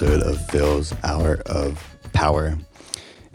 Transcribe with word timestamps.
episode 0.00 0.22
of 0.22 0.50
Phil's 0.50 0.94
Hour 1.02 1.42
of 1.46 1.98
Power. 2.12 2.56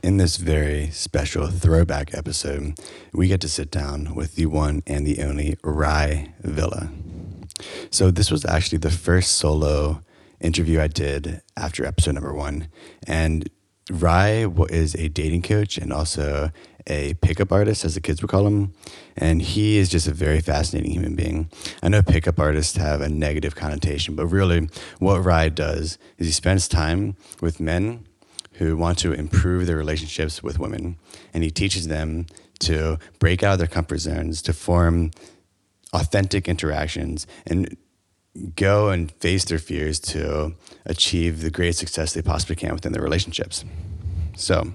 In 0.02 0.16
this 0.16 0.38
very 0.38 0.92
special 0.92 1.48
throwback 1.48 2.14
episode, 2.16 2.80
we 3.12 3.28
get 3.28 3.42
to 3.42 3.50
sit 3.50 3.70
down 3.70 4.16
with 4.16 4.36
the 4.36 4.46
one 4.46 4.82
and 4.88 5.06
the 5.06 5.22
only 5.24 5.58
Rye 5.62 6.34
Villa. 6.40 6.90
So, 7.92 8.12
this 8.12 8.32
was 8.32 8.46
actually 8.46 8.78
the 8.78 8.92
first 8.92 9.34
solo 9.34 10.04
interview 10.40 10.80
I 10.80 10.88
did 10.88 11.42
after 11.58 11.86
episode 11.86 12.14
number 12.14 12.34
one. 12.34 12.70
And 13.06 13.50
Rye 13.92 14.48
is 14.70 14.96
a 14.96 15.10
dating 15.10 15.42
coach 15.42 15.78
and 15.78 15.92
also 15.92 16.50
a 16.88 17.14
pickup 17.16 17.52
artist, 17.52 17.86
as 17.86 17.96
the 17.96 18.02
kids 18.02 18.22
would 18.22 18.32
call 18.32 18.48
him. 18.48 18.74
And 19.16 19.42
he 19.42 19.78
is 19.78 19.90
just 19.90 20.08
a 20.08 20.14
very 20.14 20.42
fascinating 20.42 20.92
human 20.92 21.16
being. 21.16 21.50
I 21.82 21.90
know 21.90 22.02
pickup 22.02 22.40
artists 22.40 22.78
have 22.78 23.02
a 23.02 23.10
negative 23.10 23.56
connotation, 23.56 24.16
but 24.16 24.28
really, 24.28 24.70
what 25.00 25.24
Rye 25.24 25.50
does 25.50 25.98
is 26.18 26.28
he 26.28 26.34
spends 26.34 26.68
time 26.68 27.16
with 27.42 27.60
men 27.60 28.06
who 28.54 28.78
want 28.78 28.98
to 29.00 29.14
improve 29.14 29.66
their 29.66 29.78
relationships 29.78 30.44
with 30.44 30.60
women. 30.60 30.98
And 31.34 31.44
he 31.44 31.52
teaches 31.52 31.88
them 31.88 32.28
to 32.60 33.00
break 33.20 33.44
out 33.44 33.54
of 33.54 33.60
their 33.60 33.68
comfort 33.68 34.00
zones, 34.00 34.42
to 34.44 34.54
form 34.54 35.12
authentic 35.92 36.48
interactions, 36.48 37.28
and 37.46 37.78
go 38.56 38.90
and 38.90 39.12
face 39.14 39.46
their 39.46 39.60
fears 39.60 40.00
to 40.00 40.56
achieve 40.86 41.42
the 41.42 41.52
great 41.52 41.76
success 41.76 42.14
they 42.14 42.22
possibly 42.22 42.56
can 42.56 42.74
within 42.74 42.92
their 42.92 43.02
relationships. 43.02 43.64
So, 44.36 44.74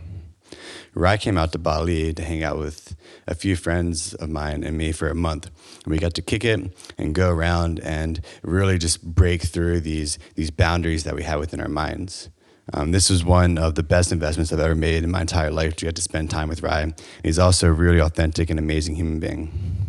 Rye 0.99 1.17
came 1.17 1.39
out 1.39 1.53
to 1.53 1.59
Bali 1.59 2.13
to 2.13 2.25
hang 2.25 2.43
out 2.43 2.59
with 2.59 2.97
a 3.29 3.35
few 3.35 3.55
friends 3.55 4.15
of 4.15 4.29
mine 4.29 4.65
and 4.65 4.77
me 4.77 4.91
for 4.91 5.09
a 5.09 5.15
month. 5.15 5.47
And 5.85 5.93
we 5.93 5.99
got 5.99 6.15
to 6.15 6.23
kick 6.23 6.45
it 6.45 6.77
and 6.99 7.15
go 7.15 7.31
around 7.31 7.79
and 7.81 8.21
really 8.43 8.79
just 8.79 9.05
break 9.05 9.43
through 9.43 9.81
these, 9.81 10.19
these 10.35 10.51
boundaries 10.51 11.05
that 11.05 11.15
we 11.15 11.23
have 11.23 11.39
within 11.39 11.61
our 11.61 11.69
minds. 11.69 12.31
Um, 12.75 12.91
this 12.91 13.09
was 13.09 13.25
one 13.25 13.59
of 13.59 13.77
the 13.77 13.85
best 13.85 14.11
investments 14.11 14.53
I've 14.53 14.59
ever 14.59 14.75
made 14.75 15.05
in 15.05 15.11
my 15.11 15.21
entire 15.21 15.53
life 15.53 15.77
to 15.77 15.85
get 15.85 15.95
to 15.97 16.03
spend 16.03 16.31
time 16.31 16.49
with 16.49 16.63
Rye. 16.63 16.93
He's 17.23 17.39
also 17.39 17.69
a 17.69 17.73
really 17.73 18.01
authentic 18.01 18.51
and 18.51 18.59
amazing 18.59 18.97
human 18.97 19.21
being. 19.21 19.87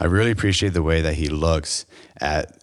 I 0.00 0.06
really 0.06 0.30
appreciate 0.30 0.72
the 0.72 0.82
way 0.82 1.02
that 1.02 1.14
he 1.14 1.28
looks 1.28 1.84
at 2.18 2.61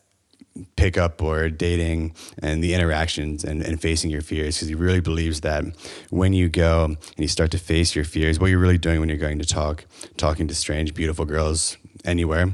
pickup 0.75 1.22
or 1.22 1.50
dating 1.50 2.14
and 2.42 2.64
the 2.64 2.73
interactions 2.73 3.44
and, 3.44 3.61
and 3.61 3.81
facing 3.81 4.09
your 4.09 4.22
fears 4.22 4.58
because 4.58 4.67
he 4.67 4.75
really 4.75 5.00
believes 5.00 5.42
that 5.42 5.64
when 6.09 6.33
you 6.33 6.50
go 6.50 6.86
and 6.86 6.97
you 7.17 7.28
start 7.28 7.52
to 7.52 7.58
face 7.58 7.95
your 7.95 8.05
fears, 8.05 8.39
what 8.39 8.50
you're 8.50 8.59
really 8.59 8.77
doing 8.77 9.00
when 9.00 9.09
you're 9.09 9.17
going 9.17 9.39
to 9.39 9.45
talk, 9.45 9.86
talking 10.17 10.47
to 10.47 10.55
strange, 10.55 10.94
beautiful 10.94 11.25
girls 11.25 11.77
anywhere, 12.05 12.52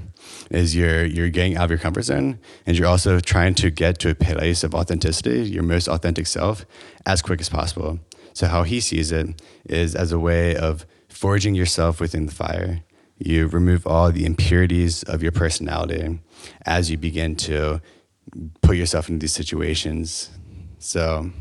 is 0.50 0.76
you're 0.76 1.06
you're 1.06 1.30
getting 1.30 1.56
out 1.56 1.66
of 1.66 1.70
your 1.70 1.80
comfort 1.80 2.04
zone 2.04 2.40
and 2.66 2.78
you're 2.78 2.88
also 2.88 3.20
trying 3.20 3.54
to 3.56 3.70
get 3.70 4.00
to 4.00 4.10
a 4.10 4.16
place 4.16 4.64
of 4.64 4.74
authenticity, 4.76 5.44
your 5.50 5.64
most 5.64 5.88
authentic 5.88 6.28
self, 6.28 6.66
as 7.06 7.22
quick 7.22 7.40
as 7.40 7.50
possible. 7.50 8.00
So 8.34 8.48
how 8.48 8.64
he 8.64 8.80
sees 8.80 9.12
it 9.12 9.42
is 9.66 9.96
as 9.96 10.12
a 10.12 10.20
way 10.20 10.56
of 10.56 10.86
forging 11.08 11.56
yourself 11.56 12.02
within 12.02 12.26
the 12.26 12.34
fire 12.34 12.84
you 13.18 13.48
remove 13.48 13.88
all 13.88 14.12
the 14.12 14.26
impurities 14.26 15.04
of 15.04 15.24
your 15.24 15.32
personality 15.32 16.20
as 16.66 16.92
you 16.92 16.98
begin 16.98 17.36
to 17.36 17.82
put 18.62 18.76
yourself 18.76 19.10
into 19.10 19.24
these 19.24 19.34
situations. 19.34 20.30
So, 20.80 21.32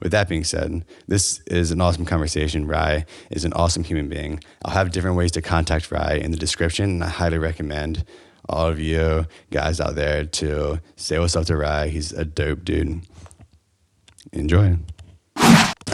with 0.00 0.12
that 0.12 0.28
being 0.28 0.44
said, 0.44 0.84
this 1.06 1.40
is 1.46 1.70
an 1.70 1.80
awesome 1.80 2.04
conversation. 2.04 2.66
Rye 2.66 3.04
is 3.30 3.44
an 3.44 3.52
awesome 3.52 3.84
human 3.84 4.08
being. 4.08 4.40
I'll 4.64 4.72
have 4.74 4.90
different 4.90 5.16
ways 5.16 5.32
to 5.32 5.42
contact 5.42 5.90
Rye 5.90 6.14
in 6.14 6.30
the 6.30 6.36
description, 6.36 6.90
and 6.90 7.04
I 7.04 7.08
highly 7.08 7.38
recommend 7.38 8.04
all 8.48 8.66
of 8.66 8.80
you 8.80 9.26
guys 9.50 9.80
out 9.80 9.94
there 9.94 10.24
to 10.24 10.80
say 10.96 11.18
what's 11.18 11.36
up 11.36 11.46
to 11.46 11.56
Rye. 11.56 11.88
He's 11.88 12.12
a 12.12 12.24
dope 12.24 12.64
dude. 12.64 13.02
Enjoy. 14.32 14.76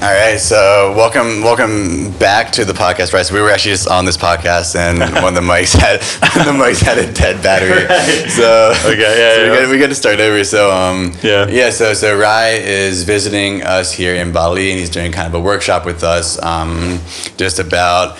All 0.00 0.14
right, 0.14 0.38
so 0.38 0.94
welcome, 0.96 1.42
welcome 1.42 2.12
back 2.18 2.52
to 2.52 2.64
the 2.64 2.72
podcast, 2.72 3.12
right? 3.12 3.26
So 3.26 3.34
we 3.34 3.40
were 3.40 3.50
actually 3.50 3.72
just 3.72 3.88
on 3.88 4.04
this 4.04 4.16
podcast, 4.16 4.76
and 4.76 5.00
one 5.14 5.24
of 5.24 5.34
the 5.34 5.40
mics 5.40 5.74
had 5.74 5.98
the 6.20 6.52
mics 6.52 6.80
had 6.80 6.98
a 6.98 7.12
dead 7.12 7.42
battery. 7.42 7.84
Right. 7.84 8.30
So 8.30 8.72
okay, 8.88 9.00
yeah, 9.00 9.34
so 9.34 9.44
yeah. 9.44 9.50
We, 9.50 9.56
got, 9.58 9.70
we 9.70 9.78
got 9.80 9.88
to 9.88 9.96
start 9.96 10.20
over. 10.20 10.44
So 10.44 10.70
um, 10.70 11.12
yeah, 11.20 11.48
yeah. 11.48 11.70
So 11.70 11.94
so 11.94 12.16
Rye 12.16 12.60
is 12.62 13.02
visiting 13.02 13.64
us 13.64 13.92
here 13.92 14.14
in 14.14 14.30
Bali, 14.30 14.70
and 14.70 14.78
he's 14.78 14.88
doing 14.88 15.10
kind 15.10 15.26
of 15.26 15.34
a 15.34 15.40
workshop 15.40 15.84
with 15.84 16.04
us, 16.04 16.40
um, 16.44 17.00
just 17.36 17.58
about 17.58 18.16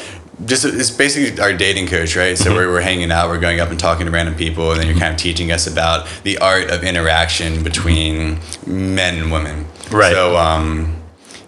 just 0.46 0.64
it's 0.64 0.90
basically 0.90 1.40
our 1.40 1.52
dating 1.52 1.86
coach, 1.86 2.16
right? 2.16 2.36
So 2.36 2.46
mm-hmm. 2.46 2.56
we're, 2.56 2.72
we're 2.72 2.80
hanging 2.80 3.12
out, 3.12 3.28
we're 3.28 3.38
going 3.38 3.60
up 3.60 3.70
and 3.70 3.78
talking 3.78 4.06
to 4.06 4.10
random 4.10 4.34
people, 4.34 4.72
and 4.72 4.80
then 4.80 4.88
you're 4.88 4.98
kind 4.98 5.14
of 5.14 5.20
teaching 5.20 5.52
us 5.52 5.68
about 5.68 6.08
the 6.24 6.38
art 6.38 6.72
of 6.72 6.82
interaction 6.82 7.62
between 7.62 8.40
men 8.66 9.22
and 9.22 9.30
women. 9.30 9.64
Right. 9.92 10.12
So 10.12 10.36
um, 10.36 10.97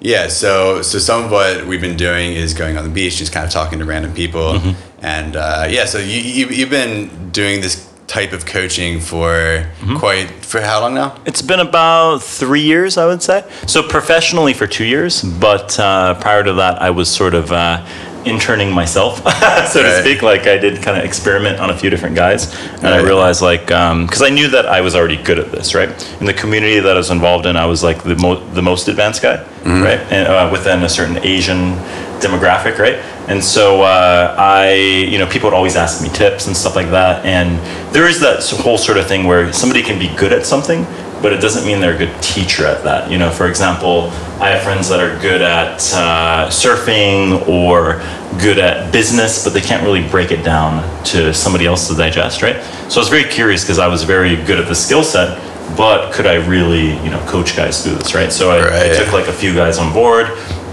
yeah, 0.00 0.28
so 0.28 0.82
so 0.82 0.98
some 0.98 1.24
of 1.24 1.30
what 1.30 1.66
we've 1.66 1.80
been 1.80 1.96
doing 1.96 2.32
is 2.32 2.54
going 2.54 2.78
on 2.78 2.84
the 2.84 2.90
beach, 2.90 3.16
just 3.16 3.32
kind 3.32 3.44
of 3.44 3.52
talking 3.52 3.78
to 3.80 3.84
random 3.84 4.14
people, 4.14 4.54
mm-hmm. 4.54 5.04
and 5.04 5.36
uh, 5.36 5.66
yeah. 5.68 5.84
So 5.84 5.98
you, 5.98 6.20
you 6.20 6.46
you've 6.48 6.70
been 6.70 7.30
doing 7.30 7.60
this 7.60 7.86
type 8.06 8.32
of 8.32 8.44
coaching 8.44 8.98
for 8.98 9.28
mm-hmm. 9.28 9.96
quite 9.96 10.30
for 10.44 10.60
how 10.60 10.80
long 10.80 10.94
now? 10.94 11.16
It's 11.26 11.42
been 11.42 11.60
about 11.60 12.22
three 12.22 12.62
years, 12.62 12.96
I 12.96 13.06
would 13.06 13.22
say. 13.22 13.44
So 13.66 13.86
professionally 13.86 14.54
for 14.54 14.66
two 14.66 14.84
years, 14.84 15.22
but 15.22 15.78
uh, 15.78 16.14
prior 16.14 16.42
to 16.44 16.54
that, 16.54 16.80
I 16.80 16.90
was 16.90 17.08
sort 17.08 17.34
of 17.34 17.52
uh, 17.52 17.84
interning 18.24 18.72
myself, 18.72 19.16
so 19.22 19.22
right. 19.24 19.72
to 19.72 20.00
speak. 20.00 20.22
Like 20.22 20.46
I 20.46 20.58
did 20.58 20.82
kind 20.82 20.98
of 20.98 21.04
experiment 21.04 21.58
on 21.60 21.70
a 21.70 21.76
few 21.76 21.90
different 21.90 22.16
guys, 22.16 22.54
and 22.74 22.84
right. 22.84 22.94
I 22.94 23.02
realized 23.02 23.42
like 23.42 23.66
because 23.66 24.20
um, 24.20 24.26
I 24.26 24.30
knew 24.30 24.48
that 24.48 24.66
I 24.66 24.80
was 24.80 24.94
already 24.94 25.16
good 25.16 25.38
at 25.38 25.50
this, 25.50 25.74
right? 25.74 25.90
In 26.20 26.26
the 26.26 26.34
community 26.34 26.80
that 26.80 26.94
I 26.94 26.98
was 26.98 27.10
involved 27.10 27.46
in, 27.46 27.56
I 27.56 27.66
was 27.66 27.82
like 27.82 28.02
the 28.02 28.16
mo- 28.16 28.44
the 28.50 28.62
most 28.62 28.88
advanced 28.88 29.22
guy, 29.22 29.36
mm-hmm. 29.36 29.82
right? 29.82 30.00
And 30.12 30.28
uh, 30.28 30.48
within 30.52 30.82
a 30.82 30.88
certain 30.88 31.18
Asian 31.18 31.74
demographic, 32.20 32.78
right? 32.78 32.96
And 33.28 33.42
so 33.42 33.82
uh, 33.82 34.34
I, 34.38 34.74
you 34.74 35.18
know, 35.18 35.26
people 35.26 35.50
would 35.50 35.56
always 35.56 35.76
ask 35.76 36.02
me 36.02 36.08
tips 36.08 36.46
and 36.46 36.56
stuff 36.56 36.76
like 36.76 36.90
that. 36.90 37.24
And 37.24 37.58
there 37.94 38.08
is 38.08 38.20
that 38.20 38.44
whole 38.62 38.78
sort 38.78 38.98
of 38.98 39.06
thing 39.06 39.24
where 39.24 39.52
somebody 39.52 39.82
can 39.82 39.98
be 39.98 40.14
good 40.16 40.32
at 40.32 40.46
something, 40.46 40.84
but 41.22 41.32
it 41.32 41.40
doesn't 41.40 41.66
mean 41.66 41.80
they're 41.80 41.94
a 41.94 41.98
good 41.98 42.22
teacher 42.22 42.66
at 42.66 42.82
that. 42.84 43.10
You 43.10 43.18
know, 43.18 43.30
for 43.30 43.48
example, 43.48 44.10
I 44.40 44.50
have 44.50 44.62
friends 44.62 44.88
that 44.88 45.00
are 45.00 45.20
good 45.20 45.42
at 45.42 45.76
uh, 45.92 46.48
surfing 46.48 47.46
or 47.48 48.00
good 48.40 48.58
at 48.58 48.92
business, 48.92 49.44
but 49.44 49.52
they 49.52 49.60
can't 49.60 49.82
really 49.82 50.06
break 50.08 50.30
it 50.30 50.42
down 50.42 50.82
to 51.06 51.34
somebody 51.34 51.66
else 51.66 51.88
to 51.88 51.94
digest, 51.94 52.42
right? 52.42 52.62
So 52.90 53.00
I 53.00 53.02
was 53.02 53.08
very 53.08 53.24
curious 53.24 53.62
because 53.62 53.78
I 53.78 53.88
was 53.88 54.02
very 54.02 54.36
good 54.36 54.58
at 54.58 54.68
the 54.68 54.74
skill 54.74 55.02
set, 55.02 55.38
but 55.76 56.12
could 56.12 56.26
I 56.26 56.46
really, 56.46 56.94
you 57.04 57.10
know, 57.10 57.24
coach 57.26 57.56
guys 57.56 57.82
through 57.82 57.96
this, 57.96 58.14
right? 58.14 58.32
So 58.32 58.50
I, 58.50 58.60
right. 58.60 58.92
I 58.92 58.96
took 58.96 59.12
like 59.12 59.28
a 59.28 59.32
few 59.32 59.54
guys 59.54 59.78
on 59.78 59.92
board 59.92 60.26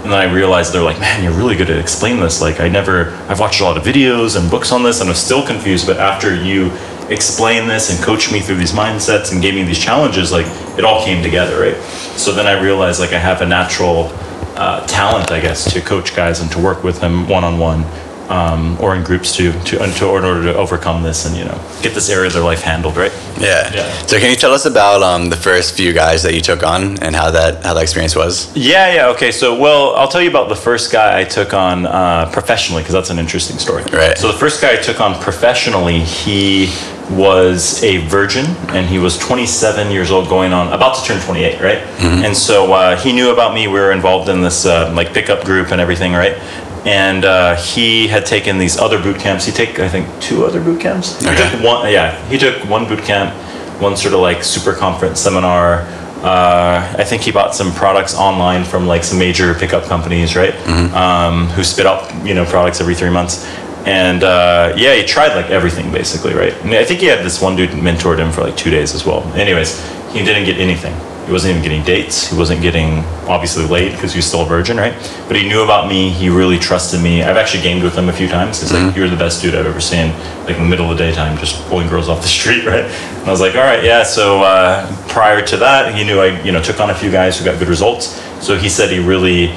and 0.08 0.12
then 0.12 0.20
I 0.20 0.32
realized 0.32 0.72
they're 0.72 0.80
like, 0.80 1.00
man, 1.00 1.22
you're 1.22 1.32
really 1.32 1.56
good 1.56 1.68
at 1.68 1.78
explaining 1.78 2.20
this. 2.20 2.40
Like, 2.40 2.60
I 2.60 2.68
never, 2.68 3.10
I've 3.28 3.40
watched 3.40 3.60
a 3.60 3.64
lot 3.64 3.76
of 3.76 3.82
videos 3.82 4.40
and 4.40 4.50
books 4.50 4.70
on 4.70 4.82
this, 4.82 5.00
and 5.00 5.10
I'm 5.10 5.16
still 5.16 5.44
confused. 5.44 5.86
But 5.86 5.98
after 5.98 6.34
you 6.34 6.70
explain 7.10 7.66
this 7.66 7.90
and 7.90 8.04
coach 8.04 8.30
me 8.30 8.40
through 8.40 8.56
these 8.56 8.72
mindsets 8.72 9.32
and 9.32 9.40
gave 9.40 9.54
me 9.54 9.62
these 9.62 9.78
challenges, 9.78 10.30
like 10.32 10.46
it 10.78 10.84
all 10.84 11.04
came 11.04 11.22
together, 11.22 11.60
right? 11.60 11.76
So 12.16 12.32
then 12.32 12.46
I 12.46 12.60
realized 12.60 13.00
like 13.00 13.12
I 13.12 13.18
have 13.18 13.40
a 13.40 13.46
natural 13.46 14.10
uh, 14.56 14.86
talent, 14.86 15.30
I 15.30 15.40
guess, 15.40 15.72
to 15.72 15.80
coach 15.80 16.14
guys 16.14 16.40
and 16.40 16.50
to 16.52 16.58
work 16.58 16.82
with 16.82 17.00
them 17.00 17.28
one 17.28 17.44
on 17.44 17.58
one 17.58 17.84
um, 18.28 18.76
or 18.80 18.94
in 18.94 19.02
groups 19.02 19.34
to, 19.36 19.52
to, 19.64 19.78
to 19.78 20.16
in 20.16 20.24
order 20.24 20.42
to 20.42 20.54
overcome 20.54 21.02
this 21.02 21.26
and 21.26 21.36
you 21.36 21.44
know 21.44 21.58
get 21.82 21.94
this 21.94 22.10
area 22.10 22.26
of 22.26 22.32
their 22.32 22.42
life 22.42 22.60
handled 22.60 22.96
right? 22.96 23.12
Yeah, 23.38 23.72
yeah. 23.72 23.92
so 24.06 24.18
can 24.18 24.30
you 24.30 24.36
tell 24.36 24.52
us 24.52 24.66
about 24.66 25.02
um, 25.02 25.30
the 25.30 25.36
first 25.36 25.76
few 25.76 25.92
guys 25.92 26.22
that 26.24 26.34
you 26.34 26.40
took 26.40 26.62
on 26.62 27.02
and 27.02 27.14
how 27.14 27.30
that 27.30 27.64
how 27.64 27.74
that 27.74 27.82
experience 27.82 28.14
was? 28.14 28.54
Yeah 28.56 28.92
yeah 28.92 29.08
okay 29.08 29.32
so 29.32 29.58
well 29.58 29.94
i'll 29.96 30.08
tell 30.08 30.22
you 30.22 30.30
about 30.30 30.48
the 30.48 30.56
first 30.56 30.92
guy 30.92 31.20
i 31.20 31.24
took 31.24 31.54
on 31.54 31.86
uh, 31.86 32.30
professionally 32.32 32.82
because 32.82 32.94
that's 32.94 33.10
an 33.10 33.18
interesting 33.18 33.58
story. 33.58 33.82
Right. 33.84 34.16
So 34.18 34.30
the 34.30 34.38
first 34.38 34.60
guy 34.60 34.74
i 34.74 34.76
took 34.76 35.00
on 35.00 35.20
professionally 35.22 36.00
he 36.00 36.66
was 37.10 37.82
a 37.82 37.98
virgin 38.06 38.44
and 38.68 38.86
he 38.86 38.98
was 38.98 39.16
27 39.18 39.90
years 39.90 40.10
old 40.10 40.28
going 40.28 40.52
on 40.52 40.72
about 40.72 40.94
to 40.96 41.04
turn 41.04 41.20
28 41.22 41.60
right 41.60 41.78
mm-hmm. 41.78 42.24
and 42.24 42.36
so 42.36 42.72
uh, 42.72 42.96
he 42.96 43.12
knew 43.12 43.30
about 43.30 43.54
me 43.54 43.66
we 43.66 43.80
were 43.80 43.92
involved 43.92 44.28
in 44.28 44.42
this 44.42 44.66
uh, 44.66 44.92
like 44.94 45.14
pickup 45.14 45.44
group 45.44 45.70
and 45.70 45.80
everything 45.80 46.12
right 46.12 46.36
and 46.84 47.24
uh, 47.24 47.56
he 47.56 48.06
had 48.06 48.24
taken 48.24 48.56
these 48.58 48.78
other 48.78 49.00
boot 49.02 49.18
camps. 49.18 49.44
He 49.44 49.52
took, 49.52 49.78
I 49.78 49.88
think, 49.88 50.08
two 50.22 50.46
other 50.46 50.62
boot 50.62 50.80
camps. 50.80 51.22
Okay. 51.22 51.34
He 51.34 51.50
took 51.50 51.64
one, 51.64 51.92
yeah, 51.92 52.16
he 52.28 52.38
took 52.38 52.56
one 52.64 52.86
boot 52.88 53.04
camp, 53.04 53.34
one 53.80 53.96
sort 53.96 54.14
of 54.14 54.20
like 54.20 54.42
super 54.42 54.72
conference 54.72 55.20
seminar. 55.20 55.82
Uh, 56.22 56.94
I 56.98 57.04
think 57.04 57.22
he 57.22 57.30
bought 57.30 57.54
some 57.54 57.72
products 57.72 58.14
online 58.14 58.64
from 58.64 58.86
like 58.86 59.04
some 59.04 59.18
major 59.18 59.54
pickup 59.54 59.84
companies, 59.84 60.34
right? 60.34 60.54
Mm-hmm. 60.54 60.94
Um, 60.94 61.46
who 61.48 61.62
spit 61.62 61.86
out 61.86 62.26
you 62.26 62.34
know 62.34 62.44
products 62.44 62.80
every 62.80 62.94
three 62.94 63.10
months. 63.10 63.46
And 63.86 64.22
uh, 64.22 64.74
yeah, 64.76 64.94
he 64.94 65.04
tried 65.04 65.34
like 65.34 65.50
everything 65.50 65.90
basically, 65.92 66.34
right? 66.34 66.52
And 66.62 66.74
I 66.74 66.84
think 66.84 67.00
he 67.00 67.06
had 67.06 67.24
this 67.24 67.40
one 67.40 67.56
dude 67.56 67.70
mentored 67.70 68.18
him 68.18 68.32
for 68.32 68.42
like 68.42 68.56
two 68.56 68.70
days 68.70 68.94
as 68.94 69.06
well. 69.06 69.22
Anyways, 69.34 69.80
he 70.12 70.24
didn't 70.24 70.44
get 70.44 70.58
anything 70.58 70.94
He 71.26 71.32
wasn't 71.32 71.50
even 71.50 71.62
getting 71.62 71.84
dates. 71.84 72.28
He 72.30 72.36
wasn't 72.36 72.62
getting 72.62 73.04
obviously 73.28 73.66
laid 73.66 73.92
because 73.92 74.12
he 74.12 74.18
was 74.18 74.26
still 74.26 74.42
a 74.42 74.46
virgin, 74.46 74.76
right? 74.78 74.94
But 75.26 75.36
he 75.36 75.46
knew 75.48 75.62
about 75.62 75.86
me. 75.88 76.08
He 76.10 76.28
really 76.30 76.58
trusted 76.58 77.02
me. 77.02 77.22
I've 77.22 77.36
actually 77.36 77.62
gamed 77.62 77.82
with 77.82 77.94
him 77.94 78.08
a 78.08 78.12
few 78.12 78.28
times. 78.28 78.60
He's 78.60 78.72
like, 78.72 78.96
"You're 78.96 79.08
the 79.10 79.16
best 79.16 79.42
dude 79.42 79.54
I've 79.54 79.66
ever 79.66 79.80
seen." 79.80 80.12
Like 80.46 80.56
in 80.56 80.62
the 80.64 80.68
middle 80.68 80.90
of 80.90 80.96
the 80.96 81.04
daytime, 81.04 81.36
just 81.38 81.62
pulling 81.68 81.88
girls 81.88 82.08
off 82.08 82.22
the 82.22 82.28
street, 82.38 82.64
right? 82.64 82.84
And 82.84 83.26
I 83.26 83.30
was 83.30 83.40
like, 83.40 83.54
"All 83.54 83.62
right, 83.62 83.84
yeah." 83.84 84.02
So 84.02 84.42
uh, 84.42 84.86
prior 85.08 85.40
to 85.46 85.56
that, 85.58 85.94
he 85.94 86.02
knew 86.04 86.20
I, 86.20 86.42
you 86.42 86.52
know, 86.52 86.62
took 86.62 86.80
on 86.80 86.90
a 86.90 86.94
few 86.94 87.10
guys 87.10 87.38
who 87.38 87.44
got 87.44 87.58
good 87.58 87.68
results. 87.68 88.20
So 88.40 88.56
he 88.56 88.68
said 88.70 88.90
he 88.90 88.98
really 88.98 89.48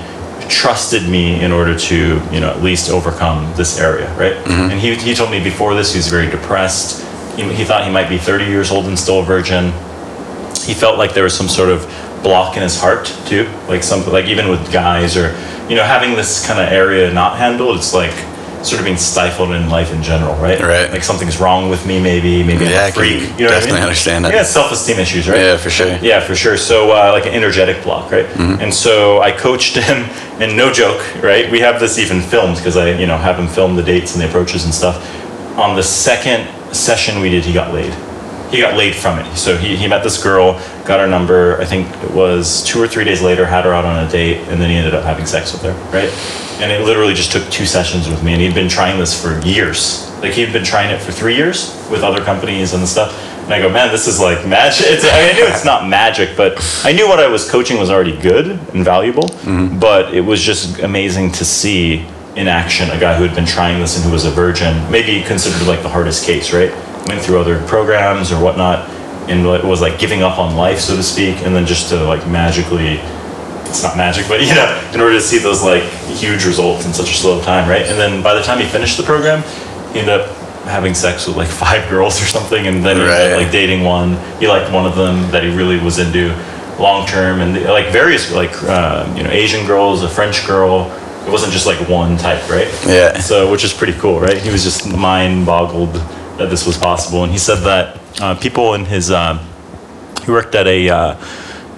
trusted 0.50 1.08
me 1.08 1.42
in 1.42 1.52
order 1.52 1.78
to, 1.78 2.22
you 2.32 2.40
know, 2.40 2.50
at 2.50 2.62
least 2.62 2.90
overcome 2.90 3.52
this 3.56 3.80
area, 3.80 4.10
right? 4.18 4.36
Mm-hmm. 4.36 4.72
And 4.72 4.80
he, 4.80 4.96
he 4.96 5.14
told 5.14 5.32
me 5.32 5.44
before 5.44 5.74
this 5.76 5.94
he 5.94 6.00
was 6.00 6.08
very 6.08 6.30
depressed. 6.30 7.06
He, 7.36 7.44
he 7.54 7.64
thought 7.64 7.86
he 7.86 7.92
might 7.92 8.10
be 8.10 8.18
30 8.18 8.46
years 8.46 8.72
old 8.72 8.86
and 8.86 8.98
still 8.98 9.22
a 9.22 9.24
virgin 9.24 9.72
he 10.64 10.74
felt 10.74 10.98
like 10.98 11.14
there 11.14 11.24
was 11.24 11.36
some 11.36 11.48
sort 11.48 11.70
of 11.70 11.82
block 12.24 12.56
in 12.56 12.62
his 12.62 12.80
heart 12.80 13.06
too 13.26 13.50
like 13.68 13.82
something 13.82 14.14
like 14.14 14.26
even 14.26 14.48
with 14.48 14.72
guys 14.72 15.18
or 15.18 15.30
you 15.68 15.76
know 15.76 15.84
having 15.84 16.16
this 16.16 16.46
kind 16.46 16.60
of 16.60 16.68
area 16.72 17.12
not 17.12 17.38
handled 17.38 17.78
it's 17.78 17.94
like 17.94 18.14
sort 18.64 18.80
of 18.80 18.86
being 18.86 18.98
stifled 18.98 19.52
in 19.52 19.70
life 19.70 19.92
in 19.92 20.02
general 20.04 20.36
right 20.36 20.60
Right. 20.62 20.92
like 20.92 21.04
something's 21.04 21.40
wrong 21.40 21.70
with 21.70 21.86
me 21.86 22.00
maybe 22.00 22.44
maybe 22.44 22.66
Yeah, 22.66 22.82
I 22.82 22.84
I'm 22.84 22.90
a 22.90 22.92
can 22.92 22.94
freak 22.94 23.14
you 23.14 23.20
know 23.22 23.30
what 23.30 23.40
I 23.40 23.48
definitely 23.48 23.72
mean? 23.74 23.82
understand 23.84 24.26
that. 24.26 24.34
yeah 24.34 24.44
self-esteem 24.44 25.00
issues 25.00 25.28
right 25.28 25.40
Yeah, 25.40 25.58
for 25.58 25.70
sure. 25.70 25.98
yeah, 26.02 26.20
for 26.20 26.36
sure. 26.36 26.58
So 26.58 26.92
uh, 26.92 27.12
like 27.12 27.26
an 27.26 27.34
energetic 27.34 27.82
block, 27.84 28.12
right? 28.12 28.26
Mm-hmm. 28.28 28.62
And 28.62 28.74
so 28.74 29.22
I 29.22 29.32
coached 29.32 29.76
him, 29.90 29.98
and 30.42 30.56
no 30.56 30.72
joke, 30.72 31.02
right? 31.24 31.50
We 31.52 31.60
have 31.62 31.80
this 31.80 31.98
even 31.98 32.22
filmed 32.22 32.58
because 32.58 32.78
I, 32.78 32.92
you 33.02 33.08
know, 33.08 33.18
have 33.18 33.38
him 33.40 33.48
film 33.48 33.76
the 33.76 33.84
dates 33.84 34.14
and 34.14 34.22
the 34.22 34.28
approaches 34.30 34.66
and 34.66 34.74
stuff. 34.74 34.96
On 35.58 35.76
the 35.76 35.84
second 35.84 36.48
session 36.74 37.20
we 37.22 37.30
did, 37.30 37.44
he 37.44 37.54
got 37.54 37.74
laid. 37.74 37.94
He 38.52 38.60
got 38.60 38.76
laid 38.76 38.94
from 38.94 39.18
it. 39.20 39.36
So 39.36 39.56
he, 39.56 39.78
he 39.78 39.88
met 39.88 40.04
this 40.04 40.22
girl, 40.22 40.54
got 40.86 41.00
her 41.00 41.08
number. 41.08 41.60
I 41.62 41.66
think 41.66 41.88
it 42.04 42.12
was 42.12 42.64
two 42.64 42.82
or 42.82 42.88
three 42.88 43.06
days 43.06 43.22
later, 43.22 43.46
had 43.46 43.64
her 43.64 43.74
out 43.74 43.86
on 43.86 44.06
a 44.06 44.10
date, 44.12 44.38
and 44.50 44.62
then 44.62 44.70
he 44.70 44.76
ended 44.76 44.94
up 44.94 45.06
having 45.06 45.26
sex 45.26 45.54
with 45.54 45.62
her, 45.64 45.74
right? 45.92 46.10
And 46.62 46.72
it 46.72 46.86
literally 46.86 47.14
just 47.14 47.32
took 47.32 47.50
two 47.50 47.66
sessions 47.66 48.10
with 48.10 48.22
me, 48.24 48.34
and 48.34 48.42
he'd 48.42 48.54
been 48.54 48.70
trying 48.70 49.00
this 49.00 49.20
for 49.20 49.40
years. 49.46 50.12
Like 50.22 50.34
he'd 50.34 50.54
been 50.54 50.66
trying 50.66 50.92
it 50.92 51.02
for 51.02 51.12
three 51.12 51.36
years 51.36 51.74
with 51.90 52.04
other 52.04 52.22
companies 52.24 52.74
and 52.74 52.88
stuff. 52.88 53.18
And 53.46 53.54
I 53.54 53.60
go, 53.60 53.70
man, 53.70 53.92
this 53.92 54.08
is 54.08 54.20
like 54.20 54.46
magic. 54.46 54.86
It's, 54.90 55.04
I, 55.04 55.22
mean, 55.22 55.30
I 55.30 55.34
knew 55.34 55.46
it's 55.48 55.66
not 55.66 55.88
magic, 55.88 56.38
but 56.38 56.54
I 56.84 56.92
knew 56.92 57.08
what 57.08 57.20
I 57.20 57.28
was 57.28 57.50
coaching 57.50 57.80
was 57.80 57.90
already 57.90 58.16
good 58.20 58.48
and 58.74 58.86
valuable. 58.86 59.24
Mm-hmm. 59.24 59.80
But 59.80 60.14
it 60.14 60.22
was 60.22 60.42
just 60.42 60.80
amazing 60.80 61.32
to 61.34 61.46
see 61.46 62.06
in 62.36 62.48
action 62.48 62.90
a 62.92 63.00
guy 63.00 63.16
who 63.16 63.24
had 63.24 63.36
been 63.36 63.46
trying 63.46 63.80
this 63.80 63.98
and 63.98 64.06
who 64.06 64.12
was 64.12 64.26
a 64.26 64.32
virgin, 64.32 64.90
maybe 64.90 65.22
considered 65.24 65.68
like 65.68 65.82
the 65.82 65.90
hardest 65.90 66.26
case, 66.26 66.54
right? 66.54 66.72
Went 67.08 67.22
through 67.22 67.40
other 67.40 67.66
programs 67.68 68.32
or 68.32 68.42
whatnot, 68.42 68.90
and 69.30 69.46
was 69.46 69.82
like 69.82 70.00
giving 70.00 70.24
up 70.24 70.38
on 70.40 70.56
life, 70.56 70.80
so 70.80 70.96
to 70.96 71.04
speak, 71.04 71.38
and 71.44 71.56
then 71.56 71.66
just 71.66 71.90
to 71.90 72.04
like 72.04 72.26
magically 72.28 73.00
it's 73.72 73.84
not 73.84 73.98
magic, 73.98 74.28
but 74.28 74.42
you 74.46 74.54
know, 74.54 74.92
in 74.94 75.02
order 75.02 75.16
to 75.16 75.22
see 75.22 75.40
those 75.40 75.64
like 75.64 75.84
huge 75.84 76.46
results 76.46 76.86
in 76.86 76.94
such 76.94 77.10
a 77.10 77.14
slow 77.14 77.42
time, 77.42 77.68
right? 77.68 77.86
And 77.86 77.98
then 77.98 78.22
by 78.22 78.34
the 78.34 78.42
time 78.42 78.60
he 78.60 78.66
finished 78.66 78.98
the 78.98 79.04
program, 79.04 79.42
he 79.94 80.00
ended 80.00 80.22
up 80.22 80.30
having 80.66 80.94
sex 80.94 81.28
with 81.28 81.38
like 81.38 81.48
five 81.66 81.90
girls 81.90 82.22
or 82.22 82.26
something, 82.26 82.68
and 82.68 82.86
then 82.86 82.98
he 82.98 83.04
up 83.04 83.42
like 83.42 83.52
dating 83.52 83.84
one. 83.84 84.18
He 84.40 84.48
liked 84.48 84.72
one 84.72 84.86
of 84.86 84.96
them 84.96 85.32
that 85.32 85.44
he 85.44 85.56
really 85.56 85.80
was 85.80 86.00
into 86.00 86.36
long 86.80 87.08
term, 87.08 87.42
and 87.42 87.64
like 87.66 87.92
various 87.92 88.32
like 88.32 88.52
uh, 88.64 89.12
you 89.18 89.24
know 89.24 89.30
Asian 89.32 89.66
girls, 89.66 90.04
a 90.04 90.10
French 90.10 90.46
girl. 90.46 90.98
It 91.26 91.32
wasn't 91.32 91.54
just 91.54 91.66
like 91.66 91.88
one 91.88 92.18
type, 92.18 92.50
right? 92.50 92.68
Yeah. 92.86 93.20
So, 93.20 93.52
which 93.52 93.64
is 93.64 93.74
pretty 93.74 93.94
cool, 94.00 94.20
right? 94.20 94.38
He 94.38 94.50
was 94.50 94.64
just 94.64 94.92
mind 94.92 95.46
boggled 95.46 95.94
that 96.38 96.50
this 96.50 96.66
was 96.66 96.78
possible, 96.78 97.24
and 97.24 97.32
he 97.32 97.38
said 97.38 97.60
that 97.64 98.00
uh, 98.22 98.36
people 98.36 98.74
in 98.74 98.86
his 98.86 99.12
um, 99.12 99.40
he 100.26 100.32
worked 100.32 100.56
at 100.56 100.68
a 100.68 100.90
uh, 100.90 101.26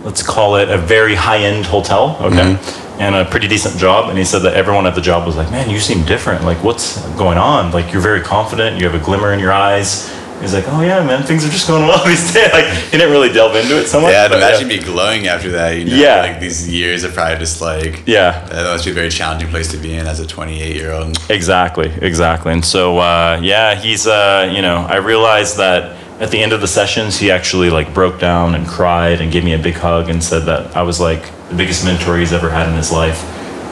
let's 0.04 0.22
call 0.22 0.56
it 0.56 0.70
a 0.70 0.78
very 0.78 1.16
high-end 1.16 1.66
hotel 1.66 2.18
okay 2.22 2.58
and 3.00 3.16
a 3.16 3.26
pretty 3.26 3.48
decent 3.48 3.78
job. 3.78 4.10
And 4.10 4.18
he 4.18 4.24
said 4.24 4.40
that 4.40 4.54
everyone 4.54 4.86
at 4.86 4.96
the 4.96 5.02
job 5.02 5.26
was 5.26 5.36
like 5.36 5.50
man 5.52 5.70
you 5.70 5.80
seem 5.80 6.06
different. 6.06 6.44
Like 6.44 6.64
what's 6.64 7.02
going 7.16 7.38
on? 7.38 7.72
Like 7.72 7.92
you're 7.92 8.02
very 8.02 8.22
confident. 8.22 8.80
You 8.80 8.88
have 8.88 9.00
a 9.00 9.04
glimmer 9.04 9.34
in 9.34 9.40
your 9.40 9.52
eyes 9.52 10.10
he's 10.44 10.54
like 10.54 10.66
oh 10.68 10.82
yeah 10.82 11.04
man 11.04 11.24
things 11.24 11.46
are 11.46 11.50
just 11.50 11.68
going 11.68 11.84
well 11.88 12.04
these 12.06 12.34
days 12.34 12.52
like 12.54 12.66
he 12.92 12.98
didn't 12.98 13.12
really 13.12 13.32
delve 13.32 13.56
into 13.56 13.78
it 13.80 13.88
so 13.88 14.00
much 14.00 14.12
Yeah, 14.12 14.26
I'd 14.26 14.30
but, 14.30 14.38
imagine 14.38 14.68
me 14.68 14.78
glowing 14.80 15.28
after 15.28 15.50
that. 15.52 15.72
You 15.78 15.86
know, 15.86 15.96
Yeah. 15.96 16.22
like 16.22 16.40
these 16.40 16.68
years 16.70 17.04
are 17.06 17.12
probably 17.12 17.38
just 17.38 17.62
like 17.62 18.04
yeah 18.06 18.46
that 18.50 18.64
must 18.66 18.86
be 18.86 18.92
a 18.92 18.94
very 18.94 19.10
challenging 19.10 19.50
place 19.50 19.72
to 19.72 19.78
be 19.78 19.94
in 19.96 20.06
as 20.06 20.20
a 20.20 20.28
28 20.28 20.76
year 20.76 20.92
old. 20.92 21.18
Exactly, 21.30 21.92
exactly. 22.02 22.52
And 22.54 22.64
so, 22.64 22.98
uh, 23.00 23.40
yeah, 23.42 23.76
he's, 23.76 24.06
uh, 24.06 24.52
you 24.54 24.62
know, 24.62 24.86
I 24.90 24.98
realized 24.98 25.58
that 25.58 25.98
at 26.22 26.30
the 26.32 26.40
end 26.44 26.54
of 26.54 26.62
the 26.62 26.68
sessions, 26.68 27.18
he 27.18 27.32
actually 27.32 27.70
like 27.70 27.94
broke 27.94 28.20
down 28.20 28.56
and 28.56 28.68
cried 28.68 29.22
and 29.22 29.32
gave 29.32 29.44
me 29.44 29.54
a 29.54 29.58
big 29.58 29.76
hug 29.76 30.10
and 30.10 30.24
said 30.24 30.44
that 30.44 30.76
I 30.76 30.84
was 30.84 31.00
like 31.00 31.24
the 31.50 31.56
biggest 31.56 31.84
mentor 31.86 32.18
he's 32.18 32.34
ever 32.34 32.50
had 32.50 32.68
in 32.70 32.76
his 32.76 32.92
life. 32.92 33.24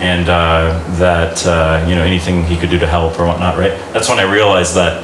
And 0.02 0.28
uh, 0.30 0.82
that, 0.98 1.46
uh, 1.46 1.86
you 1.88 1.94
know, 1.96 2.02
anything 2.04 2.44
he 2.46 2.58
could 2.58 2.70
do 2.72 2.80
to 2.80 2.88
help 2.88 3.20
or 3.20 3.28
whatnot, 3.28 3.58
right? 3.58 3.72
That's 3.94 4.10
when 4.10 4.18
I 4.20 4.24
realized 4.32 4.74
that 4.76 5.04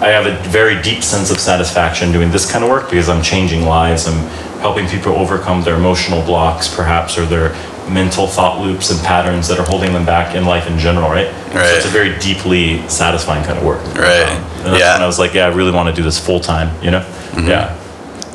I 0.00 0.08
have 0.08 0.26
a 0.26 0.36
very 0.48 0.80
deep 0.82 1.02
sense 1.02 1.30
of 1.30 1.38
satisfaction 1.40 2.12
doing 2.12 2.30
this 2.30 2.50
kind 2.50 2.62
of 2.62 2.70
work 2.70 2.84
because 2.90 3.08
I'm 3.08 3.22
changing 3.22 3.62
lives. 3.66 4.06
I'm 4.06 4.18
helping 4.60 4.86
people 4.86 5.12
overcome 5.16 5.62
their 5.62 5.74
emotional 5.76 6.22
blocks, 6.24 6.72
perhaps, 6.72 7.18
or 7.18 7.26
their 7.26 7.50
mental 7.88 8.26
thought 8.26 8.60
loops 8.60 8.90
and 8.90 9.00
patterns 9.04 9.48
that 9.48 9.58
are 9.58 9.64
holding 9.66 9.92
them 9.92 10.04
back 10.04 10.34
in 10.36 10.44
life 10.44 10.66
in 10.68 10.78
general, 10.78 11.08
right? 11.10 11.28
So 11.52 11.58
Right. 11.58 11.72
it's 11.76 11.86
a 11.86 11.88
very 11.88 12.16
deeply 12.18 12.86
satisfying 12.88 13.44
kind 13.44 13.58
of 13.58 13.64
work. 13.64 13.80
Right. 13.96 14.28
Um, 14.28 14.44
and 14.66 14.76
Yeah. 14.78 14.92
when 14.94 15.02
I 15.02 15.06
was 15.06 15.18
like, 15.18 15.34
yeah, 15.34 15.46
I 15.46 15.48
really 15.48 15.70
want 15.72 15.88
to 15.88 15.94
do 15.94 16.02
this 16.02 16.18
full 16.18 16.38
time, 16.40 16.70
you 16.82 16.90
know? 16.90 17.02
Yeah. 17.40 17.70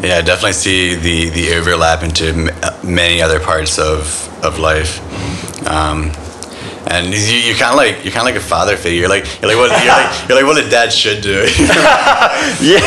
Yeah, 0.02 0.18
I 0.18 0.22
definitely 0.22 0.54
see 0.54 0.96
the 0.96 1.30
the 1.30 1.54
overlap 1.56 2.04
into 2.04 2.28
m- 2.28 2.50
many 2.84 3.22
other 3.22 3.40
parts 3.40 3.78
of 3.80 4.28
of 4.42 4.58
life. 4.60 5.00
Um, 5.68 6.12
and 6.88 7.08
you, 7.08 7.38
you're 7.38 7.56
kind 7.56 7.72
of 7.72 7.78
like 7.78 8.04
you're 8.04 8.14
kind 8.14 8.28
of 8.28 8.34
like 8.34 8.36
a 8.36 8.46
father 8.46 8.76
figure. 8.78 9.02
You're 9.02 9.10
like 9.10 9.26
you're 9.42 9.50
like 9.50 9.58
what 9.58 9.84
you're 9.84 9.94
like 9.94 10.12
you're 10.30 10.38
like 10.38 10.46
what 10.46 10.64
a 10.64 10.70
dad 10.70 10.92
should 10.92 11.22
do. 11.22 11.46
yeah, 11.60 12.80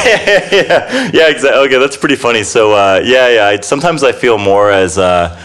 yeah, 0.52 1.10
yeah, 1.12 1.28
exactly. 1.28 1.60
Okay, 1.66 1.78
that's 1.78 1.96
pretty 1.96 2.16
funny. 2.16 2.43
So, 2.43 2.72
uh, 2.72 3.00
yeah, 3.04 3.28
yeah. 3.28 3.46
I, 3.46 3.60
sometimes 3.60 4.02
I 4.02 4.12
feel 4.12 4.38
more 4.38 4.70
as 4.70 4.98
uh, 4.98 5.40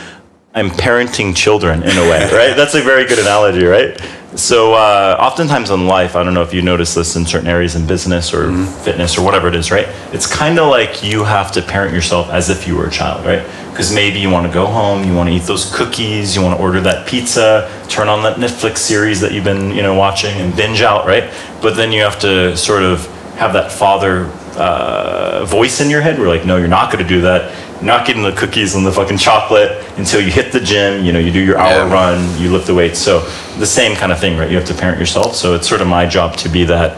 I'm 0.53 0.69
parenting 0.69 1.35
children 1.35 1.83
in 1.83 1.97
a 1.97 2.09
way, 2.09 2.29
right? 2.33 2.55
That's 2.55 2.75
a 2.75 2.81
very 2.81 3.05
good 3.05 3.19
analogy, 3.19 3.65
right? 3.65 3.99
So, 4.35 4.73
uh, 4.75 5.17
oftentimes 5.19 5.71
in 5.71 5.87
life, 5.87 6.15
I 6.15 6.23
don't 6.23 6.33
know 6.33 6.41
if 6.41 6.53
you 6.53 6.61
notice 6.61 6.93
this 6.93 7.17
in 7.17 7.25
certain 7.25 7.49
areas 7.49 7.75
in 7.75 7.85
business 7.85 8.33
or 8.33 8.49
fitness 8.65 9.17
or 9.17 9.25
whatever 9.25 9.49
it 9.49 9.55
is, 9.55 9.71
right? 9.71 9.87
It's 10.13 10.25
kind 10.25 10.57
of 10.57 10.69
like 10.69 11.03
you 11.03 11.25
have 11.25 11.51
to 11.53 11.61
parent 11.61 11.93
yourself 11.93 12.29
as 12.29 12.49
if 12.49 12.65
you 12.65 12.77
were 12.77 12.87
a 12.87 12.91
child, 12.91 13.25
right? 13.25 13.45
Because 13.71 13.93
maybe 13.93 14.19
you 14.19 14.29
want 14.29 14.47
to 14.47 14.53
go 14.53 14.65
home, 14.67 15.03
you 15.03 15.13
want 15.13 15.27
to 15.27 15.35
eat 15.35 15.43
those 15.43 15.75
cookies, 15.75 16.33
you 16.33 16.41
want 16.41 16.55
to 16.57 16.63
order 16.63 16.79
that 16.79 17.05
pizza, 17.07 17.69
turn 17.89 18.07
on 18.07 18.23
that 18.23 18.37
Netflix 18.37 18.77
series 18.77 19.19
that 19.19 19.33
you've 19.33 19.43
been, 19.43 19.71
you 19.71 19.81
know, 19.81 19.95
watching 19.95 20.33
and 20.39 20.55
binge 20.55 20.81
out, 20.81 21.05
right? 21.05 21.29
But 21.61 21.75
then 21.75 21.91
you 21.91 22.01
have 22.03 22.17
to 22.19 22.55
sort 22.55 22.83
of 22.83 23.05
have 23.35 23.51
that 23.53 23.69
father 23.69 24.27
uh, 24.55 25.43
voice 25.45 25.81
in 25.81 25.89
your 25.89 26.01
head. 26.01 26.17
We're 26.19 26.27
like, 26.29 26.45
no, 26.45 26.55
you're 26.55 26.67
not 26.69 26.91
going 26.91 27.03
to 27.03 27.09
do 27.09 27.21
that. 27.21 27.53
You're 27.75 27.87
not 27.87 28.05
getting 28.05 28.21
the 28.21 28.33
cookies 28.33 28.75
and 28.75 28.85
the 28.85 28.91
fucking 28.91 29.17
chocolate 29.17 29.71
until 29.97 30.21
you 30.21 30.29
hit 30.29 30.51
the 30.51 30.59
gym. 30.59 31.03
You 31.03 31.13
know, 31.13 31.19
you 31.19 31.31
do 31.31 31.39
your 31.43 31.57
hour 31.57 31.87
Yeah. 31.87 31.91
run, 31.91 32.39
you 32.39 32.51
lift 32.51 32.67
the 32.67 32.75
weights. 32.75 32.99
So 32.99 33.21
the 33.61 33.65
same 33.81 33.95
kind 33.95 34.11
of 34.11 34.19
thing, 34.19 34.37
right? 34.37 34.49
You 34.51 34.57
have 34.57 34.67
to 34.67 34.73
parent 34.73 34.99
yourself. 34.99 35.35
So 35.35 35.55
it's 35.55 35.67
sort 35.69 35.81
of 35.81 35.87
my 35.87 36.05
job 36.05 36.35
to 36.43 36.49
be 36.49 36.65
that, 36.65 36.89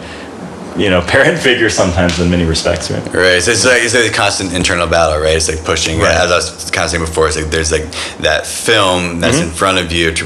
you 0.78 0.90
know, 0.90 1.02
parent 1.16 1.38
figure 1.38 1.70
sometimes 1.70 2.20
in 2.20 2.30
many 2.32 2.46
respects, 2.46 2.90
right? 2.90 3.04
Right. 3.14 3.42
So 3.44 3.52
it's 3.52 3.66
like 3.66 3.84
it's 3.84 3.94
like 3.94 4.10
a 4.10 4.14
constant 4.14 4.54
internal 4.54 4.88
battle, 4.88 5.20
right? 5.22 5.36
It's 5.36 5.50
like 5.50 5.64
pushing. 5.64 6.00
Right. 6.00 6.16
As 6.16 6.32
I 6.32 6.36
was 6.38 6.72
kind 6.72 6.86
of 6.86 6.92
saying 6.92 7.06
before, 7.06 7.28
it's 7.28 7.38
like 7.38 7.52
there's 7.52 7.72
like 7.72 7.86
that 8.20 8.48
film 8.48 9.20
that's 9.20 9.38
Mm-hmm. 9.38 9.50
in 9.50 9.54
front 9.54 9.78
of 9.78 9.92
you 9.92 10.12
to 10.14 10.26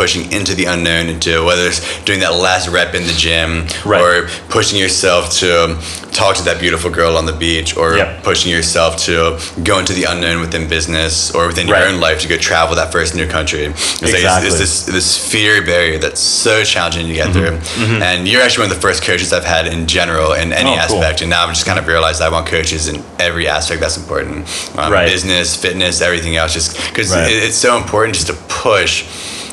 pushing 0.00 0.32
into 0.32 0.54
the 0.54 0.64
unknown 0.64 1.08
into 1.08 1.44
whether 1.44 1.66
it's 1.68 1.80
doing 2.04 2.20
that 2.20 2.32
last 2.32 2.68
rep 2.68 2.94
in 2.94 3.02
the 3.06 3.12
gym 3.12 3.66
Right. 3.84 4.00
or 4.00 4.28
pushing 4.48 4.78
yourself 4.78 5.22
to 5.40 5.76
talk 6.10 6.36
to 6.36 6.44
that 6.44 6.58
beautiful 6.58 6.90
girl 6.90 7.18
on 7.18 7.26
the 7.26 7.34
beach 7.34 7.76
or 7.76 7.98
Yep. 7.98 8.22
pushing 8.22 8.50
yourself 8.50 8.96
to 9.04 9.38
go 9.62 9.78
into 9.78 9.92
the 9.92 10.04
unknown 10.04 10.40
within 10.40 10.66
business 10.68 11.30
or 11.32 11.46
within 11.48 11.68
your 11.68 11.76
own 11.88 12.00
life 12.00 12.18
to 12.22 12.28
go 12.28 12.38
travel 12.38 12.74
that 12.76 12.90
first 12.92 13.14
new 13.14 13.26
country. 13.28 13.64
It's 13.66 14.00
like 14.00 14.02
it's, 14.02 14.14
Exactly. 14.14 14.48
it's 14.48 14.58
this 14.58 14.74
this 14.96 15.08
fear 15.32 15.60
barrier 15.70 15.98
that's 15.98 16.20
so 16.46 16.64
challenging 16.64 17.06
to 17.08 17.12
get 17.14 17.28
Mm-hmm. 17.28 17.60
through. 17.60 18.02
And 18.08 18.26
you're 18.26 18.40
actually 18.42 18.62
one 18.64 18.70
of 18.72 18.76
the 18.78 18.86
first 18.88 19.02
coaches 19.02 19.28
I've 19.34 19.44
had 19.56 19.66
in 19.66 19.86
general 19.86 20.32
in 20.32 20.52
any 20.54 20.70
Oh, 20.70 20.86
cool. 20.88 20.96
aspect. 21.02 21.20
And 21.20 21.28
now 21.34 21.42
I've 21.44 21.54
just 21.58 21.66
kind 21.66 21.78
of 21.78 21.86
realized 21.86 22.22
I 22.22 22.30
want 22.30 22.46
coaches 22.46 22.88
in 22.88 22.96
every 23.18 23.46
aspect 23.56 23.78
that's 23.82 23.98
important. 23.98 24.48
Um, 24.78 24.90
Right. 24.90 25.08
Business, 25.14 25.54
fitness, 25.56 26.00
everything 26.00 26.34
else. 26.40 26.54
Just 26.54 26.68
because 26.88 27.08
Right. 27.10 27.30
it, 27.30 27.42
it's 27.46 27.56
so 27.66 27.76
important 27.76 28.14
just 28.16 28.28
to 28.28 28.36
push. 28.48 29.04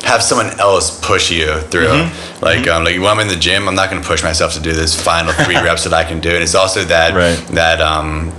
Have 0.04 0.22
someone 0.22 0.58
else 0.60 0.98
push 1.04 1.30
you 1.30 1.60
through. 1.62 1.86
Mm-hmm. 1.88 2.44
Like, 2.44 2.66
um, 2.68 2.84
like 2.84 2.96
when 2.96 3.06
I'm 3.06 3.20
in 3.20 3.28
the 3.28 3.36
gym, 3.36 3.68
I'm 3.68 3.74
not 3.74 3.90
going 3.90 4.00
to 4.00 4.08
push 4.08 4.22
myself 4.22 4.54
to 4.54 4.60
do 4.60 4.72
this 4.72 4.98
final 5.00 5.32
three 5.32 5.56
reps 5.66 5.84
that 5.84 5.92
I 5.92 6.04
can 6.04 6.20
do. 6.20 6.30
And 6.30 6.42
it's 6.42 6.54
also 6.54 6.84
that 6.84 7.14
Right. 7.14 7.36
that 7.54 7.80
um, 7.80 8.32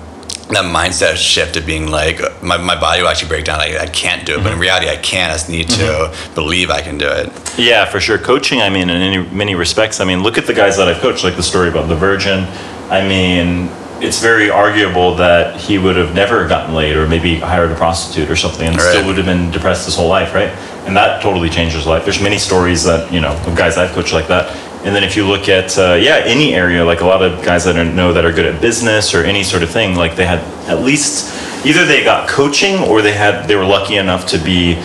that 0.50 0.66
mindset 0.66 1.16
shift 1.18 1.58
of 1.58 1.66
being 1.68 1.92
like, 1.92 2.20
my, 2.42 2.58
my 2.58 2.80
body 2.80 3.02
will 3.04 3.10
actually 3.10 3.28
break 3.30 3.46
down. 3.46 3.60
Like, 3.60 3.76
I 3.76 3.86
can't 3.86 4.26
do 4.26 4.34
it, 4.34 4.36
Mm-hmm. 4.38 4.44
but 4.46 4.54
in 4.54 4.60
reality, 4.60 4.90
I 4.90 4.96
can. 4.98 5.30
I 5.30 5.34
just 5.34 5.50
need 5.50 5.70
to 5.70 6.12
believe 6.34 6.72
I 6.72 6.82
can 6.82 6.98
do 6.98 7.08
it. 7.08 7.30
Yeah, 7.60 7.86
for 7.86 8.00
sure. 8.00 8.18
Coaching, 8.18 8.62
I 8.62 8.70
mean, 8.70 8.90
in 8.90 9.02
any, 9.02 9.30
many 9.30 9.54
respects, 9.54 10.00
I 10.00 10.06
mean, 10.06 10.24
look 10.24 10.38
at 10.40 10.48
the 10.48 10.54
guys 10.56 10.76
that 10.78 10.88
I've 10.88 11.02
coached, 11.02 11.24
like 11.24 11.36
the 11.36 11.44
story 11.44 11.70
about 11.70 11.88
the 11.88 11.96
Virgin. 11.96 12.46
I 12.90 13.08
mean, 13.08 13.68
it's 14.02 14.20
very 14.20 14.50
arguable 14.50 15.16
that 15.16 15.60
he 15.60 15.78
would 15.78 15.96
have 15.96 16.14
never 16.16 16.48
gotten 16.48 16.74
laid 16.74 16.96
or 16.96 17.08
maybe 17.08 17.40
hired 17.40 17.72
a 17.72 17.76
prostitute 17.76 18.30
or 18.30 18.36
something 18.36 18.68
and 18.68 18.78
Right. 18.78 18.86
still 18.86 19.06
would 19.06 19.18
have 19.18 19.26
been 19.26 19.52
depressed 19.52 19.86
his 19.86 19.96
whole 19.96 20.08
life, 20.08 20.34
right? 20.34 20.50
And 20.86 20.96
that 20.96 21.22
totally 21.22 21.50
changed 21.50 21.76
his 21.76 21.86
life. 21.86 22.04
There's 22.06 22.22
many 22.22 22.38
stories 22.38 22.84
that, 22.86 23.12
you 23.12 23.20
know, 23.20 23.32
of 23.46 23.56
guys 23.56 23.78
I've 23.78 23.92
coached 23.92 24.14
like 24.14 24.28
that. 24.28 24.56
And 24.86 24.96
then 24.96 25.04
if 25.04 25.18
you 25.18 25.28
look 25.28 25.50
at, 25.50 25.78
uh, 25.78 25.98
yeah, 26.00 26.22
any 26.26 26.56
area, 26.56 26.86
like 26.86 27.02
a 27.02 27.06
lot 27.06 27.22
of 27.22 27.44
guys 27.44 27.66
that 27.66 27.76
I 27.76 27.84
know 27.84 28.14
that 28.14 28.24
are 28.24 28.32
good 28.32 28.46
at 28.46 28.62
business 28.62 29.14
or 29.14 29.24
any 29.26 29.44
sort 29.44 29.62
of 29.62 29.70
thing, 29.70 29.96
like 29.96 30.16
they 30.16 30.26
had 30.26 30.40
at 30.70 30.82
least 30.82 31.66
either 31.66 31.86
they 31.86 32.02
got 32.04 32.30
coaching 32.30 32.80
or 32.80 33.02
they 33.02 33.12
had 33.12 33.46
they 33.50 33.58
were 33.58 33.66
lucky 33.66 33.98
enough 33.98 34.26
to 34.28 34.38
be 34.38 34.76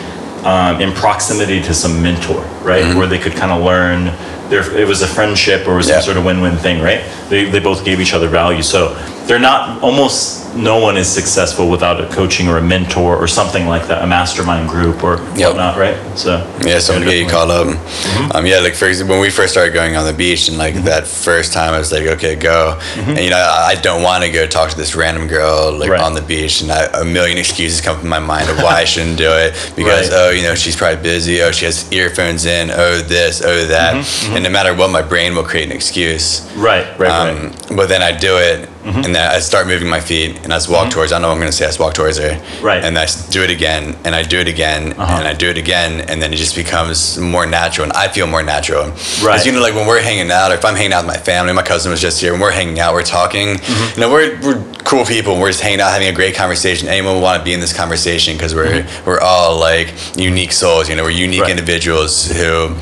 um, 0.45 0.81
in 0.81 0.93
proximity 0.93 1.63
to 1.63 1.73
some 1.73 2.03
mentor, 2.03 2.43
right, 2.63 2.85
where 2.97 3.07
they 3.07 3.19
could 3.19 3.35
kind 3.35 3.53
of 3.53 3.63
learn. 3.63 4.11
There, 4.49 4.79
it 4.79 4.87
was 4.87 5.03
a 5.03 5.07
friendship 5.07 5.67
or 5.67 5.73
it 5.75 5.77
was 5.77 5.89
Yeah. 5.89 5.95
some 6.01 6.05
sort 6.05 6.17
of 6.17 6.25
win-win 6.25 6.57
thing, 6.59 6.81
right? 6.83 7.03
They, 7.29 7.45
they 7.47 7.61
both 7.61 7.85
gave 7.85 8.01
each 8.01 8.13
other 8.15 8.29
value. 8.29 8.63
So 8.63 8.95
they're 9.27 9.39
not 9.39 9.83
almost 9.83 10.44
no 10.55 10.79
one 10.79 10.97
is 10.97 11.09
successful 11.09 11.69
without 11.69 12.01
a 12.01 12.07
coaching 12.15 12.49
or 12.49 12.59
a 12.59 12.63
mentor 12.63 13.17
or 13.17 13.27
something 13.27 13.67
like 13.67 13.87
that, 13.89 14.03
a 14.03 14.07
mastermind 14.07 14.69
group 14.69 15.03
or 15.03 15.17
Yep. 15.37 15.49
whatnot, 15.49 15.77
right? 15.77 15.97
So 16.17 16.39
Yeah, 16.65 16.79
someone 16.79 17.05
get 17.05 17.17
you 17.19 17.27
up. 17.27 17.67
Mm-hmm. 17.67 18.37
Um, 18.37 18.47
yeah, 18.47 18.61
like 18.61 18.75
for 18.75 18.87
example, 18.87 19.15
when 19.17 19.23
we 19.23 19.31
first 19.31 19.53
started 19.53 19.75
going 19.75 19.97
on 19.97 20.05
the 20.07 20.13
beach, 20.13 20.49
and 20.49 20.57
like 20.59 20.75
that 20.85 21.07
first 21.07 21.53
time, 21.53 21.75
I 21.75 21.79
was 21.79 21.91
like, 21.93 22.05
okay, 22.07 22.35
go. 22.37 22.79
Mm-hmm. 22.95 23.11
And 23.11 23.19
you 23.21 23.31
know, 23.31 23.37
I 23.39 23.73
I 23.75 23.75
don't 23.77 24.03
want 24.03 24.23
to 24.25 24.31
go 24.31 24.47
talk 24.47 24.71
to 24.71 24.77
this 24.77 24.95
random 24.95 25.27
girl 25.27 25.73
like 25.73 25.91
Right. 25.91 26.01
on 26.01 26.15
the 26.15 26.23
beach, 26.23 26.63
and 26.63 26.71
I, 26.71 26.85
a 27.01 27.05
million 27.05 27.37
excuses 27.39 27.81
come 27.81 27.99
to 28.01 28.07
my 28.07 28.21
mind 28.21 28.49
of 28.49 28.59
why 28.59 28.77
I 28.81 28.85
shouldn't 28.85 29.19
do 29.19 29.31
it 29.31 29.53
because 29.77 30.11
Right. 30.11 30.19
oh, 30.19 30.31
you 30.31 30.43
know, 30.43 30.55
she's 30.55 30.77
probably 30.77 31.03
busy. 31.03 31.43
Oh, 31.43 31.51
she 31.51 31.65
has 31.65 31.91
earphones 31.93 32.45
in. 32.47 32.71
Oh, 32.71 33.01
this. 33.01 33.43
Oh, 33.45 33.65
that. 33.67 33.95
Mm-hmm, 33.97 34.35
And 34.37 34.45
no 34.45 34.51
matter 34.51 34.73
what, 34.75 34.91
my 34.91 35.03
brain 35.03 35.35
will 35.35 35.43
create 35.45 35.67
an 35.71 35.73
excuse. 35.73 36.43
Right, 36.57 36.87
right, 36.99 37.11
right. 37.11 37.29
Um, 37.71 37.77
but 37.77 37.89
then 37.89 38.03
I 38.03 38.13
do 38.17 38.37
it, 38.39 38.69
Mm-hmm. 38.85 39.05
and 39.05 39.15
then 39.15 39.31
I 39.33 39.39
start 39.41 39.67
moving 39.67 39.89
my 39.89 40.01
feet, 40.01 40.37
and 40.45 40.53
I 40.53 40.57
just 40.57 40.69
walk 40.69 40.91
towards. 40.91 41.11
I 41.13 41.19
know 41.19 41.29
what 41.29 41.35
I'm 41.35 41.41
going 41.41 41.51
to 41.51 41.57
say. 41.57 41.65
I 41.65 41.69
just 41.69 41.81
walk 41.81 41.95
towards 41.95 42.19
her, 42.19 42.33
Right. 42.63 42.85
And 42.85 42.99
I 42.99 43.07
do 43.31 43.43
it 43.43 43.51
again, 43.51 43.97
and 44.05 44.15
I 44.15 44.23
do 44.23 44.39
it 44.39 44.49
again, 44.49 44.93
Uh-huh. 44.93 45.17
and 45.19 45.27
I 45.27 45.33
do 45.33 45.49
it 45.49 45.57
again, 45.59 46.03
and 46.09 46.21
then 46.21 46.33
it 46.33 46.37
just 46.37 46.55
becomes 46.55 47.17
more 47.19 47.47
natural, 47.47 47.85
and 47.85 47.93
I 47.95 48.09
feel 48.09 48.27
more 48.27 48.43
natural. 48.43 48.85
Right. 48.85 48.95
Because 49.35 49.47
you 49.47 49.53
know, 49.53 49.61
like 49.63 49.75
when 49.75 49.87
we're 49.87 50.03
hanging 50.03 50.31
out, 50.31 50.51
or 50.53 50.55
if 50.55 50.65
I'm 50.65 50.77
hanging 50.77 50.93
out 50.93 51.05
with 51.07 51.15
my 51.17 51.21
family, 51.23 51.53
my 51.53 51.63
cousin 51.63 51.91
was 51.91 52.01
just 52.01 52.21
here. 52.21 52.33
When 52.33 52.41
we're 52.41 52.51
hanging 52.53 52.79
out, 52.79 52.93
we're 52.95 53.03
talking. 53.21 53.49
Mm-hmm. 53.57 54.01
You 54.01 54.01
know, 54.07 54.13
we're 54.13 54.39
we're 54.43 54.63
cool 54.85 55.05
people. 55.07 55.33
And 55.33 55.41
we're 55.41 55.49
just 55.51 55.63
hanging 55.63 55.81
out, 55.81 55.91
having 55.91 56.09
a 56.09 56.13
great 56.13 56.35
conversation. 56.35 56.89
Anyone 56.89 57.15
would 57.15 57.23
want 57.23 57.39
to 57.41 57.45
be 57.45 57.53
in 57.55 57.61
this 57.61 57.73
conversation 57.73 58.35
because 58.37 58.55
we're 58.55 58.87
we're 59.07 59.21
all 59.21 59.59
like 59.59 59.89
unique 60.17 60.53
souls. 60.53 60.89
You 60.89 60.97
know, 60.97 61.05
we're 61.05 61.11
unique 61.11 61.35
Mm-hmm. 61.35 61.41
Right. 61.43 61.51
Mm-hmm. 61.51 61.59
individuals 61.59 62.13
who 62.39 62.75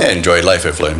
yeah, 0.00 0.10
enjoy 0.10 0.42
life 0.42 0.62
hopefully, 0.64 0.94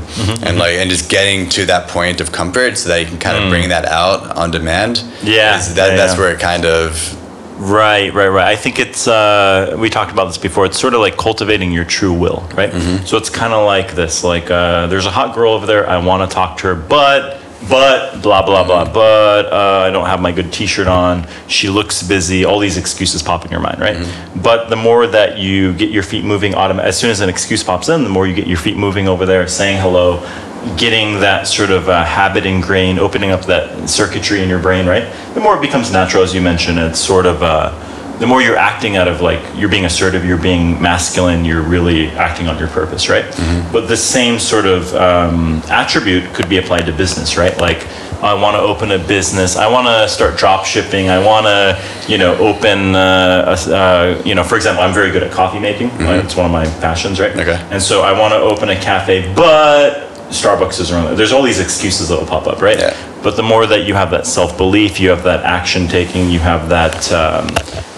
and 0.46 0.58
like 0.58 0.74
and 0.80 0.88
just 0.90 1.08
getting 1.10 1.48
to 1.50 1.64
that 1.66 1.88
point 1.88 2.20
of 2.20 2.30
comfort 2.30 2.76
so 2.78 2.88
that 2.90 3.00
you 3.00 3.06
can 3.06 3.18
kind 3.18 3.36
of 3.42 3.50
bring 3.50 3.68
that 3.70 3.84
out 3.86 4.36
on 4.36 4.49
demand. 4.50 4.96
Mm. 4.96 5.34
Yeah, 5.34 5.58
that 5.58 5.76
yeah, 5.76 5.96
that's 5.96 6.14
yeah. 6.14 6.18
where 6.18 6.32
it 6.32 6.40
kind 6.40 6.64
of 6.64 7.16
Right, 7.60 8.14
right, 8.14 8.28
right. 8.28 8.48
I 8.48 8.56
think 8.56 8.78
it's, 8.78 9.06
uh, 9.06 9.76
we 9.78 9.90
talked 9.90 10.10
about 10.12 10.24
this 10.28 10.38
before, 10.38 10.64
it's 10.64 10.80
sort 10.80 10.94
of 10.94 11.00
like 11.00 11.18
cultivating 11.18 11.72
your 11.72 11.84
true 11.84 12.14
will, 12.14 12.48
right? 12.54 12.72
So 13.06 13.18
it's 13.18 13.28
kind 13.28 13.52
of 13.52 13.66
like 13.66 13.94
this 13.94 14.24
like, 14.24 14.50
uh, 14.50 14.86
there's 14.86 15.04
a 15.04 15.10
hot 15.10 15.34
girl 15.34 15.52
over 15.52 15.66
there, 15.66 15.86
I 15.86 15.98
want 15.98 16.28
to 16.28 16.34
talk 16.34 16.56
to 16.58 16.68
her, 16.68 16.74
but, 16.74 17.38
but, 17.68 18.22
blah, 18.22 18.42
blah, 18.46 18.64
blah, 18.64 18.90
but 18.90 19.52
uh, 19.52 19.84
I 19.86 19.90
don't 19.90 20.06
have 20.06 20.22
my 20.22 20.32
good 20.32 20.50
t 20.50 20.64
shirt 20.64 20.86
on, 20.86 21.28
she 21.48 21.68
looks 21.68 22.02
busy, 22.02 22.46
all 22.46 22.60
these 22.60 22.78
excuses 22.78 23.22
pop 23.22 23.44
in 23.44 23.50
your 23.50 23.60
mind, 23.60 23.78
right? 23.78 24.08
But 24.42 24.70
the 24.70 24.76
more 24.76 25.06
that 25.06 25.36
you 25.36 25.74
get 25.74 25.90
your 25.90 26.02
feet 26.02 26.24
moving, 26.24 26.54
automa- 26.54 26.84
as 26.84 26.98
soon 26.98 27.10
as 27.10 27.20
an 27.20 27.28
excuse 27.28 27.62
pops 27.62 27.90
in, 27.90 28.04
the 28.04 28.08
more 28.08 28.26
you 28.26 28.34
get 28.34 28.46
your 28.46 28.56
feet 28.56 28.78
moving 28.78 29.06
over 29.06 29.26
there, 29.26 29.46
saying 29.46 29.78
hello, 29.82 30.26
getting 30.76 31.20
that 31.20 31.46
sort 31.46 31.70
of 31.70 31.88
uh, 31.88 32.04
habit 32.04 32.44
ingrained, 32.46 32.98
opening 32.98 33.30
up 33.30 33.46
that 33.46 33.88
circuitry 33.88 34.42
in 34.42 34.48
your 34.48 34.58
brain, 34.58 34.86
right? 34.86 35.10
The 35.34 35.40
more 35.40 35.56
it 35.56 35.60
becomes 35.60 35.90
natural, 35.90 36.22
as 36.22 36.34
you 36.34 36.40
mentioned, 36.42 36.78
it's 36.78 36.98
sort 36.98 37.26
of, 37.26 37.42
uh, 37.42 37.72
the 38.18 38.26
more 38.26 38.42
you're 38.42 38.56
acting 38.58 38.96
out 38.98 39.08
of 39.08 39.22
like, 39.22 39.40
you're 39.54 39.70
being 39.70 39.86
assertive, 39.86 40.26
you're 40.26 40.36
being 40.36 40.80
masculine, 40.80 41.44
you're 41.46 41.62
really 41.62 42.08
acting 42.08 42.48
on 42.48 42.58
your 42.58 42.68
purpose, 42.68 43.08
right? 43.08 43.24
But 43.72 43.88
the 43.88 43.96
same 43.96 44.38
sort 44.38 44.66
of 44.66 44.94
um, 44.94 45.62
attribute 45.70 46.34
could 46.34 46.48
be 46.48 46.58
applied 46.58 46.84
to 46.86 46.92
business, 46.92 47.38
right? 47.38 47.56
Like, 47.56 47.86
I 48.22 48.34
want 48.34 48.54
to 48.54 48.60
open 48.60 48.90
a 48.90 48.98
business. 48.98 49.56
I 49.56 49.66
want 49.66 49.86
to 49.86 50.06
start 50.06 50.36
drop 50.38 50.66
shipping. 50.66 51.08
I 51.08 51.24
want 51.24 51.46
to, 51.46 51.82
you 52.06 52.18
know, 52.18 52.36
open, 52.36 52.94
uh, 52.94 53.56
a 53.56 53.74
uh, 53.74 54.22
you 54.26 54.34
know, 54.34 54.44
for 54.44 54.56
example, 54.56 54.84
I'm 54.84 54.92
very 54.92 55.10
good 55.10 55.22
at 55.22 55.32
coffee 55.32 55.58
making. 55.58 55.88
Right? 55.96 56.22
It's 56.22 56.36
one 56.36 56.44
of 56.44 56.52
my 56.52 56.66
passions, 56.80 57.18
right? 57.18 57.32
Okay. 57.34 57.58
And 57.70 57.80
so 57.80 58.02
I 58.02 58.12
want 58.12 58.32
to 58.32 58.38
open 58.38 58.68
a 58.68 58.76
cafe, 58.76 59.32
but 59.34 60.09
Starbucks 60.30 60.80
is 60.80 60.90
around. 60.90 61.16
There's 61.16 61.32
all 61.32 61.42
these 61.42 61.60
excuses 61.60 62.08
that 62.08 62.18
will 62.18 62.26
pop 62.26 62.46
up, 62.46 62.62
right? 62.62 62.78
Yeah. 62.78 62.96
But 63.22 63.36
the 63.36 63.42
more 63.42 63.66
that 63.66 63.84
you 63.84 63.94
have 63.94 64.10
that 64.12 64.26
self 64.26 64.56
belief, 64.56 64.98
you 64.98 65.10
have 65.10 65.24
that 65.24 65.44
action 65.44 65.88
taking, 65.88 66.30
you 66.30 66.38
have 66.38 66.68
that 66.70 67.12
um, 67.12 67.48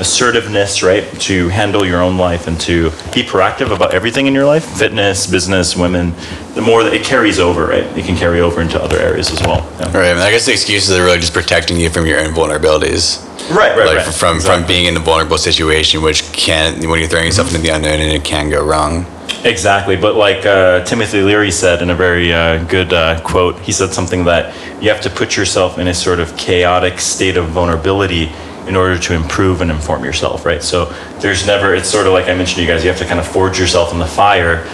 assertiveness, 0.01 0.83
right, 0.83 1.05
to 1.21 1.49
handle 1.49 1.87
your 1.87 2.01
own 2.01 2.19
life 2.19 2.49
and 2.49 2.61
to 2.63 2.91
be 3.15 3.23
proactive 3.23 3.75
about 3.75 3.95
everything 3.95 4.27
in 4.27 4.35
your 4.35 4.47
life 4.47 4.65
fitness, 4.65 5.27
business, 5.27 5.77
women 5.77 6.15
the 6.55 6.61
more 6.61 6.85
that 6.85 6.93
it 6.93 7.05
carries 7.05 7.39
over, 7.39 7.67
right? 7.67 7.85
It 7.97 8.05
can 8.05 8.17
carry 8.17 8.41
over 8.41 8.61
into 8.61 8.83
other 8.83 8.99
areas 8.99 9.31
as 9.31 9.41
well. 9.41 9.67
Yeah. 9.81 9.87
right. 9.97 10.11
I, 10.11 10.15
mean, 10.15 10.23
I 10.23 10.31
guess 10.31 10.47
the 10.47 10.53
excuses 10.53 10.97
are 10.97 11.05
really 11.05 11.19
just 11.19 11.33
protecting 11.33 11.81
you 11.81 11.89
from 11.89 12.07
your 12.07 12.21
own 12.21 12.33
vulnerabilities. 12.33 13.27
Right, 13.51 13.77
right, 13.77 13.87
like 13.87 14.07
right. 14.07 14.15
from 14.15 14.39
from 14.39 14.67
being 14.67 14.87
in 14.87 14.97
a 14.97 15.01
vulnerable 15.01 15.39
situation, 15.39 16.03
which 16.03 16.31
can 16.33 16.89
when 16.89 17.01
you're 17.01 17.09
throwing 17.09 17.27
yourself 17.27 17.49
into 17.49 17.61
the 17.61 17.71
unknown 17.71 18.01
and 18.01 18.13
it 18.13 18.25
can 18.25 18.51
go 18.51 18.65
wrong. 18.65 19.05
Exactly, 19.45 19.97
but 19.97 20.15
like 20.15 20.47
uh, 20.47 20.85
Timothy 20.85 21.23
Leary 21.23 21.51
said 21.51 21.83
in 21.83 21.91
a 21.91 21.95
very 21.95 22.33
uh, 22.33 22.63
good 22.65 22.93
uh, 22.93 23.21
quote, 23.23 23.59
he 23.61 23.73
said 23.73 23.93
something 23.93 24.25
that 24.25 24.55
you 24.83 24.89
have 24.89 25.01
to 25.03 25.11
put 25.11 25.37
yourself 25.37 25.79
in 25.79 25.89
a 25.89 25.95
sort 25.95 26.21
of 26.21 26.37
chaotic 26.37 26.99
state 27.01 27.37
of 27.37 27.47
vulnerability 27.49 28.31
in 28.67 28.77
order 28.77 28.97
to 28.99 29.15
improve 29.15 29.61
and 29.61 29.71
inform 29.71 30.05
yourself, 30.05 30.47
right? 30.47 30.63
So 30.63 30.87
there's 31.19 31.47
never, 31.47 31.75
it's 31.75 31.89
sort 31.89 32.07
of 32.07 32.13
like 32.13 32.27
I 32.29 32.35
mentioned 32.35 32.57
to 32.57 32.63
you 32.63 32.69
guys, 32.69 32.85
you 32.85 32.91
have 32.91 32.99
to 33.01 33.07
kind 33.07 33.19
of 33.19 33.27
forge 33.27 33.59
yourself 33.59 33.93
in 33.93 33.99
the 33.99 34.07
fire 34.07 34.65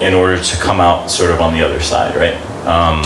in 0.00 0.14
order 0.14 0.42
to 0.42 0.56
come 0.56 0.80
out 0.80 1.10
sort 1.10 1.30
of 1.30 1.40
on 1.40 1.52
the 1.52 1.62
other 1.62 1.80
side, 1.80 2.16
right? 2.16 2.34
Um, 2.66 3.02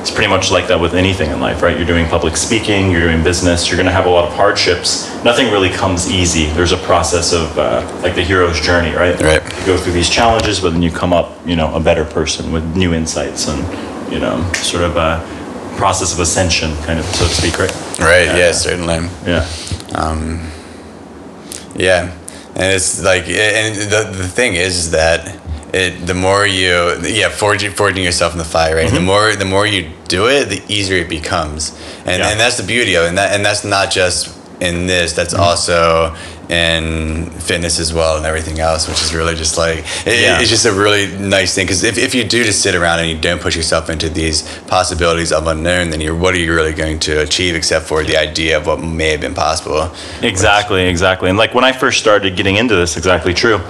it's 0.00 0.10
pretty 0.10 0.28
much 0.28 0.50
like 0.50 0.66
that 0.68 0.80
with 0.80 0.94
anything 0.94 1.30
in 1.30 1.40
life, 1.40 1.62
right? 1.62 1.76
You're 1.76 1.86
doing 1.86 2.06
public 2.08 2.36
speaking, 2.36 2.90
you're 2.90 3.02
doing 3.02 3.22
business, 3.22 3.68
you're 3.68 3.76
gonna 3.76 3.92
have 3.92 4.06
a 4.06 4.10
lot 4.10 4.26
of 4.26 4.32
hardships. 4.34 5.08
Nothing 5.24 5.50
really 5.52 5.68
comes 5.68 6.10
easy. 6.10 6.46
There's 6.46 6.72
a 6.72 6.78
process 6.78 7.32
of 7.32 7.58
uh, 7.58 7.82
like 8.02 8.14
the 8.14 8.22
hero's 8.22 8.60
journey, 8.60 8.94
right? 8.94 9.20
Right. 9.20 9.42
You 9.60 9.66
go 9.66 9.76
through 9.76 9.92
these 9.92 10.08
challenges, 10.08 10.60
but 10.60 10.70
then 10.70 10.82
you 10.82 10.90
come 10.90 11.12
up, 11.12 11.46
you 11.46 11.56
know, 11.56 11.74
a 11.74 11.80
better 11.80 12.04
person 12.04 12.50
with 12.52 12.64
new 12.76 12.94
insights 12.94 13.48
and, 13.48 14.12
you 14.12 14.18
know, 14.18 14.42
sort 14.54 14.84
of 14.84 14.96
a 14.96 15.20
process 15.76 16.12
of 16.14 16.20
ascension, 16.20 16.74
kind 16.84 16.98
of, 16.98 17.04
so 17.06 17.26
to 17.26 17.34
speak, 17.34 17.58
right? 17.58 17.74
Right. 17.98 18.26
Yeah. 18.26 18.36
Yeah. 18.36 18.52
certainly. 18.52 19.08
Yeah. 19.26 19.46
Yeah, 21.76 22.12
and 22.56 22.74
it's 22.74 23.02
like, 23.02 23.28
and 23.28 23.74
the 23.90 24.10
the 24.12 24.28
thing 24.28 24.54
is 24.54 24.90
that 24.90 25.39
it 25.72 26.06
the 26.06 26.14
more 26.14 26.46
you 26.46 26.96
yeah 27.02 27.28
forging 27.28 27.70
forging 27.70 28.04
yourself 28.04 28.32
in 28.32 28.38
the 28.38 28.44
fire, 28.44 28.76
right? 28.76 28.90
The 28.90 28.96
mm-hmm. 28.96 29.06
more 29.06 29.36
the 29.36 29.44
more 29.44 29.66
you 29.66 29.90
do 30.08 30.28
it, 30.28 30.48
the 30.48 30.62
easier 30.68 30.98
it 30.98 31.08
becomes, 31.08 31.70
and 32.04 32.20
Yeah. 32.20 32.30
and 32.30 32.40
that's 32.40 32.56
the 32.56 32.66
beauty 32.66 32.94
of 32.94 33.04
it. 33.04 33.08
And 33.08 33.18
that 33.18 33.34
and 33.34 33.44
that's 33.44 33.64
not 33.64 33.90
just 33.90 34.36
in 34.60 34.86
this. 34.86 35.12
That's 35.12 35.34
mm-hmm. 35.34 35.42
also 35.42 36.14
in 36.50 37.30
fitness 37.30 37.78
as 37.78 37.94
well 37.94 38.16
and 38.16 38.26
everything 38.26 38.58
else, 38.58 38.88
which 38.88 39.00
is 39.02 39.14
really 39.14 39.36
just 39.36 39.56
like 39.56 39.78
it, 40.04 40.20
Yeah. 40.20 40.40
it's 40.40 40.50
just 40.50 40.66
a 40.66 40.72
really 40.72 41.06
nice 41.16 41.54
thing 41.54 41.64
because 41.64 41.84
if, 41.84 41.96
if 41.96 42.12
you 42.12 42.24
do 42.24 42.42
just 42.42 42.60
sit 42.60 42.74
around 42.74 42.98
and 42.98 43.08
you 43.08 43.16
don't 43.16 43.40
push 43.40 43.54
yourself 43.54 43.88
into 43.88 44.08
these 44.08 44.42
possibilities 44.66 45.30
of 45.30 45.46
unknown, 45.46 45.90
then 45.90 46.00
you're 46.00 46.16
what 46.16 46.34
are 46.34 46.38
you 46.38 46.52
really 46.52 46.72
going 46.72 46.98
to 47.00 47.22
achieve 47.22 47.54
except 47.54 47.86
for 47.86 48.02
the 48.02 48.16
idea 48.16 48.56
of 48.56 48.66
what 48.66 48.80
may 48.82 49.10
have 49.10 49.20
been 49.20 49.34
possible? 49.34 49.92
Exactly, 50.22 50.88
exactly. 50.88 51.28
And 51.28 51.38
like 51.38 51.54
when 51.54 51.64
I 51.64 51.70
first 51.70 52.00
started 52.00 52.36
getting 52.36 52.56
into 52.56 52.74
this, 52.74 52.96
exactly 52.96 53.32
true. 53.32 53.60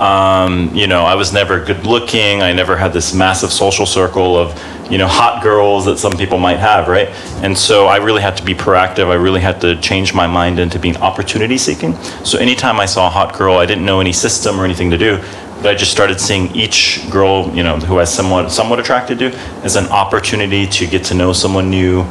Um, 0.00 0.74
you 0.74 0.86
know, 0.86 1.04
I 1.04 1.14
was 1.14 1.32
never 1.32 1.64
good 1.64 1.86
looking. 1.86 2.42
I 2.42 2.52
never 2.52 2.76
had 2.76 2.92
this 2.92 3.14
massive 3.14 3.50
social 3.50 3.86
circle 3.86 4.36
of, 4.36 4.52
you 4.90 4.98
know, 4.98 5.08
hot 5.08 5.42
girls 5.42 5.86
that 5.86 5.98
some 5.98 6.12
people 6.12 6.38
might 6.38 6.58
have, 6.58 6.86
right? 6.88 7.08
And 7.42 7.56
so 7.56 7.86
I 7.86 7.96
really 7.96 8.20
had 8.20 8.36
to 8.36 8.44
be 8.44 8.54
proactive. 8.54 9.06
I 9.06 9.14
really 9.14 9.40
had 9.40 9.60
to 9.62 9.80
change 9.80 10.12
my 10.12 10.26
mind 10.26 10.58
into 10.58 10.78
being 10.78 10.96
opportunity 10.98 11.56
seeking. 11.56 11.96
So 12.24 12.38
anytime 12.38 12.78
I 12.78 12.86
saw 12.86 13.06
a 13.06 13.10
hot 13.10 13.36
girl, 13.36 13.56
I 13.56 13.64
didn't 13.64 13.86
know 13.86 14.00
any 14.00 14.12
system 14.12 14.60
or 14.60 14.64
anything 14.64 14.90
to 14.90 14.98
do. 14.98 15.22
But 15.56 15.68
I 15.68 15.74
just 15.74 15.90
started 15.90 16.20
seeing 16.20 16.54
each 16.54 17.10
girl, 17.10 17.50
you 17.54 17.62
know, 17.62 17.78
who 17.78 17.98
I 17.98 18.04
somewhat 18.04 18.52
somewhat 18.52 18.78
attracted 18.78 19.18
to, 19.20 19.34
as 19.64 19.76
an 19.76 19.86
opportunity 19.86 20.66
to 20.66 20.86
get 20.86 21.04
to 21.04 21.14
know 21.14 21.32
someone 21.32 21.70
new, 21.70 22.02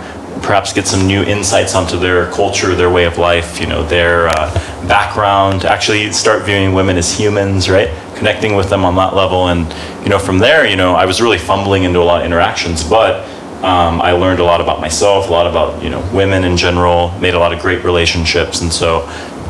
perhaps 0.46 0.72
get 0.72 0.86
some 0.86 1.08
new 1.08 1.24
insights 1.24 1.74
onto 1.74 1.98
their 1.98 2.32
culture, 2.32 2.76
their 2.76 2.92
way 2.92 3.06
of 3.06 3.18
life, 3.18 3.60
you 3.60 3.66
know, 3.66 3.84
their 3.84 4.28
uh, 4.28 4.54
background. 4.88 5.66
Actually, 5.66 6.12
start 6.12 6.44
viewing 6.44 6.74
women 6.74 6.98
as 6.98 7.12
humans, 7.12 7.68
right? 7.68 7.90
Connecting 8.16 8.56
with 8.56 8.70
them 8.70 8.86
on 8.86 8.96
that 8.96 9.16
level, 9.16 9.48
and 9.48 9.66
you 10.04 10.10
know, 10.10 10.20
from 10.20 10.38
there, 10.38 10.66
you 10.66 10.76
know, 10.76 10.94
I 10.94 11.06
was 11.06 11.20
really 11.20 11.40
fumbling 11.40 11.84
into 11.84 12.00
a 12.00 12.04
lot 12.04 12.22
of 12.22 12.26
interactions, 12.26 12.84
but 12.84 13.28
um, 13.64 14.00
I 14.02 14.12
learned 14.12 14.40
a 14.40 14.44
lot 14.44 14.62
about 14.62 14.80
myself, 14.80 15.28
a 15.28 15.32
lot 15.32 15.48
about 15.48 15.84
you 15.84 15.90
know 15.90 16.08
women 16.14 16.44
in 16.44 16.56
general, 16.56 17.10
made 17.20 17.34
a 17.34 17.40
lot 17.40 17.52
of 17.52 17.60
great 17.60 17.84
relationships, 17.84 18.62
and 18.62 18.72
so 18.72 19.02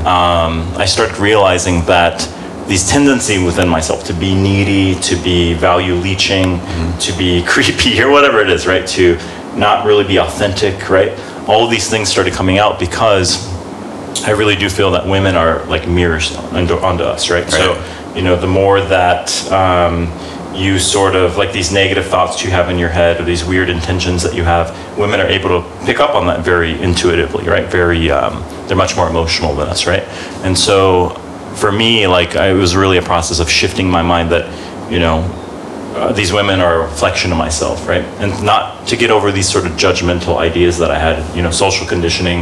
um, 0.06 0.72
I 0.78 0.86
started 0.86 1.18
realizing 1.18 1.84
that 1.86 2.28
these 2.68 2.88
tendency 2.90 3.44
within 3.44 3.68
myself 3.68 4.06
to 4.06 4.14
be 4.14 4.34
needy, 4.34 5.00
to 5.02 5.16
be 5.18 5.54
value 5.54 5.94
leeching, 5.94 6.60
to 7.00 7.14
be 7.18 7.44
creepy 7.48 8.02
or 8.02 8.10
whatever 8.10 8.40
it 8.40 8.50
is, 8.50 8.66
right? 8.66 8.88
To 8.88 9.20
not 9.56 9.86
really 9.86 10.04
be 10.04 10.18
authentic, 10.18 10.90
right? 10.90 11.18
all 11.48 11.64
of 11.64 11.72
these 11.72 11.90
things 11.90 12.10
started 12.10 12.34
coming 12.34 12.58
out 12.58 12.80
because 12.80 13.54
I 14.26 14.32
really 14.32 14.56
do 14.56 14.70
feel 14.70 14.92
that 14.92 15.06
women 15.06 15.36
are 15.36 15.64
like 15.66 15.88
mirrors 15.88 16.36
onto, 16.36 16.76
onto 16.76 17.04
us, 17.04 17.30
right? 17.30 17.50
So, 17.50 18.14
you 18.16 18.24
know, 18.24 18.36
the 18.36 18.48
more 18.48 18.82
that 18.82 19.52
um, 19.52 20.12
you 20.56 20.80
sort 20.80 21.16
of 21.16 21.38
like 21.38 21.52
these 21.52 21.72
negative 21.72 22.06
thoughts 22.06 22.44
you 22.44 22.50
have 22.50 22.70
in 22.70 22.80
your 22.80 22.90
head 22.90 23.20
or 23.20 23.26
these 23.26 23.44
weird 23.44 23.70
intentions 23.70 24.24
that 24.24 24.34
you 24.34 24.44
have, 24.44 24.72
women 24.98 25.20
are 25.20 25.28
able 25.28 25.62
to 25.62 25.86
pick 25.86 26.00
up 26.00 26.16
on 26.16 26.26
that 26.28 26.40
very 26.40 26.82
intuitively, 26.82 27.48
right? 27.48 27.68
Very, 27.68 28.10
um, 28.10 28.44
they're 28.68 28.78
much 28.78 28.96
more 28.96 29.08
emotional 29.08 29.54
than 29.54 29.68
us, 29.68 29.86
right? 29.86 30.04
And 30.44 30.58
so, 30.58 31.10
for 31.56 31.72
me, 31.72 32.08
like, 32.08 32.36
I, 32.36 32.50
it 32.50 32.54
was 32.54 32.76
really 32.76 32.98
a 32.98 33.02
process 33.02 33.40
of 33.40 33.50
shifting 33.50 33.90
my 33.90 34.02
mind 34.02 34.32
that, 34.32 34.92
you 34.92 35.00
know, 35.00 35.22
uh, 35.96 36.12
these 36.12 36.34
women 36.34 36.60
are 36.60 36.82
a 36.82 36.84
reflection 36.84 37.32
of 37.32 37.38
myself, 37.38 37.88
right? 37.88 38.04
And 38.20 38.44
not 38.44 38.86
to 38.90 38.98
get 38.98 39.12
over 39.12 39.32
these 39.32 39.48
sort 39.48 39.66
of 39.66 39.72
judgmental 39.74 40.38
ideas 40.38 40.78
that 40.80 40.92
I 40.92 41.00
had, 41.00 41.36
you 41.36 41.42
know, 41.42 41.52
social 41.52 41.88
conditioning. 41.88 42.40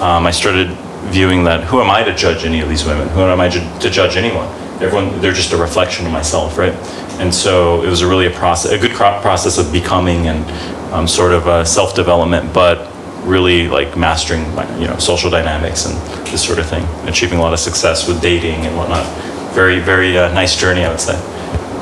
Um, 0.00 0.26
I 0.26 0.30
started 0.30 0.68
viewing 1.08 1.44
that 1.44 1.64
who 1.64 1.80
am 1.80 1.90
I 1.90 2.04
to 2.04 2.14
judge 2.14 2.44
any 2.44 2.60
of 2.60 2.68
these 2.68 2.84
women? 2.84 3.08
Who 3.08 3.20
am 3.20 3.40
I 3.40 3.48
ju- 3.48 3.66
to 3.80 3.90
judge 3.90 4.16
anyone? 4.16 4.46
Everyone, 4.82 5.18
they're 5.20 5.32
just 5.32 5.52
a 5.52 5.56
reflection 5.56 6.04
of 6.06 6.12
myself, 6.12 6.58
right? 6.58 6.74
And 7.20 7.34
so 7.34 7.82
it 7.82 7.88
was 7.88 8.02
a 8.02 8.06
really 8.06 8.26
a 8.26 8.30
process, 8.30 8.72
a 8.72 8.78
good 8.78 8.92
process 8.92 9.58
of 9.58 9.72
becoming 9.72 10.28
and 10.28 10.92
um, 10.92 11.08
sort 11.08 11.32
of 11.32 11.46
uh, 11.48 11.64
self-development, 11.64 12.52
but 12.52 12.90
really 13.24 13.68
like 13.68 13.96
mastering, 13.96 14.42
you 14.80 14.86
know, 14.86 14.96
social 14.98 15.30
dynamics 15.30 15.86
and 15.86 15.94
this 16.28 16.44
sort 16.44 16.58
of 16.58 16.66
thing, 16.66 16.84
achieving 17.08 17.38
a 17.38 17.42
lot 17.42 17.52
of 17.52 17.58
success 17.58 18.06
with 18.08 18.20
dating 18.20 18.66
and 18.66 18.76
whatnot. 18.76 19.06
Very, 19.54 19.80
very 19.80 20.16
uh, 20.16 20.32
nice 20.32 20.56
journey, 20.56 20.84
I 20.84 20.90
would 20.90 21.00
say. 21.00 21.18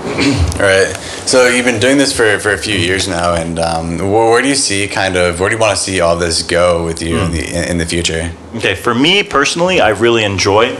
All 0.54 0.62
right. 0.62 0.94
So 1.26 1.48
you've 1.48 1.64
been 1.64 1.80
doing 1.80 1.98
this 1.98 2.16
for, 2.16 2.38
for 2.38 2.52
a 2.52 2.58
few 2.58 2.76
years 2.76 3.06
now, 3.06 3.34
and 3.34 3.58
um, 3.58 3.98
where, 3.98 4.30
where 4.30 4.42
do 4.42 4.48
you 4.48 4.54
see 4.54 4.88
kind 4.88 5.16
of 5.16 5.40
where 5.40 5.48
do 5.48 5.56
you 5.56 5.60
want 5.60 5.76
to 5.76 5.82
see 5.82 6.00
all 6.00 6.16
this 6.16 6.42
go 6.42 6.84
with 6.84 7.02
you 7.02 7.18
in 7.18 7.32
the 7.32 7.46
in, 7.46 7.70
in 7.72 7.78
the 7.78 7.86
future? 7.86 8.32
Okay, 8.54 8.74
for 8.74 8.94
me 8.94 9.22
personally, 9.22 9.80
I 9.80 9.90
really 9.90 10.24
enjoy 10.24 10.74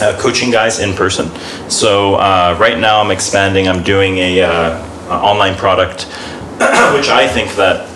uh, 0.00 0.18
coaching 0.20 0.50
guys 0.50 0.80
in 0.80 0.94
person. 0.94 1.30
So 1.70 2.16
uh, 2.16 2.56
right 2.60 2.78
now, 2.78 3.00
I'm 3.00 3.10
expanding. 3.10 3.68
I'm 3.68 3.82
doing 3.82 4.18
a 4.18 4.42
uh, 4.42 4.86
online 5.08 5.54
product, 5.54 6.04
which 6.94 7.08
I 7.08 7.28
think 7.32 7.54
that 7.56 7.90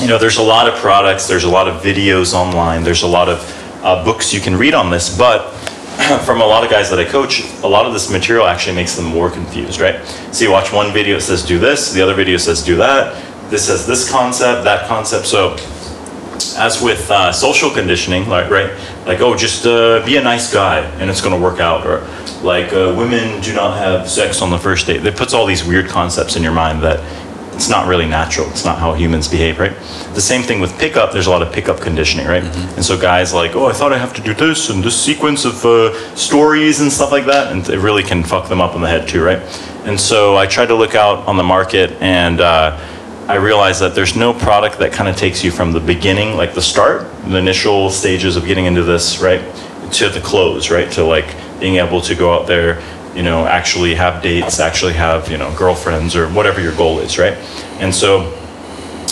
you 0.00 0.06
know, 0.06 0.18
there's 0.18 0.38
a 0.38 0.42
lot 0.42 0.68
of 0.68 0.74
products, 0.78 1.26
there's 1.26 1.44
a 1.44 1.48
lot 1.50 1.66
of 1.66 1.82
videos 1.82 2.32
online, 2.32 2.84
there's 2.84 3.02
a 3.02 3.06
lot 3.06 3.28
of 3.28 3.82
uh, 3.82 4.04
books 4.04 4.32
you 4.32 4.40
can 4.40 4.56
read 4.56 4.74
on 4.74 4.90
this, 4.90 5.16
but 5.16 5.52
from 6.24 6.40
a 6.40 6.46
lot 6.46 6.64
of 6.64 6.70
guys 6.70 6.88
that 6.90 6.98
I 6.98 7.04
coach, 7.04 7.42
a 7.62 7.66
lot 7.66 7.84
of 7.84 7.92
this 7.92 8.10
material 8.10 8.46
actually 8.46 8.76
makes 8.76 8.94
them 8.94 9.04
more 9.04 9.30
confused, 9.30 9.80
right? 9.80 10.02
So 10.32 10.44
you 10.44 10.50
watch 10.50 10.72
one 10.72 10.92
video, 10.92 11.16
it 11.16 11.20
says 11.20 11.44
do 11.44 11.58
this, 11.58 11.92
the 11.92 12.00
other 12.00 12.14
video 12.14 12.38
says 12.38 12.64
do 12.64 12.76
that, 12.76 13.22
this 13.50 13.66
says 13.66 13.86
this 13.86 14.10
concept, 14.10 14.64
that 14.64 14.88
concept. 14.88 15.26
So 15.26 15.56
as 16.56 16.80
with 16.80 17.10
uh, 17.10 17.32
social 17.32 17.70
conditioning, 17.70 18.28
like 18.28 18.50
right, 18.50 18.70
like 19.06 19.20
oh, 19.20 19.36
just 19.36 19.66
uh, 19.66 20.04
be 20.06 20.16
a 20.16 20.22
nice 20.22 20.52
guy 20.52 20.80
and 20.98 21.10
it's 21.10 21.20
going 21.20 21.34
to 21.34 21.40
work 21.40 21.60
out, 21.60 21.86
or 21.86 22.06
like 22.42 22.72
uh, 22.72 22.94
women 22.96 23.40
do 23.42 23.54
not 23.54 23.76
have 23.76 24.08
sex 24.08 24.40
on 24.40 24.50
the 24.50 24.58
first 24.58 24.86
date. 24.86 25.04
It 25.04 25.16
puts 25.16 25.34
all 25.34 25.44
these 25.44 25.64
weird 25.64 25.88
concepts 25.88 26.36
in 26.36 26.42
your 26.42 26.52
mind 26.52 26.82
that 26.82 27.00
it's 27.58 27.68
not 27.68 27.88
really 27.88 28.06
natural. 28.06 28.48
It's 28.50 28.64
not 28.64 28.78
how 28.78 28.94
humans 28.94 29.26
behave, 29.26 29.58
right? 29.58 29.76
The 30.14 30.20
same 30.20 30.44
thing 30.44 30.60
with 30.60 30.78
pickup. 30.78 31.10
There's 31.10 31.26
a 31.26 31.30
lot 31.30 31.42
of 31.42 31.52
pickup 31.52 31.80
conditioning, 31.80 32.28
right? 32.28 32.44
And 32.44 32.84
so 32.84 32.96
guys 32.96 33.34
like, 33.34 33.56
oh, 33.56 33.66
I 33.66 33.72
thought 33.72 33.92
I 33.92 33.98
have 33.98 34.14
to 34.14 34.22
do 34.22 34.32
this 34.32 34.70
and 34.70 34.80
this 34.80 34.96
sequence 34.96 35.44
of 35.44 35.64
uh, 35.64 35.92
stories 36.14 36.80
and 36.80 36.92
stuff 36.92 37.10
like 37.10 37.26
that, 37.26 37.50
and 37.50 37.68
it 37.68 37.80
really 37.80 38.04
can 38.04 38.22
fuck 38.22 38.48
them 38.48 38.60
up 38.60 38.76
in 38.76 38.80
the 38.80 38.86
head 38.86 39.08
too, 39.08 39.24
right? 39.24 39.40
And 39.84 39.98
so 39.98 40.36
I 40.36 40.46
tried 40.46 40.66
to 40.66 40.76
look 40.76 40.94
out 40.94 41.26
on 41.26 41.36
the 41.36 41.42
market 41.42 41.90
and. 42.00 42.40
Uh, 42.40 42.78
I 43.28 43.34
realized 43.34 43.82
that 43.82 43.94
there's 43.94 44.16
no 44.16 44.32
product 44.32 44.78
that 44.78 44.90
kind 44.90 45.06
of 45.06 45.14
takes 45.14 45.44
you 45.44 45.50
from 45.50 45.72
the 45.72 45.80
beginning, 45.80 46.38
like 46.38 46.54
the 46.54 46.62
start, 46.62 47.06
the 47.24 47.36
initial 47.36 47.90
stages 47.90 48.36
of 48.36 48.46
getting 48.46 48.64
into 48.64 48.82
this, 48.82 49.20
right, 49.20 49.42
to 49.92 50.08
the 50.08 50.22
close, 50.22 50.70
right, 50.70 50.90
to 50.92 51.04
like 51.04 51.36
being 51.60 51.76
able 51.76 52.00
to 52.00 52.14
go 52.14 52.32
out 52.32 52.46
there, 52.46 52.80
you 53.18 53.24
know, 53.24 53.48
actually 53.48 53.96
have 53.96 54.22
dates, 54.22 54.60
actually 54.60 54.92
have, 54.92 55.28
you 55.28 55.36
know, 55.36 55.52
girlfriends 55.58 56.14
or 56.14 56.28
whatever 56.28 56.60
your 56.60 56.74
goal 56.76 57.00
is, 57.00 57.18
right? 57.18 57.34
And 57.80 57.92
so 57.92 58.32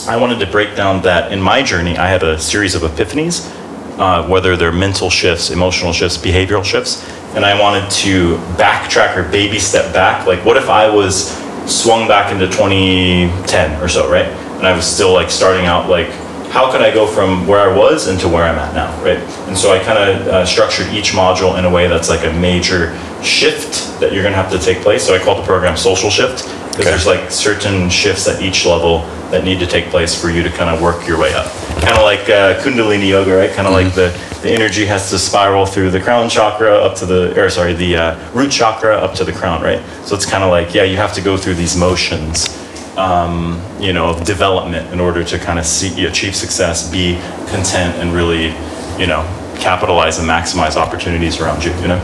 I 0.07 0.17
wanted 0.17 0.39
to 0.39 0.47
break 0.47 0.77
down 0.77 1.03
that 1.03 1.33
in 1.33 1.43
my 1.43 1.61
journey, 1.61 1.99
I 1.99 2.07
had 2.07 2.23
a 2.23 2.39
series 2.39 2.77
of 2.77 2.83
epiphanies, 2.83 3.53
uh, 3.99 4.25
whether 4.29 4.57
they're 4.57 4.71
mental 4.71 5.11
shifts, 5.11 5.51
emotional 5.51 5.93
shifts, 5.93 6.17
behavioral 6.17 6.65
shifts, 6.65 7.05
and 7.35 7.45
I 7.45 7.61
wanted 7.61 7.91
to 8.03 8.37
backtrack 8.57 9.17
or 9.17 9.29
baby 9.29 9.59
step 9.59 9.93
back. 9.93 10.25
Like, 10.25 10.45
what 10.45 10.57
if 10.57 10.69
I 10.69 10.89
was 10.89 11.37
swung 11.69 12.07
back 12.07 12.33
into 12.33 12.47
2010 12.47 13.83
or 13.83 13.89
so, 13.89 14.09
right? 14.09 14.27
And 14.27 14.69
I 14.69 14.77
was 14.77 14.87
still 14.87 15.13
like 15.13 15.31
starting 15.31 15.67
out, 15.67 15.91
like, 15.91 16.11
how 16.57 16.73
could 16.73 16.81
I 16.81 16.91
go 16.91 17.07
from 17.07 17.47
where 17.47 17.61
I 17.61 17.77
was 17.77 18.09
into 18.09 18.29
where 18.29 18.43
I'm 18.43 18.59
at 18.59 18.75
now, 18.75 18.91
right? 19.05 19.19
And 19.47 19.57
so 19.57 19.75
I 19.75 19.79
kind 19.79 19.99
of 19.99 20.27
uh, 20.27 20.47
structured 20.47 20.87
each 20.89 21.13
module 21.13 21.59
in 21.59 21.67
a 21.67 21.71
way 21.71 21.87
that's 21.87 22.09
like 22.09 22.25
a 22.25 22.33
major 22.33 22.97
shift 23.23 24.01
that 24.01 24.15
you're 24.15 24.23
gonna 24.23 24.37
have 24.37 24.51
to 24.53 24.59
take 24.59 24.79
place. 24.79 25.07
So 25.07 25.15
I 25.15 25.19
call 25.19 25.35
the 25.39 25.47
program 25.47 25.77
Social 25.77 26.09
Shift 26.09 26.47
because 26.47 26.79
Okay. 26.81 26.85
there's 26.89 27.07
like 27.07 27.31
certain 27.31 27.91
shifts 27.91 28.27
at 28.27 28.41
each 28.41 28.65
level 28.65 29.01
that 29.31 29.45
need 29.45 29.59
to 29.61 29.67
take 29.67 29.87
place 29.91 30.19
for 30.19 30.31
you 30.31 30.43
to 30.43 30.49
kind 30.51 30.71
of 30.75 30.81
work 30.81 31.07
your 31.07 31.19
way 31.19 31.35
up. 31.35 31.47
Kind 31.83 31.99
of 31.99 32.05
like 32.05 32.21
uh, 32.31 32.59
Kundalini 32.63 33.09
Yoga, 33.09 33.37
right? 33.37 33.51
Kind 33.51 33.69
of 33.69 33.75
like 33.75 33.93
the, 33.95 34.09
the 34.41 34.51
energy 34.51 34.87
has 34.87 35.11
to 35.11 35.19
spiral 35.19 35.67
through 35.67 35.91
the 35.91 36.01
crown 36.01 36.31
chakra 36.31 36.75
up 36.75 36.97
to 36.97 37.05
the, 37.07 37.39
or 37.39 37.51
sorry, 37.51 37.75
the 37.75 37.97
uh, 37.97 38.33
root 38.33 38.51
chakra 38.51 38.97
up 38.97 39.15
to 39.17 39.25
the 39.25 39.33
crown, 39.33 39.63
right? 39.63 39.83
So 40.07 40.15
it's 40.15 40.25
kind 40.25 40.43
of 40.43 40.49
like, 40.51 40.73
yeah, 40.73 40.85
you 40.85 40.97
have 40.97 41.13
to 41.15 41.21
go 41.21 41.37
through 41.37 41.55
these 41.55 41.77
motions, 41.77 42.49
um, 42.97 43.61
you 43.81 43.93
know, 43.93 44.11
of 44.11 44.25
development 44.25 44.93
in 44.93 45.01
order 45.01 45.23
to 45.25 45.39
kind 45.39 45.59
of 45.59 45.67
see, 45.67 46.07
achieve 46.07 46.35
success, 46.35 46.91
be 46.91 47.15
content, 47.49 47.95
and 47.97 48.13
really, 48.13 48.55
you 48.99 49.07
know, 49.07 49.23
capitalize 49.59 50.19
and 50.19 50.29
maximize 50.29 50.77
opportunities 50.77 51.41
around 51.41 51.65
you, 51.65 51.73
you 51.81 51.89
know? 51.89 51.99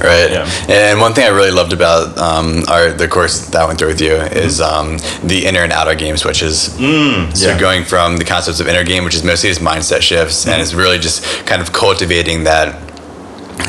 Right. 0.00 0.30
Yeah. 0.30 0.48
And 0.68 1.00
one 1.00 1.12
thing 1.12 1.24
I 1.24 1.28
really 1.30 1.50
loved 1.50 1.72
about 1.72 2.16
um, 2.18 2.62
our 2.68 2.92
the 2.92 3.08
course 3.08 3.48
that 3.48 3.60
I 3.62 3.66
went 3.66 3.80
through 3.80 3.88
with 3.88 4.00
you 4.00 4.12
is 4.14 4.60
um, 4.60 4.96
the 5.24 5.44
inner 5.44 5.64
and 5.64 5.72
outer 5.72 5.96
game 5.96 6.16
switches. 6.16 6.60
so 6.62 6.78
Mm-hmm. 6.78 7.32
Mm, 7.32 7.42
yeah. 7.46 7.58
going 7.58 7.84
from 7.84 8.16
the 8.16 8.24
concepts 8.24 8.60
of 8.60 8.68
inner 8.68 8.84
game, 8.84 9.02
which 9.02 9.16
is 9.16 9.24
mostly 9.24 9.50
just 9.50 9.60
mindset 9.60 10.02
shifts, 10.02 10.44
and 10.46 10.52
Mm-hmm. 10.52 10.62
it's 10.62 10.74
really 10.74 10.98
just 11.00 11.24
kind 11.46 11.60
of 11.60 11.72
cultivating 11.72 12.44
that 12.44 12.87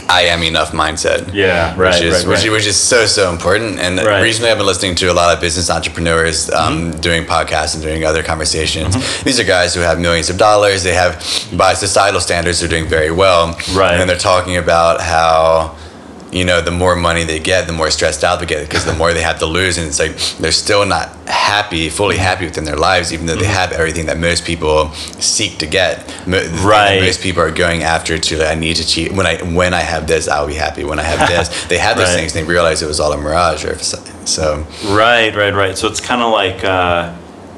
I 0.10 0.24
am 0.24 0.44
enough 0.44 0.72
mindset. 0.72 1.34
Yeah, 1.34 1.76
right, 1.78 1.94
Which 1.94 2.02
is 2.04 2.14
right, 2.26 2.28
which, 2.30 2.40
right. 2.44 2.52
which 2.52 2.68
is 2.68 2.78
so 2.78 3.06
so 3.06 3.32
important. 3.32 3.80
And 3.80 4.00
Right. 4.00 4.22
recently, 4.22 4.50
I've 4.52 4.58
been 4.58 4.66
listening 4.66 4.96
to 4.96 5.08
a 5.12 5.14
lot 5.14 5.34
of 5.34 5.40
business 5.42 5.70
entrepreneurs 5.70 6.50
um, 6.52 6.92
Mm-hmm. 6.92 7.00
doing 7.02 7.24
podcasts 7.26 7.74
and 7.76 7.84
doing 7.84 8.06
other 8.06 8.24
conversations. 8.24 8.96
These 9.24 9.40
are 9.40 9.44
guys 9.44 9.74
who 9.76 9.82
have 9.82 10.00
millions 10.00 10.30
of 10.30 10.38
dollars. 10.38 10.84
They 10.84 10.94
have, 10.94 11.14
by 11.58 11.74
societal 11.74 12.22
standards, 12.22 12.60
they're 12.60 12.70
doing 12.70 12.88
very 12.88 13.12
well. 13.12 13.58
Right. 13.74 14.00
And 14.00 14.10
they're 14.10 14.18
talking 14.18 14.58
about 14.58 15.02
how 15.02 15.76
you 16.32 16.46
know, 16.46 16.62
the 16.62 16.72
more 16.72 16.96
money 16.96 17.24
they 17.24 17.40
get, 17.40 17.66
the 17.68 17.74
more 17.74 17.90
stressed 17.90 18.24
out 18.24 18.40
they 18.40 18.46
get 18.46 18.68
because 18.68 18.86
the 18.86 18.94
more 18.94 19.14
they 19.14 19.22
have 19.22 19.40
to 19.40 19.46
lose. 19.48 19.78
And 19.78 19.88
it's 19.88 20.00
like 20.00 20.16
they're 20.40 20.52
still 20.52 20.86
not 20.86 21.10
happy, 21.28 21.90
fully 21.90 22.18
happy 22.18 22.46
within 22.46 22.64
their 22.66 22.76
lives, 22.76 23.12
even 23.12 23.26
though 23.26 23.36
they 23.36 23.46
have 23.46 23.72
everything 23.72 24.06
that 24.08 24.18
most 24.20 24.46
people 24.46 24.92
seek 25.20 25.58
to 25.60 25.66
get. 25.66 26.08
Mo- 26.28 26.40
the 26.40 26.48
thing 26.50 26.56
that 26.58 26.66
Right. 26.66 27.02
Most 27.02 27.22
people 27.22 27.42
are 27.42 27.52
going 27.52 27.82
after 27.84 28.18
to, 28.20 28.38
like, 28.38 28.48
I 28.50 28.56
need 28.56 28.76
to 28.76 28.86
cheat. 28.88 29.12
When 29.12 29.26
I 29.26 29.38
when 29.42 29.74
I 29.74 29.82
have 29.82 30.06
this, 30.06 30.28
I'll 30.28 30.48
be 30.48 30.54
happy. 30.54 30.84
When 30.84 31.00
I 31.00 31.04
have 31.04 31.28
this, 31.34 31.66
they 31.66 31.78
have 31.80 31.98
those 31.98 32.10
Right. 32.10 32.16
things 32.18 32.36
and 32.36 32.46
they 32.46 32.50
realize 32.50 32.82
it 32.84 32.88
was 32.88 33.00
all 33.00 33.12
a 33.12 33.18
mirage. 33.18 33.66
Or 33.66 33.78
so, 33.80 34.66
Right, 34.86 35.36
right, 35.36 35.54
right. 35.54 35.76
So 35.78 35.88
it's 35.88 36.00
kind 36.02 36.22
of 36.22 36.32
like 36.32 36.64
uh, 36.64 37.12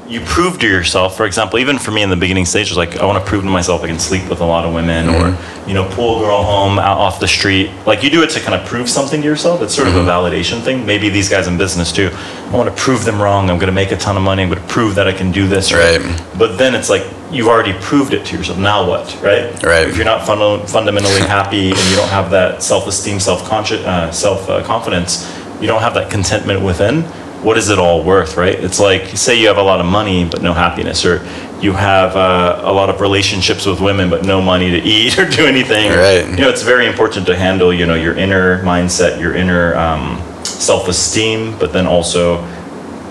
you 0.08 0.20
prove 0.22 0.60
to 0.60 0.68
yourself, 0.68 1.16
for 1.16 1.26
example, 1.26 1.60
even 1.60 1.80
for 1.80 1.92
me 1.92 2.04
in 2.04 2.10
the 2.10 2.18
beginning 2.18 2.46
stages, 2.46 2.76
like 2.76 2.98
I 2.98 3.06
want 3.06 3.24
to 3.24 3.30
prove 3.30 3.44
to 3.44 3.50
myself 3.50 3.84
I 3.84 3.88
can 3.88 4.00
sleep 4.00 4.30
with 4.30 4.42
a 4.42 4.46
lot 4.46 4.66
of 4.66 4.74
women 4.74 5.08
or, 5.10 5.32
mm-hmm. 5.32 5.70
you 5.70 5.74
know, 5.74 5.88
pull 5.92 6.18
a 6.18 6.20
girl 6.26 6.44
home 6.44 6.80
out 6.80 6.98
off 6.98 7.20
the 7.20 7.28
street. 7.28 7.72
Like 7.86 8.04
you 8.04 8.10
do 8.10 8.22
it 8.22 8.30
to 8.32 8.40
kind 8.42 8.60
of 8.60 8.68
prove 8.68 8.90
something 8.90 9.22
to 9.22 9.28
yourself. 9.28 9.62
It's 9.62 9.74
sort 9.74 9.88
of 9.88 9.96
a 9.96 10.00
mm-hmm. 10.00 10.10
validation 10.10 10.62
thing. 10.62 10.86
Maybe 10.86 11.10
these 11.10 11.30
guys 11.30 11.48
in 11.48 11.58
business 11.58 11.92
too. 11.92 12.10
I 12.14 12.56
want 12.56 12.70
to 12.70 12.82
prove 12.82 13.06
them 13.06 13.22
wrong. 13.22 13.50
I'm 13.50 13.58
going 13.58 13.68
to 13.68 13.74
make 13.74 13.92
a 13.92 13.98
ton 13.98 14.18
of 14.18 14.24
money. 14.24 14.44
I'm 14.44 14.50
going 14.50 14.62
to 14.62 14.68
prove 14.68 14.96
that 14.96 15.08
I 15.08 15.14
can 15.14 15.32
do 15.32 15.48
this. 15.48 15.72
Right. 15.72 16.02
But 16.38 16.58
then 16.58 16.76
it's 16.76 16.90
like 16.90 17.04
you've 17.32 17.48
already 17.48 17.74
proved 17.80 18.14
it 18.14 18.26
to 18.26 18.38
yourself. 18.38 18.60
Now 18.60 18.88
what, 18.88 19.16
right? 19.22 19.64
Right. 19.64 19.88
If 19.88 19.96
you're 19.96 20.06
not 20.06 20.26
funda- 20.26 20.68
fundamentally 20.68 21.22
happy 21.22 21.70
and 21.70 21.90
you 21.90 21.96
don't 21.96 22.10
have 22.10 22.30
that 22.32 22.62
self-esteem, 22.62 23.20
self-conscious, 23.20 23.86
uh, 23.86 24.12
self-confidence, 24.12 25.26
uh, 25.26 25.58
you 25.62 25.68
don't 25.68 25.82
have 25.82 25.94
that 25.94 26.12
contentment 26.12 26.62
within. 26.62 27.06
What 27.44 27.58
is 27.58 27.70
it 27.70 27.80
all 27.80 28.04
worth, 28.04 28.38
right? 28.38 28.56
It's 28.56 28.80
like 28.80 29.18
say 29.18 29.40
you 29.40 29.48
have 29.48 29.58
a 29.58 29.64
lot 29.64 29.80
of 29.80 29.86
money 29.86 30.26
but 30.26 30.42
no 30.42 30.54
happiness, 30.54 31.06
or 31.06 31.26
you 31.60 31.74
have 31.74 32.16
uh, 32.16 32.62
a 32.64 32.72
lot 32.72 32.90
of 32.90 33.02
relationships 33.02 33.66
with 33.66 33.80
women 33.80 34.10
but 34.10 34.26
no 34.26 34.42
money 34.42 34.72
to 34.72 34.78
eat 34.78 35.18
or 35.20 35.28
do 35.30 35.46
anything. 35.46 35.92
Right. 35.92 36.28
You 36.28 36.38
know, 36.38 36.50
it's 36.50 36.64
very 36.64 36.88
important 36.88 37.26
to 37.28 37.36
handle, 37.36 37.74
you 37.74 37.86
know, 37.86 37.96
your 37.96 38.16
inner 38.16 38.64
mindset, 38.64 39.20
your 39.20 39.36
inner 39.36 39.76
um, 39.76 40.22
self-esteem, 40.44 41.58
but 41.58 41.74
then 41.74 41.88
also 41.88 42.44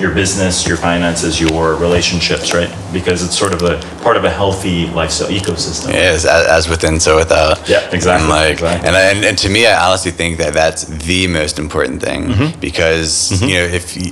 your 0.00 0.14
business, 0.14 0.66
your 0.66 0.76
finances, 0.76 1.40
your 1.40 1.74
relationships, 1.76 2.52
right? 2.54 2.70
Because 2.92 3.22
it's 3.24 3.38
sort 3.38 3.52
of 3.52 3.62
a 3.62 3.78
part 4.02 4.16
of 4.16 4.24
a 4.24 4.30
healthy 4.30 4.86
lifestyle 4.88 5.28
ecosystem. 5.28 5.92
Yes, 5.92 6.24
as, 6.24 6.46
as 6.46 6.68
within, 6.68 6.98
so 7.00 7.16
without. 7.16 7.68
Yeah, 7.68 7.88
exactly, 7.92 8.22
And 8.22 8.28
like, 8.30 8.52
exactly. 8.52 8.88
And, 8.88 8.96
and 8.96 9.24
and 9.24 9.38
to 9.38 9.48
me, 9.48 9.66
I 9.66 9.86
honestly 9.88 10.10
think 10.12 10.38
that 10.38 10.52
that's 10.54 10.84
the 10.84 11.26
most 11.26 11.58
important 11.58 12.00
thing 12.02 12.20
Mm-hmm. 12.30 12.60
because 12.60 13.40
you 13.42 13.54
know 13.54 13.64
if. 13.64 13.96
You, 13.96 14.10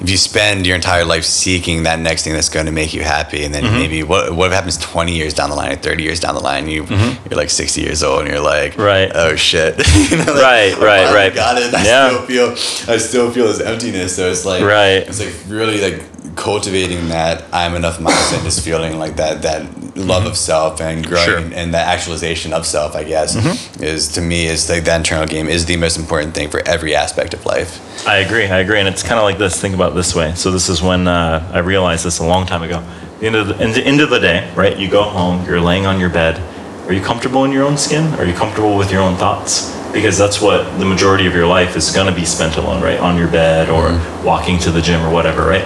if 0.00 0.10
you 0.10 0.16
spend 0.16 0.66
your 0.66 0.76
entire 0.76 1.04
life 1.04 1.24
seeking 1.24 1.84
that 1.84 1.98
next 1.98 2.22
thing 2.24 2.34
that's 2.34 2.48
going 2.50 2.66
to 2.66 2.72
make 2.72 2.92
you 2.92 3.02
happy, 3.02 3.44
and 3.44 3.54
then 3.54 3.64
Mm-hmm. 3.64 3.74
maybe 3.78 4.02
what 4.02 4.32
what 4.34 4.52
happens 4.52 4.76
twenty 4.76 5.14
years 5.16 5.32
down 5.34 5.50
the 5.50 5.56
line 5.56 5.72
or 5.72 5.76
thirty 5.76 6.02
years 6.02 6.20
down 6.20 6.34
the 6.34 6.40
line, 6.40 6.68
you 6.68 6.84
you're 6.84 7.36
like 7.38 7.50
sixty 7.50 7.80
years 7.80 8.02
old 8.02 8.20
and 8.22 8.28
you're 8.30 8.40
like, 8.40 8.72
Mm-hmm. 8.72 8.82
Right. 8.82 9.10
oh 9.14 9.36
shit, 9.36 9.76
You 10.10 10.18
know, 10.18 10.32
like, 10.34 10.36
Right, 10.36 10.74
I 10.74 10.84
right, 10.84 11.14
right. 11.14 11.34
got 11.34 11.56
it. 11.58 11.74
I 11.74 11.84
Yeah. 11.84 12.08
still 12.10 12.26
feel 12.26 12.94
I 12.94 12.98
still 12.98 13.30
feel 13.30 13.46
this 13.48 13.60
emptiness. 13.60 14.14
So 14.16 14.30
it's 14.30 14.44
like 14.44 14.62
Right. 14.62 15.02
it's 15.08 15.18
like 15.20 15.34
really 15.48 15.80
like 15.80 16.02
cultivating 16.36 17.08
that 17.08 17.44
I'm 17.52 17.74
enough 17.74 17.98
mindset, 17.98 18.42
just 18.44 18.62
feeling 18.64 18.98
like 18.98 19.16
that 19.16 19.42
that 19.42 19.62
love 19.96 20.26
of 20.26 20.36
self 20.36 20.80
and 20.80 21.06
growing 21.06 21.24
Sure. 21.24 21.38
and, 21.38 21.74
that 21.74 21.88
actualization 21.88 22.52
of 22.52 22.64
self. 22.66 22.94
I 22.94 23.04
guess 23.04 23.34
is 23.80 24.08
to 24.14 24.20
me 24.20 24.46
is 24.46 24.68
like 24.70 24.84
that 24.84 24.96
internal 24.96 25.26
game 25.26 25.48
is 25.48 25.66
the 25.66 25.76
most 25.76 25.96
important 25.98 26.34
thing 26.34 26.48
for 26.48 26.60
every 26.66 26.94
aspect 26.94 27.34
of 27.34 27.44
life. 27.46 28.06
I 28.06 28.18
agree. 28.18 28.44
I 28.46 28.58
agree, 28.58 28.78
and 28.78 28.88
it's 28.88 29.02
kind 29.02 29.18
of 29.18 29.24
like 29.24 29.38
this. 29.38 29.60
Think 29.60 29.74
about 29.74 29.94
this 29.94 30.14
way. 30.14 30.34
So 30.34 30.50
this 30.50 30.68
is 30.68 30.82
when 30.82 31.08
uh, 31.08 31.50
I 31.52 31.58
realized 31.58 32.04
this 32.04 32.18
a 32.18 32.24
long 32.24 32.46
time 32.46 32.62
ago. 32.62 32.84
The 33.20 33.26
end 33.26 33.36
of 33.36 33.48
the, 33.48 33.62
in 33.64 33.72
the 33.72 33.82
end 33.82 34.00
of 34.00 34.10
the 34.10 34.20
day, 34.20 34.52
right? 34.54 34.76
You 34.76 34.90
go 34.90 35.02
home. 35.02 35.44
You're 35.46 35.60
laying 35.60 35.86
on 35.86 35.98
your 35.98 36.10
bed. 36.10 36.38
Are 36.86 36.92
you 36.92 37.02
comfortable 37.02 37.44
in 37.44 37.50
your 37.50 37.64
own 37.64 37.76
skin? 37.78 38.14
Are 38.14 38.24
you 38.24 38.34
comfortable 38.34 38.76
with 38.76 38.92
your 38.92 39.00
own 39.02 39.16
thoughts? 39.16 39.74
Because 39.92 40.18
that's 40.18 40.40
what 40.40 40.78
the 40.78 40.84
majority 40.84 41.26
of 41.26 41.34
your 41.34 41.46
life 41.46 41.74
is 41.76 41.90
going 41.90 42.06
to 42.06 42.14
be 42.14 42.26
spent 42.26 42.56
alone, 42.56 42.82
right? 42.82 43.00
On 43.00 43.16
your 43.16 43.28
bed 43.28 43.70
or 43.70 43.98
walking 44.24 44.58
to 44.60 44.70
the 44.70 44.82
gym 44.82 45.00
or 45.04 45.10
whatever, 45.12 45.46
right? 45.46 45.64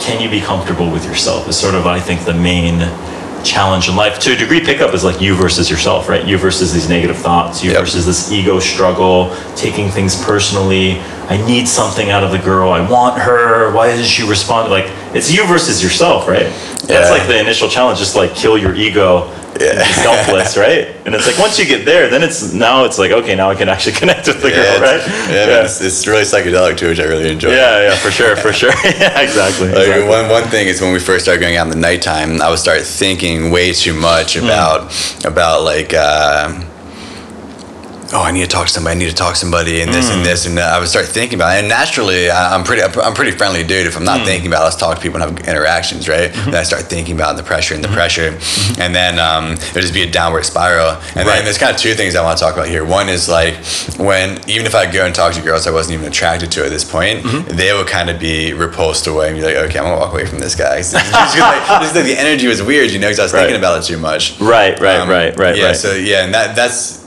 Can 0.00 0.22
you 0.22 0.30
be 0.30 0.40
comfortable 0.40 0.90
with 0.90 1.04
yourself? 1.04 1.48
Is 1.48 1.58
sort 1.58 1.74
of 1.74 1.86
I 1.86 1.98
think 2.00 2.24
the 2.24 2.32
main 2.34 2.78
challenge 3.44 3.88
in 3.88 3.96
life. 3.96 4.18
To 4.20 4.32
a 4.32 4.36
degree, 4.36 4.60
pickup 4.60 4.94
is 4.94 5.04
like 5.04 5.20
you 5.20 5.34
versus 5.34 5.70
yourself, 5.70 6.08
right? 6.08 6.24
You 6.24 6.38
versus 6.38 6.72
these 6.72 6.88
negative 6.88 7.16
thoughts. 7.18 7.62
You 7.62 7.70
Yep. 7.72 7.80
versus 7.80 8.06
this 8.06 8.32
ego 8.32 8.58
struggle, 8.58 9.34
taking 9.56 9.90
things 9.90 10.22
personally. 10.24 11.00
I 11.28 11.36
need 11.46 11.66
something 11.68 12.10
out 12.10 12.22
of 12.24 12.32
the 12.32 12.38
girl. 12.38 12.72
I 12.72 12.80
want 12.88 13.18
her. 13.18 13.72
Why 13.72 13.88
does 13.96 14.06
she 14.08 14.22
respond? 14.28 14.70
Like 14.70 14.90
it's 15.14 15.30
you 15.32 15.46
versus 15.46 15.82
yourself, 15.82 16.26
right? 16.28 16.46
That's 16.86 17.10
like 17.10 17.26
the 17.26 17.38
initial 17.38 17.68
challenge. 17.68 17.98
Just 17.98 18.16
like 18.16 18.34
kill 18.34 18.58
your 18.58 18.74
ego. 18.74 19.30
And 19.60 19.86
selfless, 20.02 20.56
right? 20.66 20.88
And 21.06 21.14
it's 21.14 21.26
like 21.26 21.38
once 21.38 21.58
you 21.58 21.66
get 21.66 21.84
there, 21.84 22.08
then 22.08 22.22
it's 22.22 22.52
now 22.52 22.84
it's 22.84 22.98
like 22.98 23.10
okay, 23.12 23.34
now 23.34 23.50
I 23.50 23.54
can 23.54 23.68
actually 23.68 23.92
connect 24.02 24.26
with 24.26 24.42
the 24.42 24.50
girl, 24.50 24.58
it's, 24.58 24.80
right? 24.80 25.02
Yeah, 25.30 25.46
man, 25.46 25.64
It's, 25.64 25.80
it's 25.80 26.06
really 26.06 26.22
psychedelic 26.22 26.76
too, 26.78 26.88
which 26.88 27.00
I 27.00 27.04
really 27.04 27.30
enjoy. 27.30 27.50
yeah, 27.50 27.88
yeah, 27.88 27.96
for 27.96 28.10
sure, 28.10 28.36
for 28.36 28.52
sure. 28.60 28.72
yeah, 28.84 29.20
exactly. 29.20 29.68
Like, 29.68 29.78
exactly. 29.88 30.08
one, 30.08 30.28
one 30.28 30.44
thing 30.44 30.66
is 30.68 30.80
when 30.80 30.92
we 30.92 30.98
first 30.98 31.24
started 31.24 31.40
going 31.40 31.56
out 31.56 31.66
in 31.66 31.70
the 31.70 31.76
nighttime, 31.78 32.40
I 32.42 32.50
would 32.50 32.58
start 32.58 32.82
thinking 32.82 33.50
way 33.50 33.72
too 33.72 33.94
much 33.94 34.34
Hmm. 34.36 34.44
about 34.44 35.24
about 35.24 35.62
like 35.62 35.92
uh, 35.94 36.52
oh 38.14 38.22
I 38.22 38.30
need 38.30 38.42
to 38.42 38.48
talk 38.48 38.66
to 38.66 38.72
somebody, 38.72 38.96
I 38.96 38.98
need 38.98 39.10
to 39.10 39.14
talk 39.16 39.34
to 39.34 39.38
somebody, 39.40 39.80
and 39.82 39.92
this 39.92 40.08
Hmm. 40.08 40.18
and 40.18 40.26
this, 40.26 40.46
and 40.46 40.58
uh, 40.58 40.62
I 40.62 40.78
would 40.78 40.88
start 40.88 41.06
thinking 41.06 41.38
about 41.38 41.56
it. 41.56 41.60
And 41.60 41.68
naturally, 41.68 42.30
I- 42.30 42.54
I'm 42.54 42.64
pretty 42.64 42.82
I'm 42.82 43.14
pretty 43.14 43.32
friendly 43.32 43.64
dude. 43.64 43.86
If 43.86 43.96
I'm 43.96 44.04
not 44.04 44.24
thinking 44.24 44.46
about, 44.48 44.60
it, 44.62 44.64
let's 44.64 44.76
talk 44.76 44.96
to 44.96 45.02
people 45.02 45.20
and 45.20 45.38
have 45.38 45.48
interactions, 45.48 46.08
right? 46.08 46.32
Then 46.32 46.54
I 46.54 46.62
start 46.62 46.82
thinking 46.84 47.14
about 47.14 47.36
the 47.36 47.42
pressure 47.42 47.74
and 47.74 47.82
the 47.82 47.88
pressure, 47.88 48.38
and 48.78 48.94
then 48.94 49.18
um, 49.18 49.52
it'll 49.52 49.80
just 49.82 49.94
be 49.94 50.02
a 50.02 50.10
downward 50.10 50.44
spiral. 50.44 50.90
And 50.90 51.26
Right. 51.26 51.34
then 51.36 51.44
there's 51.44 51.58
kind 51.58 51.74
of 51.74 51.80
two 51.80 51.94
things 51.94 52.14
I 52.14 52.22
want 52.22 52.38
to 52.38 52.44
talk 52.44 52.54
about 52.54 52.68
here. 52.68 52.84
One 52.84 53.08
is 53.08 53.28
like 53.28 53.54
when 53.98 54.38
even 54.48 54.66
if 54.66 54.74
I 54.74 54.90
go 54.90 55.04
and 55.06 55.14
talk 55.14 55.32
to 55.34 55.40
girls 55.42 55.66
I 55.66 55.70
wasn't 55.70 55.94
even 55.94 56.06
attracted 56.06 56.50
to 56.52 56.64
at 56.64 56.70
this 56.70 56.84
point, 56.84 57.22
Mm-hmm. 57.24 57.56
they 57.56 57.72
would 57.72 57.86
kind 57.86 58.10
of 58.10 58.18
be 58.18 58.52
repulsed 58.52 59.06
away 59.06 59.28
and 59.28 59.36
be 59.36 59.42
like, 59.44 59.56
okay, 59.56 59.78
I'm 59.78 59.84
gonna 59.86 59.96
walk 59.98 60.12
away 60.12 60.26
from 60.26 60.38
this 60.38 60.54
guy. 60.54 60.76
Just 60.78 60.94
like, 60.94 61.82
just 61.82 61.94
like 61.94 62.04
the 62.04 62.16
energy 62.18 62.46
was 62.46 62.62
weird, 62.62 62.90
you 62.90 62.98
know, 62.98 63.06
because 63.08 63.18
I 63.20 63.22
was 63.24 63.32
Right. 63.32 63.40
thinking 63.42 63.56
about 63.58 63.78
it 63.78 63.84
too 63.86 63.98
much. 63.98 64.38
right, 64.40 64.78
right, 64.80 65.00
Um, 65.00 65.08
right, 65.08 65.36
right, 65.38 65.56
Yeah. 65.56 65.66
right. 65.66 65.76
So 65.76 65.92
yeah, 65.94 66.24
and 66.24 66.34
that 66.34 66.54
that's 66.56 67.03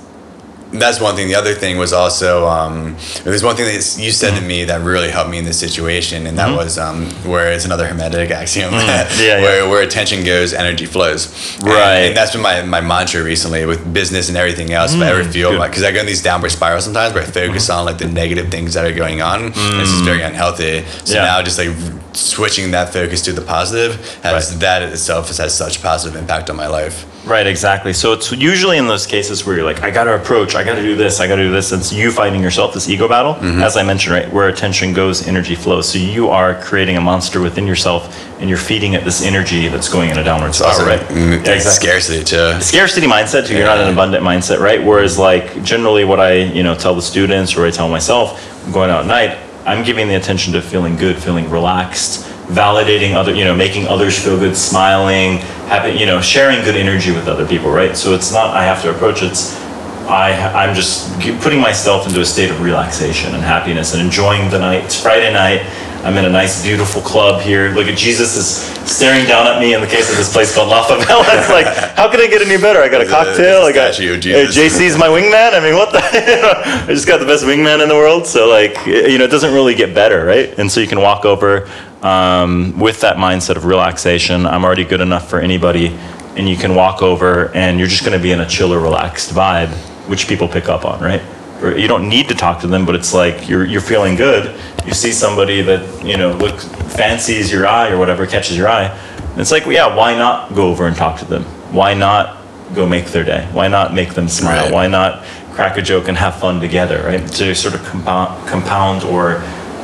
that's 0.71 0.99
one 0.99 1.15
thing. 1.15 1.27
The 1.27 1.36
other 1.36 1.53
thing 1.53 1.77
was 1.77 1.93
also 1.93 2.47
um, 2.47 2.95
there's 3.23 3.43
one 3.43 3.56
thing 3.56 3.65
that 3.65 3.75
you 3.99 4.12
said 4.12 4.34
Mm-hmm. 4.34 4.41
to 4.41 4.47
me 4.47 4.63
that 4.65 4.82
really 4.82 5.10
helped 5.10 5.30
me 5.30 5.38
in 5.38 5.45
this 5.45 5.58
situation, 5.60 6.27
and 6.27 6.38
that 6.38 6.56
was 6.56 6.77
um, 6.77 7.06
where 7.23 7.51
it's 7.53 7.65
another 7.65 7.88
hermetic 7.88 8.32
axiom 8.32 8.73
Mm. 8.73 9.25
yeah, 9.25 9.41
where 9.41 9.63
yeah. 9.63 9.69
where 9.69 9.82
attention 9.82 10.23
goes, 10.25 10.53
energy 10.53 10.86
flows. 10.86 11.27
Right. 11.62 12.08
And, 12.08 12.17
that's 12.17 12.32
been 12.34 12.41
my, 12.41 12.62
my 12.63 12.82
mantra 12.82 13.23
recently 13.23 13.65
with 13.65 13.91
business 13.93 14.27
and 14.27 14.38
everything 14.38 14.71
else. 14.73 14.93
if 14.93 15.01
I 15.01 15.08
ever 15.10 15.23
feel 15.23 15.51
Mm, 15.51 15.60
like 15.60 15.71
because 15.71 15.84
I 15.84 15.91
go 15.91 15.99
in 16.01 16.06
these 16.06 16.21
downward 16.21 16.49
spirals 16.49 16.84
sometimes 16.84 17.13
where 17.13 17.23
I 17.23 17.27
focus 17.27 17.69
on 17.69 17.86
like 17.86 17.97
the 17.99 18.08
negative 18.08 18.49
things 18.51 18.73
that 18.73 18.86
are 18.86 18.93
going 18.95 19.21
on. 19.21 19.43
And 19.45 19.82
it's 19.82 19.91
just 19.91 20.03
very 20.03 20.21
unhealthy. 20.21 20.82
So 21.06 21.13
Mm. 21.13 21.15
Yeah. 21.15 21.23
now 21.23 21.41
just 21.43 21.58
like 21.58 21.69
switching 22.17 22.71
that 22.71 22.91
focus 22.91 23.21
to 23.23 23.34
the 23.34 23.41
positive 23.41 23.95
has 24.23 24.51
Right. 24.51 24.60
that 24.62 24.82
itself 24.84 25.27
has 25.27 25.38
had 25.38 25.51
such 25.51 25.82
positive 25.82 26.19
impact 26.19 26.49
on 26.49 26.56
my 26.56 26.67
life. 26.67 27.06
Right, 27.25 27.45
exactly. 27.45 27.91
So 27.91 28.13
it's 28.13 28.32
usually 28.32 28.77
in 28.77 28.88
those 28.88 29.06
cases 29.06 29.45
where 29.45 29.58
you're 29.58 29.65
like, 29.65 29.84
I 29.84 29.91
got 29.91 30.06
to 30.06 30.15
approach, 30.15 30.56
I 30.56 30.63
got 30.63 30.75
to 30.75 30.82
do 30.82 30.95
this, 30.95 31.19
I 31.19 31.27
got 31.27 31.36
to 31.36 31.43
do 31.43 31.51
this. 31.51 31.73
It's 31.73 31.91
you 31.91 32.10
fighting 32.10 32.41
yourself, 32.41 32.73
this 32.73 32.88
ego 32.88 33.08
battle. 33.10 33.34
Mm-hmm. 33.36 33.62
As 33.62 33.75
I 33.75 33.84
mentioned, 33.84 34.13
right, 34.15 34.32
where 34.32 34.47
attention 34.47 34.93
goes, 34.93 35.27
energy 35.27 35.53
flows. 35.56 35.89
So 35.91 35.99
you 35.99 36.30
are 36.30 36.56
creating 36.62 36.95
a 36.95 37.01
monster 37.01 37.41
within 37.41 37.67
yourself, 37.67 38.01
and 38.39 38.47
you're 38.49 38.58
feeding 38.58 38.93
it 38.93 39.03
this 39.03 39.21
energy 39.25 39.67
that's 39.67 39.89
going 39.89 40.10
in 40.10 40.17
a 40.19 40.23
downward 40.23 40.56
spiral, 40.56 40.88
right? 40.88 41.01
mm, 41.01 41.45
Yeah, 41.45 41.51
exactly. 41.53 41.88
scarcity 41.89 42.23
too. 42.23 42.62
Scarcity 42.62 43.08
mindset 43.08 43.45
too. 43.47 43.58
You're 43.58 43.65
not 43.65 43.80
an 43.80 43.91
abundant 43.91 44.23
mindset, 44.23 44.60
right? 44.62 44.82
Whereas 44.82 45.19
like 45.19 45.62
generally, 45.65 46.06
what 46.06 46.21
I 46.21 46.34
you 46.38 46.63
know 46.63 46.75
tell 46.75 46.95
the 46.95 47.01
students 47.01 47.58
or 47.58 47.65
I 47.65 47.71
tell 47.71 47.89
myself, 47.89 48.39
I'm 48.65 48.71
going 48.71 48.89
out 48.89 49.01
at 49.01 49.08
night, 49.08 49.38
I'm 49.67 49.84
giving 49.84 50.08
the 50.08 50.15
attention 50.15 50.53
to 50.53 50.62
feeling 50.62 50.95
good, 50.95 51.21
feeling 51.21 51.49
relaxed, 51.49 52.23
validating 52.47 53.15
other, 53.15 53.36
you 53.36 53.43
know, 53.43 53.53
making 53.53 53.86
others 53.88 54.17
feel 54.17 54.39
good, 54.39 54.56
smiling, 54.56 55.39
having, 55.67 55.97
you 55.97 56.06
know, 56.06 56.21
sharing 56.21 56.63
good 56.63 56.77
energy 56.77 57.12
with 57.12 57.27
other 57.27 57.45
people, 57.45 57.69
right? 57.69 57.95
So 57.95 58.15
it's 58.15 58.32
not 58.32 58.56
I 58.56 58.63
have 58.63 58.82
to 58.84 58.95
approach 58.95 59.21
it. 59.21 59.32
It's 59.32 59.60
I 60.08 60.32
I'm 60.56 60.73
just 60.73 61.12
putting 61.41 61.60
myself 61.60 62.08
into 62.08 62.21
a 62.21 62.25
state 62.25 62.49
of 62.49 62.62
relaxation 62.62 63.36
and 63.36 63.43
happiness 63.43 63.93
and 63.93 64.01
enjoying 64.01 64.49
the 64.49 64.58
night. 64.58 64.86
It's 64.86 65.01
Friday 65.01 65.34
night. 65.34 65.63
I'm 66.03 66.15
in 66.17 66.25
a 66.25 66.29
nice, 66.29 66.63
beautiful 66.63 67.01
club 67.01 67.41
here. 67.41 67.71
Look 67.71 67.88
at 67.88 67.97
Jesus 67.97 68.36
is 68.36 68.47
staring 68.89 69.25
down 69.25 69.45
at 69.47 69.60
me 69.60 69.73
in 69.73 69.81
the 69.81 69.88
case 69.88 70.10
of 70.10 70.17
this 70.17 70.31
place 70.31 70.55
called 70.55 70.69
La 70.69 70.88
Favela. 70.88 71.25
It's 71.38 71.49
like, 71.49 71.67
how 71.95 72.10
can 72.10 72.21
I 72.21 72.27
get 72.27 72.41
any 72.41 72.62
better? 72.62 72.79
I 72.81 72.88
got 72.88 73.01
a 73.01 73.05
cocktail. 73.05 73.63
I 73.63 73.73
got 73.73 73.93
Jesus. 73.93 74.55
JC's 74.55 74.97
my 74.97 75.07
wingman. 75.07 75.53
I 75.53 75.60
mean, 75.60 75.75
what 75.75 75.91
the? 75.91 75.99
I 76.83 76.86
just 76.88 77.07
got 77.07 77.19
the 77.19 77.25
best 77.25 77.43
wingman 77.43 77.81
in 77.83 77.89
the 77.89 77.95
world. 77.95 78.25
So 78.25 78.47
like, 78.47 78.86
you 78.86 79.17
know, 79.17 79.25
it 79.25 79.31
doesn't 79.31 79.53
really 79.53 79.75
get 79.75 79.93
better, 79.93 80.23
right? 80.25 80.57
And 80.57 80.71
so 80.71 80.79
you 80.79 80.88
can 80.88 81.01
walk 81.01 81.25
over 81.25 81.69
um, 82.01 82.79
with 82.79 83.01
that 83.01 83.17
mindset 83.17 83.57
of 83.57 83.65
relaxation. 83.65 84.45
I'm 84.45 84.63
already 84.63 84.86
good 84.86 85.01
enough 85.01 85.29
for 85.29 85.39
anybody, 85.39 85.88
and 86.36 86.47
you 86.47 86.55
can 86.55 86.73
walk 86.75 87.01
over, 87.01 87.53
and 87.53 87.79
you're 87.79 87.88
just 87.88 88.05
going 88.05 88.17
to 88.17 88.23
be 88.23 88.31
in 88.31 88.39
a 88.39 88.47
chiller, 88.47 88.79
relaxed 88.79 89.31
vibe, 89.33 89.69
which 90.07 90.27
people 90.27 90.47
pick 90.47 90.69
up 90.69 90.86
on, 90.86 91.01
right? 91.01 91.21
Or 91.62 91.78
you 91.78 91.88
don't 91.88 92.08
need 92.08 92.30
to 92.30 92.36
talk 92.36 92.62
to 92.62 92.67
them, 92.67 92.86
but 92.86 92.93
it's 92.96 93.13
like 93.13 93.50
you're 93.50 93.65
you're 93.65 93.82
feeling 93.82 94.15
good. 94.15 94.60
You 94.86 94.93
see 94.93 95.12
somebody 95.12 95.62
that 95.63 96.06
you 96.06 96.17
know 96.17 96.34
looks 96.34 96.65
fancies 96.96 97.52
your 97.52 97.65
eye 97.65 97.89
or 97.89 97.98
whatever 97.98 98.28
catches 98.28 98.56
your 98.56 98.67
eye. 98.67 98.86
And 99.32 99.41
it's 99.41 99.52
like, 99.52 99.65
well, 99.65 99.74
yeah, 99.74 99.96
why 99.96 100.15
not 100.15 100.54
go 100.54 100.70
over 100.70 100.88
and 100.88 100.96
talk 100.96 101.20
to 101.20 101.26
them? 101.26 101.43
Why 101.74 101.93
not 101.93 102.38
go 102.76 102.88
make 102.88 103.08
their 103.08 103.24
day? 103.24 103.48
Why 103.52 103.67
not 103.67 103.93
make 103.93 104.13
them 104.13 104.28
smile? 104.28 104.65
Right. 104.65 104.74
Why 104.74 104.88
not 104.88 105.24
crack 105.54 105.78
a 105.78 105.82
joke 105.82 106.08
and 106.08 106.15
have 106.15 106.36
fun 106.36 106.60
together, 106.60 107.02
right? 107.04 107.28
To 107.34 107.56
sort 107.56 107.74
of 107.74 107.84
compound, 107.86 108.48
compound 108.48 109.04
or 109.04 109.43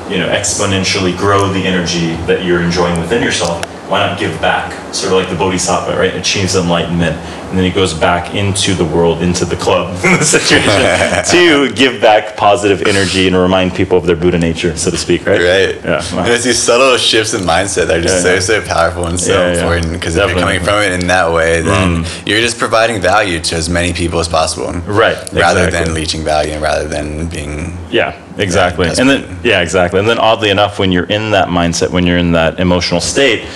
you 0.10 0.20
know 0.20 0.30
exponentially 0.30 1.18
grow 1.18 1.52
the 1.52 1.66
energy 1.66 2.14
that 2.28 2.44
you're 2.46 2.62
enjoying 2.62 3.00
within 3.00 3.24
yourself. 3.24 3.66
Why 3.90 4.06
not 4.06 4.20
give 4.20 4.40
back? 4.40 4.72
Sort 4.94 5.14
of 5.14 5.20
like 5.20 5.30
the 5.30 5.36
bodhisattva, 5.36 5.98
right? 5.98 6.16
Achieves 6.16 6.56
enlightenment, 6.56 7.16
and 7.54 7.60
then 7.60 7.70
he 7.70 7.72
goes 7.72 7.94
back 7.94 8.34
into 8.34 8.74
the 8.74 8.84
world, 8.84 9.22
into 9.22 9.46
the 9.46 9.56
club, 9.56 9.96
the 10.02 10.24
situation, 10.24 11.30
to 11.32 11.72
give 11.76 12.02
back 12.02 12.36
positive 12.36 12.82
energy 12.88 13.28
and 13.28 13.36
remind 13.36 13.76
people 13.76 13.96
of 13.96 14.08
their 14.08 14.16
Buddha 14.16 14.39
nature, 14.39 14.76
so 14.76 14.89
to 14.89 14.98
speak, 14.98 15.28
right? 15.28 15.39
Right. 15.39 15.76
Yeah. 15.84 16.04
And 16.18 16.30
it's 16.30 16.46
these 16.46 16.58
subtle 16.58 16.98
shifts 16.98 17.36
in 17.36 17.42
mindset 17.42 17.86
that 17.86 18.00
are 18.00 18.02
just 18.02 18.26
Yeah, 18.26 18.39
so, 18.39 18.54
yeah. 18.56 18.62
so 18.62 18.68
powerful 18.68 19.06
and 19.06 19.20
so 19.20 19.34
Yeah, 19.34 19.54
important. 19.54 19.94
Because 19.94 20.16
if 20.16 20.28
you're 20.32 20.39
coming 20.39 20.62
from 20.62 20.82
it 20.82 20.94
in 20.94 21.06
that 21.06 21.32
way, 21.32 21.62
then 21.62 22.04
mm. 22.04 22.28
you're 22.28 22.42
just 22.42 22.58
providing 22.58 23.00
value 23.00 23.39
to 23.39 23.56
as 23.56 23.70
many 23.70 23.94
people 23.94 24.20
as 24.20 24.28
possible. 24.28 24.72
Right, 24.72 25.16
Rather 25.32 25.66
exactly. 25.66 25.70
than 25.86 25.94
leeching 25.94 26.24
value 26.24 26.54
and 26.54 26.62
rather 26.63 26.88
than 26.88 27.28
being. 27.28 27.78
Yeah, 27.92 28.20
exactly. 28.39 28.88
and 28.88 29.08
then 29.08 29.39
yeah, 29.44 29.62
exactly. 29.62 30.00
And 30.00 30.10
then 30.10 30.18
oddly 30.18 30.50
enough, 30.50 30.80
when 30.80 30.92
you're 30.92 31.06
in 31.06 31.30
that 31.32 31.50
mindset, 31.50 31.92
when 31.92 32.08
you're 32.08 32.18
in 32.18 32.32
that 32.32 32.60
emotional 32.60 33.00
state, 33.00 33.48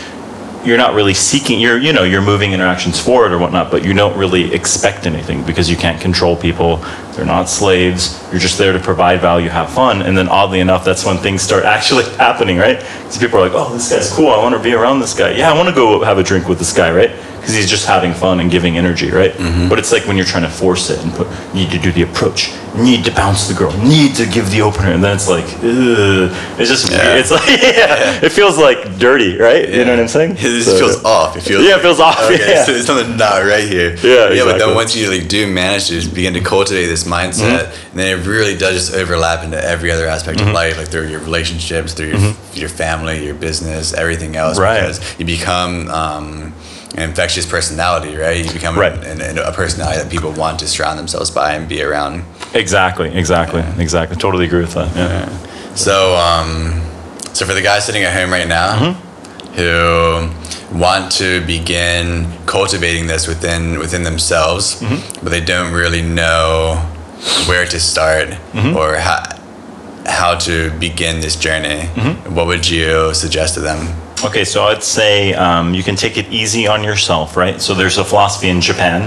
you're 0.67 0.77
not 0.77 0.93
really 0.93 1.13
seeking 1.13 1.61
you're 1.61 1.77
you 1.77 1.93
know 1.93 2.03
you're 2.03 2.21
moving 2.21 2.51
interactions 2.51 2.99
forward 2.99 3.31
or 3.31 3.37
whatnot 3.37 3.71
but 3.71 3.85
you 3.85 3.93
don't 3.93 4.17
really 4.17 4.53
expect 4.53 5.07
anything 5.07 5.41
because 5.45 5.69
you 5.69 5.77
can't 5.77 6.01
control 6.01 6.35
people 6.35 6.83
they're 7.17 7.25
not 7.25 7.49
slaves. 7.49 8.23
You're 8.31 8.39
just 8.39 8.57
there 8.57 8.71
to 8.71 8.79
provide 8.79 9.19
value 9.19 9.49
have 9.49 9.69
fun. 9.73 10.01
And 10.03 10.17
then 10.17 10.29
oddly 10.29 10.59
enough 10.61 10.85
that's 10.85 11.03
when 11.03 11.17
things 11.17 11.41
start 11.41 11.65
actually 11.65 12.03
happening 12.17 12.57
right? 12.57 12.77
Because 12.79 13.17
people 13.17 13.39
are 13.39 13.41
like 13.49 13.53
oh 13.55 13.73
this 13.73 13.91
guy's 13.91 14.11
cool. 14.13 14.29
I 14.29 14.37
want 14.41 14.55
to 14.55 14.61
be 14.61 14.73
around 14.73 14.99
this 15.01 15.13
guy. 15.17 15.31
Yeah 15.31 15.51
i 15.51 15.55
want 15.57 15.67
to 15.67 15.75
go 15.75 16.03
have 16.03 16.17
a 16.19 16.23
drink 16.23 16.47
with 16.47 16.59
this 16.59 16.71
guy 16.73 16.91
right? 16.91 17.11
Because 17.37 17.55
he's 17.55 17.69
just 17.69 17.85
having 17.87 18.13
fun 18.13 18.39
and 18.41 18.51
giving 18.51 18.77
energy 18.77 19.09
right? 19.09 19.31
Mm-hmm. 19.31 19.69
But 19.69 19.79
it's 19.79 19.91
like 19.91 20.05
when 20.05 20.15
you're 20.17 20.25
trying 20.25 20.43
to 20.43 20.49
force 20.49 20.89
it 20.89 20.99
and 21.03 21.11
put 21.13 21.27
need 21.53 21.71
to 21.71 21.79
do 21.79 21.91
the 21.91 22.03
approach 22.03 22.53
need 22.75 23.03
to 23.05 23.11
bounce 23.11 23.47
the 23.47 23.53
girl 23.55 23.71
need 23.81 24.13
to 24.15 24.25
give 24.27 24.51
the 24.51 24.61
opener. 24.61 24.91
And 24.91 25.03
then 25.03 25.15
it's 25.15 25.27
like 25.27 25.45
Ugh. 25.63 26.29
it's 26.59 26.69
just 26.69 26.91
Yeah. 26.91 27.15
it's 27.15 27.31
like 27.31 27.47
yeah, 27.47 28.19
it 28.21 28.31
feels 28.31 28.57
like 28.57 28.99
dirty 28.99 29.37
right? 29.37 29.67
You 29.67 29.85
know 29.85 29.91
what 29.91 29.99
i'm 30.01 30.07
saying? 30.07 30.31
It 30.33 30.37
just 30.41 30.69
So- 30.71 30.77
feels 30.77 31.03
off. 31.05 31.37
It 31.37 31.41
feels 31.41 31.63
Yeah, 31.65 31.77
it 31.77 31.81
feels 31.81 31.99
off, 31.99 32.19
Okay, 32.29 32.53
yeah. 32.53 32.63
so 32.65 32.73
there's 32.73 32.85
something 32.85 33.15
not 33.17 33.41
right 33.43 33.63
here. 33.67 33.95
Yeah, 34.03 34.29
Yeah, 34.31 34.43
but 34.43 34.57
then 34.59 34.75
once 34.75 34.95
you 34.95 35.09
like 35.09 35.27
do 35.27 35.47
manage 35.47 35.87
to 35.87 36.07
begin 36.13 36.33
to 36.33 36.41
cultivate 36.41 36.85
this 36.87 37.05
Mm-hmm. 37.07 37.29
mindset, 37.29 37.65
mm-hmm. 37.65 37.89
and 37.91 37.99
then 37.99 38.19
it 38.19 38.25
really 38.25 38.57
does 38.57 38.75
just 38.87 38.93
overlap 38.93 39.43
into 39.43 39.61
every 39.63 39.91
other 39.91 40.07
aspect 40.07 40.39
of 40.39 40.47
mm-hmm. 40.47 40.55
life, 40.55 40.77
like 40.77 40.89
through 40.89 41.07
your 41.07 41.19
relationships, 41.21 41.93
through 41.93 42.07
your, 42.07 42.35
your 42.53 42.69
family, 42.69 43.25
your 43.25 43.35
business, 43.35 43.93
everything 43.93 44.35
else. 44.35 44.59
Right. 44.59 44.81
Because 44.81 45.19
you 45.19 45.25
become 45.25 45.87
um, 45.89 46.53
an 46.95 47.09
infectious 47.09 47.45
personality, 47.45 48.15
right? 48.15 48.45
You 48.45 48.51
become 48.51 48.77
Right. 48.77 48.93
an, 49.05 49.21
an, 49.21 49.37
a 49.37 49.51
personality 49.51 50.01
that 50.01 50.11
people 50.11 50.31
want 50.31 50.59
to 50.59 50.67
surround 50.67 50.97
themselves 50.99 51.31
by 51.31 51.53
and 51.53 51.67
be 51.67 51.81
around. 51.81 52.23
Exactly, 52.53 53.09
exactly, 53.15 53.63
exactly. 53.77 54.17
Totally 54.17 54.45
agree 54.45 54.61
with 54.61 54.73
that. 54.73 54.95
Yeah. 54.95 55.75
So, 55.75 56.15
um, 56.15 56.81
so 57.33 57.45
for 57.45 57.53
the 57.53 57.61
guys 57.61 57.85
sitting 57.85 58.03
at 58.03 58.13
home 58.13 58.31
right 58.31 58.47
now 58.47 58.93
who 59.53 60.29
want 60.75 61.11
to 61.13 61.45
begin 61.45 62.27
cultivating 62.45 63.07
this 63.07 63.27
within 63.27 63.79
within 63.79 64.03
themselves, 64.03 64.81
but 65.21 65.29
they 65.29 65.41
don't 65.41 65.73
really 65.73 66.01
know 66.01 66.83
where 67.47 67.65
to 67.65 67.79
start 67.79 68.29
or 68.75 68.97
how 68.97 69.23
how 70.05 70.35
to 70.35 70.71
begin 70.79 71.19
this 71.19 71.35
journey, 71.35 71.85
what 72.33 72.47
would 72.47 72.67
you 72.67 73.13
suggest 73.13 73.55
to 73.55 73.59
them? 73.59 73.93
Okay, 74.23 74.45
so 74.45 74.63
I'd 74.63 74.81
say 74.81 75.33
um, 75.33 75.73
you 75.75 75.83
can 75.83 75.95
take 75.95 76.17
it 76.17 76.27
easy 76.31 76.65
on 76.65 76.83
yourself, 76.83 77.35
right? 77.37 77.61
So 77.61 77.75
there's 77.75 77.97
a 77.99 78.05
philosophy 78.05 78.49
in 78.49 78.61
Japan, 78.61 79.03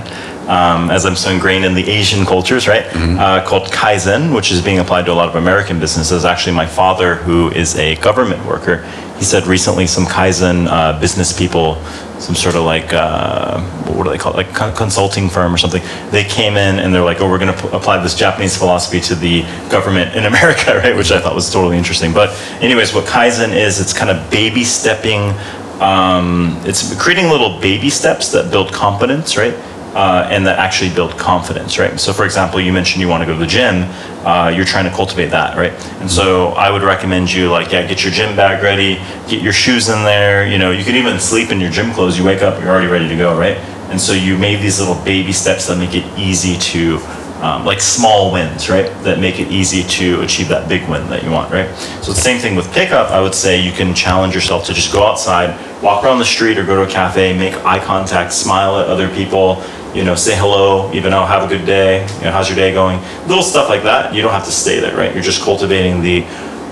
um, 0.48 0.90
as 0.90 1.04
I'm 1.06 1.16
so 1.16 1.30
ingrained 1.30 1.64
in 1.64 1.74
the 1.74 1.88
Asian 1.90 2.24
cultures, 2.26 2.68
right, 2.68 2.84
uh, 2.94 3.44
called 3.44 3.68
Kaizen, 3.72 4.32
which 4.34 4.52
is 4.52 4.62
being 4.62 4.78
applied 4.78 5.06
to 5.06 5.12
a 5.12 5.14
lot 5.14 5.28
of 5.28 5.34
American 5.36 5.80
businesses. 5.80 6.24
Actually, 6.24 6.54
my 6.54 6.66
father, 6.66 7.16
who 7.16 7.50
is 7.50 7.76
a 7.76 7.96
government 7.96 8.44
worker, 8.46 8.84
he 9.18 9.24
said 9.24 9.46
recently 9.46 9.86
some 9.86 10.04
Kaizen 10.04 10.68
uh, 10.68 11.00
business 11.00 11.32
people, 11.36 11.74
some 12.20 12.34
sort 12.34 12.54
of 12.54 12.64
like, 12.64 12.92
uh, 12.92 13.60
what 13.92 14.04
do 14.04 14.10
they 14.10 14.18
call 14.18 14.34
it, 14.34 14.36
like 14.36 14.54
co- 14.54 14.72
consulting 14.72 15.28
firm 15.28 15.54
or 15.54 15.58
something, 15.58 15.82
they 16.10 16.22
came 16.24 16.56
in 16.56 16.78
and 16.78 16.94
they're 16.94 17.02
like, 17.02 17.20
oh, 17.20 17.28
we're 17.28 17.38
going 17.38 17.56
to 17.56 17.76
apply 17.76 18.02
this 18.02 18.14
Japanese 18.14 18.56
philosophy 18.56 19.00
to 19.00 19.14
the 19.14 19.42
government 19.70 20.14
in 20.14 20.24
America, 20.32 20.76
right? 20.76 20.94
Which 20.94 21.10
I 21.10 21.20
thought 21.20 21.34
was 21.34 21.50
totally 21.50 21.78
interesting. 21.78 22.12
But, 22.12 22.30
anyways, 22.60 22.94
what 22.94 23.06
Kaizen 23.06 23.54
is, 23.54 23.80
it's 23.80 23.92
kind 23.92 24.10
of 24.10 24.30
baby 24.30 24.64
stepping, 24.64 25.32
um, 25.80 26.60
it's 26.64 26.94
creating 27.00 27.30
little 27.30 27.58
baby 27.58 27.88
steps 27.88 28.30
that 28.32 28.50
build 28.50 28.72
competence, 28.72 29.36
right? 29.36 29.54
Uh, 29.94 30.28
and 30.30 30.46
that 30.46 30.56
actually 30.60 30.88
build 30.94 31.18
confidence, 31.18 31.76
right? 31.76 31.98
So, 31.98 32.12
for 32.12 32.24
example, 32.24 32.60
you 32.60 32.72
mentioned 32.72 33.00
you 33.00 33.08
want 33.08 33.22
to 33.22 33.26
go 33.26 33.32
to 33.32 33.38
the 33.40 33.46
gym. 33.46 33.90
Uh, 34.24 34.52
you're 34.54 34.64
trying 34.64 34.84
to 34.84 34.94
cultivate 34.94 35.30
that, 35.30 35.56
right? 35.56 35.72
And 36.00 36.08
so, 36.08 36.50
I 36.50 36.70
would 36.70 36.82
recommend 36.82 37.32
you 37.32 37.50
like, 37.50 37.72
yeah, 37.72 37.84
get 37.84 38.04
your 38.04 38.12
gym 38.12 38.36
bag 38.36 38.62
ready, 38.62 39.02
get 39.28 39.42
your 39.42 39.52
shoes 39.52 39.88
in 39.88 40.04
there. 40.04 40.46
You 40.46 40.58
know, 40.58 40.70
you 40.70 40.84
could 40.84 40.94
even 40.94 41.18
sleep 41.18 41.50
in 41.50 41.58
your 41.58 41.72
gym 41.72 41.92
clothes. 41.92 42.16
You 42.16 42.24
wake 42.24 42.40
up, 42.40 42.60
you're 42.60 42.70
already 42.70 42.86
ready 42.86 43.08
to 43.08 43.16
go, 43.16 43.36
right? 43.36 43.56
And 43.90 44.00
so, 44.00 44.12
you 44.12 44.38
made 44.38 44.62
these 44.62 44.78
little 44.78 45.02
baby 45.04 45.32
steps 45.32 45.66
that 45.66 45.76
make 45.76 45.94
it 45.94 46.06
easy 46.16 46.56
to 46.70 47.00
um, 47.42 47.64
like 47.64 47.80
small 47.80 48.32
wins, 48.32 48.68
right? 48.68 48.86
That 49.02 49.18
make 49.18 49.40
it 49.40 49.50
easy 49.50 49.82
to 49.82 50.20
achieve 50.20 50.48
that 50.48 50.68
big 50.68 50.88
win 50.88 51.08
that 51.08 51.24
you 51.24 51.30
want, 51.30 51.50
right? 51.50 51.74
So 52.02 52.12
the 52.12 52.20
same 52.20 52.38
thing 52.38 52.54
with 52.54 52.70
pickup. 52.72 53.10
I 53.10 53.20
would 53.20 53.34
say 53.34 53.60
you 53.60 53.72
can 53.72 53.94
challenge 53.94 54.34
yourself 54.34 54.66
to 54.66 54.74
just 54.74 54.92
go 54.92 55.06
outside, 55.06 55.58
walk 55.82 56.04
around 56.04 56.18
the 56.18 56.24
street, 56.24 56.58
or 56.58 56.64
go 56.64 56.76
to 56.76 56.88
a 56.88 56.92
cafe, 56.92 57.36
make 57.36 57.54
eye 57.64 57.82
contact, 57.82 58.32
smile 58.32 58.78
at 58.78 58.88
other 58.88 59.08
people. 59.14 59.62
You 59.94 60.04
know, 60.04 60.14
say 60.14 60.36
hello, 60.36 60.92
even 60.92 61.10
though 61.10 61.24
have 61.24 61.42
a 61.42 61.48
good 61.48 61.66
day. 61.66 62.06
You 62.18 62.24
know, 62.24 62.32
how's 62.32 62.48
your 62.48 62.56
day 62.56 62.72
going? 62.72 63.00
Little 63.26 63.42
stuff 63.42 63.68
like 63.68 63.82
that. 63.82 64.14
You 64.14 64.22
don't 64.22 64.32
have 64.32 64.44
to 64.44 64.52
stay 64.52 64.78
there, 64.78 64.96
right? 64.96 65.12
You're 65.12 65.22
just 65.22 65.42
cultivating 65.42 66.00
the 66.00 66.22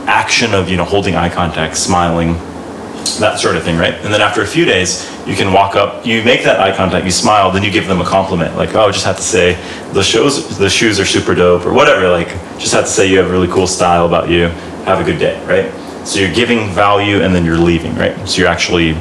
action 0.06 0.54
of 0.54 0.68
you 0.68 0.76
know 0.76 0.84
holding 0.84 1.16
eye 1.16 1.28
contact, 1.28 1.76
smiling, 1.76 2.34
that 3.18 3.38
sort 3.38 3.56
of 3.56 3.62
thing, 3.62 3.76
right? 3.76 3.94
And 3.94 4.12
then 4.12 4.20
after 4.20 4.42
a 4.42 4.46
few 4.46 4.64
days, 4.64 5.10
you 5.26 5.34
can 5.34 5.52
walk 5.52 5.74
up, 5.74 6.06
you 6.06 6.22
make 6.22 6.44
that 6.44 6.60
eye 6.60 6.74
contact, 6.76 7.04
you 7.04 7.10
smile, 7.10 7.50
then 7.50 7.62
you 7.62 7.70
give 7.70 7.86
them 7.86 8.00
a 8.00 8.04
compliment, 8.04 8.56
like, 8.56 8.74
oh, 8.74 8.90
just 8.90 9.04
have 9.04 9.16
to 9.16 9.22
say 9.22 9.54
the 9.92 10.02
shows, 10.02 10.58
the 10.58 10.70
shoes 10.70 11.00
are 11.00 11.04
super 11.04 11.34
dope, 11.34 11.66
or 11.66 11.72
whatever. 11.72 12.08
Like, 12.08 12.28
just 12.58 12.72
have 12.72 12.84
to 12.84 12.90
say 12.90 13.06
you 13.10 13.18
have 13.18 13.28
a 13.28 13.30
really 13.30 13.48
cool 13.48 13.66
style 13.66 14.06
about 14.06 14.28
you. 14.28 14.48
Have 14.84 15.00
a 15.00 15.04
good 15.04 15.18
day, 15.18 15.44
right? 15.44 16.06
So 16.06 16.20
you're 16.20 16.32
giving 16.32 16.70
value, 16.70 17.22
and 17.22 17.34
then 17.34 17.44
you're 17.44 17.58
leaving, 17.58 17.94
right? 17.96 18.16
So 18.28 18.38
you're 18.38 18.48
actually 18.48 18.92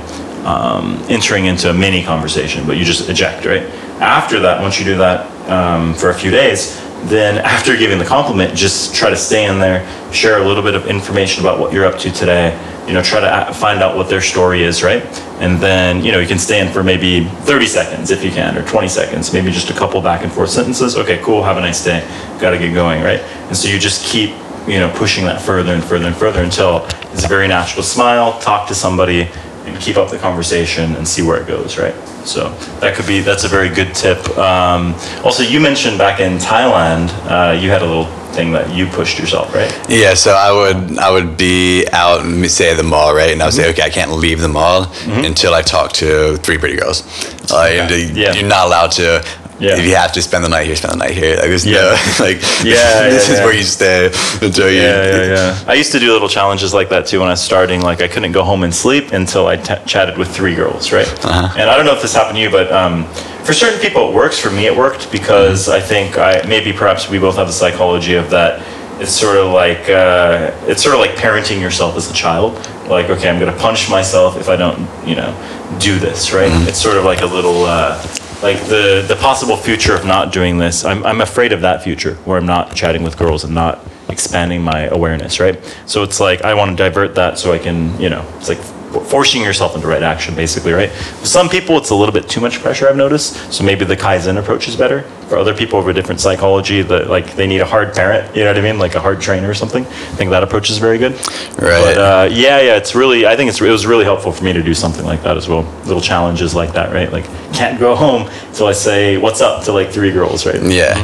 um, 0.43 1.01
entering 1.07 1.45
into 1.45 1.69
a 1.69 1.73
mini 1.73 2.03
conversation, 2.03 2.65
but 2.65 2.77
you 2.77 2.83
just 2.83 3.09
eject, 3.09 3.45
right? 3.45 3.63
After 3.99 4.39
that, 4.41 4.61
once 4.61 4.79
you 4.79 4.85
do 4.85 4.97
that 4.97 5.49
um, 5.49 5.93
for 5.93 6.09
a 6.09 6.13
few 6.13 6.31
days, 6.31 6.79
then 7.03 7.37
after 7.45 7.75
giving 7.75 7.97
the 7.97 8.05
compliment, 8.05 8.55
just 8.55 8.95
try 8.95 9.09
to 9.09 9.15
stay 9.15 9.45
in 9.45 9.59
there, 9.59 9.87
share 10.13 10.41
a 10.41 10.45
little 10.45 10.63
bit 10.63 10.75
of 10.75 10.87
information 10.87 11.43
about 11.43 11.59
what 11.59 11.73
you're 11.73 11.85
up 11.85 11.97
to 11.99 12.11
today. 12.11 12.57
You 12.87 12.93
know, 12.93 13.03
try 13.03 13.19
to 13.19 13.53
find 13.53 13.81
out 13.81 13.97
what 13.97 14.07
their 14.07 14.21
story 14.21 14.63
is, 14.63 14.81
right? 14.81 15.03
And 15.41 15.59
then, 15.59 16.05
you 16.05 16.13
know, 16.13 16.19
you 16.19 16.27
can 16.27 16.39
stay 16.39 16.65
in 16.65 16.71
for 16.71 16.83
maybe 16.83 17.25
30 17.25 17.65
seconds 17.65 18.11
if 18.11 18.23
you 18.23 18.31
can, 18.31 18.57
or 18.57 18.65
20 18.65 18.87
seconds, 18.87 19.33
maybe 19.33 19.51
just 19.51 19.69
a 19.69 19.73
couple 19.73 20.01
back 20.01 20.23
and 20.23 20.31
forth 20.31 20.51
sentences. 20.51 20.95
Okay, 20.95 21.21
cool, 21.21 21.43
have 21.43 21.57
a 21.57 21.61
nice 21.61 21.83
day. 21.83 22.07
Got 22.39 22.51
to 22.51 22.57
get 22.57 22.73
going, 22.73 23.03
right? 23.03 23.19
And 23.19 23.57
so 23.57 23.67
you 23.67 23.77
just 23.77 24.05
keep, 24.05 24.29
you 24.67 24.79
know, 24.79 24.89
pushing 24.95 25.25
that 25.25 25.41
further 25.41 25.73
and 25.73 25.83
further 25.83 26.07
and 26.07 26.15
further 26.15 26.41
until 26.41 26.85
it's 27.11 27.25
a 27.25 27.27
very 27.27 27.49
natural 27.49 27.83
smile, 27.83 28.39
talk 28.39 28.69
to 28.69 28.75
somebody, 28.75 29.29
and 29.67 29.79
keep 29.79 29.97
up 29.97 30.09
the 30.09 30.17
conversation 30.17 30.95
and 30.95 31.07
see 31.07 31.21
where 31.21 31.41
it 31.41 31.47
goes, 31.47 31.77
right? 31.77 31.93
So 32.25 32.49
that 32.81 32.95
could 32.95 33.07
be 33.07 33.19
that's 33.21 33.43
a 33.43 33.47
very 33.47 33.69
good 33.69 33.93
tip. 33.95 34.19
Um, 34.37 34.93
also, 35.23 35.43
you 35.43 35.59
mentioned 35.59 35.97
back 35.97 36.19
in 36.19 36.37
Thailand, 36.37 37.09
uh, 37.29 37.51
you 37.53 37.69
had 37.69 37.81
a 37.81 37.85
little 37.85 38.05
thing 38.33 38.51
that 38.51 38.73
you 38.73 38.85
pushed 38.87 39.17
yourself, 39.19 39.53
right? 39.55 39.71
Yeah, 39.89 40.13
so 40.13 40.31
I 40.31 40.51
would 40.51 40.97
I 40.99 41.09
would 41.11 41.37
be 41.37 41.85
out, 41.91 42.23
say 42.49 42.71
at 42.71 42.77
the 42.77 42.83
mall, 42.83 43.13
right, 43.15 43.31
and 43.31 43.41
I 43.41 43.45
would 43.45 43.53
say, 43.53 43.69
okay, 43.71 43.81
I 43.83 43.89
can't 43.89 44.11
leave 44.11 44.41
the 44.41 44.49
mall 44.49 44.91
until 45.07 45.53
I 45.53 45.61
talk 45.61 45.93
to 45.93 46.37
three 46.37 46.57
pretty 46.57 46.75
girls. 46.77 47.03
Uh, 47.51 47.67
and 47.69 47.91
Okay. 47.91 48.11
Yeah. 48.13 48.33
You're 48.33 48.47
not 48.47 48.65
allowed 48.67 48.91
to. 48.93 49.23
Yeah. 49.59 49.77
If 49.77 49.85
you 49.85 49.95
have 49.95 50.11
to 50.13 50.21
spend 50.21 50.43
the 50.43 50.49
night 50.49 50.67
here, 50.67 50.75
spend 50.75 50.93
the 50.93 50.97
night 51.05 51.11
here. 51.15 51.35
Like, 51.35 51.45
there's 51.49 51.65
Yeah. 51.65 51.81
no 51.81 51.89
like. 52.25 52.37
Yeah, 52.63 53.09
this 53.09 53.27
yeah, 53.27 53.33
is 53.33 53.39
yeah. 53.39 53.45
where 53.45 53.53
you 53.55 53.63
stay 53.63 54.05
until 54.41 54.69
you. 54.69 54.81
Yeah, 54.81 55.03
yeah, 55.03 55.33
yeah. 55.35 55.63
I 55.67 55.73
used 55.73 55.91
to 55.93 55.99
do 55.99 56.11
little 56.13 56.29
challenges 56.29 56.73
like 56.73 56.89
that 56.89 57.07
too 57.07 57.19
when 57.19 57.27
I 57.27 57.31
was 57.31 57.41
starting. 57.41 57.81
Like 57.81 58.01
I 58.01 58.07
couldn't 58.07 58.33
go 58.33 58.43
home 58.43 58.63
and 58.63 58.73
sleep 58.73 59.13
until 59.13 59.47
I 59.47 59.55
t- 59.57 59.73
chatted 59.85 60.17
with 60.17 60.29
three 60.29 60.53
girls, 60.55 60.91
right? 60.91 61.07
And 61.25 61.69
I 61.69 61.75
don't 61.75 61.85
know 61.85 61.95
if 61.95 62.01
this 62.01 62.13
happened 62.13 62.35
to 62.37 62.41
you, 62.41 62.51
but 62.51 62.71
um, 62.71 63.05
for 63.43 63.53
certain 63.53 63.79
people 63.79 64.09
it 64.09 64.13
works. 64.13 64.37
For 64.39 64.51
me, 64.51 64.65
it 64.67 64.75
worked 64.77 65.11
because 65.11 65.69
I 65.69 65.79
think 65.79 66.17
I 66.19 66.43
maybe 66.47 66.71
perhaps 66.71 67.09
we 67.09 67.17
both 67.17 67.37
have 67.37 67.47
the 67.47 67.53
psychology 67.53 68.13
of 68.13 68.29
that. 68.29 68.61
It's 69.01 69.11
sort 69.11 69.37
of 69.37 69.51
like 69.51 69.89
uh, 69.89 70.51
it's 70.67 70.83
sort 70.83 70.93
of 70.95 71.01
like 71.01 71.11
parenting 71.15 71.59
yourself 71.61 71.95
as 71.97 72.09
a 72.11 72.13
child. 72.13 72.53
Like, 72.87 73.09
okay, 73.09 73.27
I'm 73.29 73.39
gonna 73.39 73.57
punch 73.57 73.89
myself 73.89 74.37
if 74.37 74.49
I 74.49 74.55
don't, 74.55 74.79
you 75.07 75.15
know, 75.15 75.33
do 75.79 75.97
this, 75.99 76.31
right? 76.31 76.51
It's 76.67 76.79
sort 76.81 76.97
of 76.97 77.05
like 77.05 77.21
a 77.21 77.25
little. 77.25 77.65
Uh, 77.65 77.97
like 78.41 78.59
the 78.67 79.03
the 79.07 79.15
possible 79.19 79.57
future 79.57 79.95
of 79.95 80.05
not 80.05 80.31
doing 80.31 80.57
this 80.57 80.85
I'm, 80.85 81.05
I'm 81.05 81.21
afraid 81.21 81.53
of 81.53 81.61
that 81.61 81.83
future 81.83 82.15
where 82.25 82.37
i'm 82.37 82.45
not 82.45 82.75
chatting 82.75 83.03
with 83.03 83.17
girls 83.17 83.43
and 83.43 83.53
not 83.53 83.79
expanding 84.09 84.61
my 84.61 84.83
awareness 84.83 85.39
right? 85.39 85.59
So 85.85 86.03
it's 86.03 86.19
like 86.19 86.41
i 86.43 86.53
want 86.53 86.77
to 86.77 86.83
divert 86.83 87.15
that 87.15 87.37
so 87.39 87.51
i 87.51 87.59
can 87.59 87.99
you 87.99 88.09
know 88.09 88.25
it's 88.37 88.49
like 88.49 88.59
forcing 89.05 89.41
yourself 89.41 89.75
into 89.75 89.87
right 89.87 90.03
action 90.03 90.35
basically 90.35 90.71
right? 90.71 90.91
For 90.91 91.25
some 91.25 91.49
people 91.49 91.77
it's 91.77 91.89
a 91.89 91.95
little 91.95 92.13
bit 92.13 92.29
too 92.29 92.41
much 92.41 92.59
pressure 92.59 92.87
i've 92.87 92.95
noticed. 92.95 93.53
So 93.53 93.63
maybe 93.63 93.85
the 93.85 93.97
kaizen 93.97 94.37
approach 94.37 94.67
is 94.67 94.75
better. 94.75 95.01
For 95.27 95.37
other 95.37 95.53
people 95.53 95.79
with 95.79 95.89
a 95.89 95.93
different 95.93 96.21
psychology 96.21 96.81
that 96.83 97.07
like 97.09 97.35
they 97.35 97.47
need 97.47 97.61
a 97.61 97.65
hard 97.65 97.93
parent 97.93 98.35
you 98.35 98.43
know 98.43 98.49
what 98.51 98.57
i 98.57 98.61
mean? 98.61 98.79
Like 98.79 98.95
a 98.95 98.99
hard 98.99 99.19
trainer 99.21 99.49
or 99.49 99.53
something. 99.53 99.85
I 99.85 100.15
think 100.15 100.29
that 100.31 100.43
approach 100.43 100.69
is 100.69 100.77
very 100.77 100.97
good. 100.97 101.13
Right. 101.59 101.83
but 101.83 101.97
uh, 101.97 102.29
yeah 102.31 102.59
yeah 102.61 102.75
it's 102.77 102.95
really 102.95 103.25
i 103.25 103.35
think 103.35 103.49
it's, 103.49 103.61
it 103.61 103.69
was 103.69 103.85
really 103.85 104.05
helpful 104.05 104.31
for 104.31 104.43
me 104.43 104.53
to 104.53 104.63
do 104.63 104.73
something 104.73 105.05
like 105.05 105.21
that 105.23 105.37
as 105.37 105.47
well. 105.47 105.63
Little 105.85 106.01
challenges 106.01 106.55
like 106.55 106.73
that 106.73 106.93
right? 106.93 107.11
Like 107.11 107.25
can't 107.53 107.79
go 107.79 107.95
home 107.95 108.27
until 108.47 108.67
i 108.67 108.73
say 108.73 109.17
what's 109.17 109.41
up? 109.41 109.63
to 109.65 109.71
like 109.73 109.89
three 109.89 110.11
girls 110.11 110.45
right? 110.45 110.61
Yeah. 110.61 110.95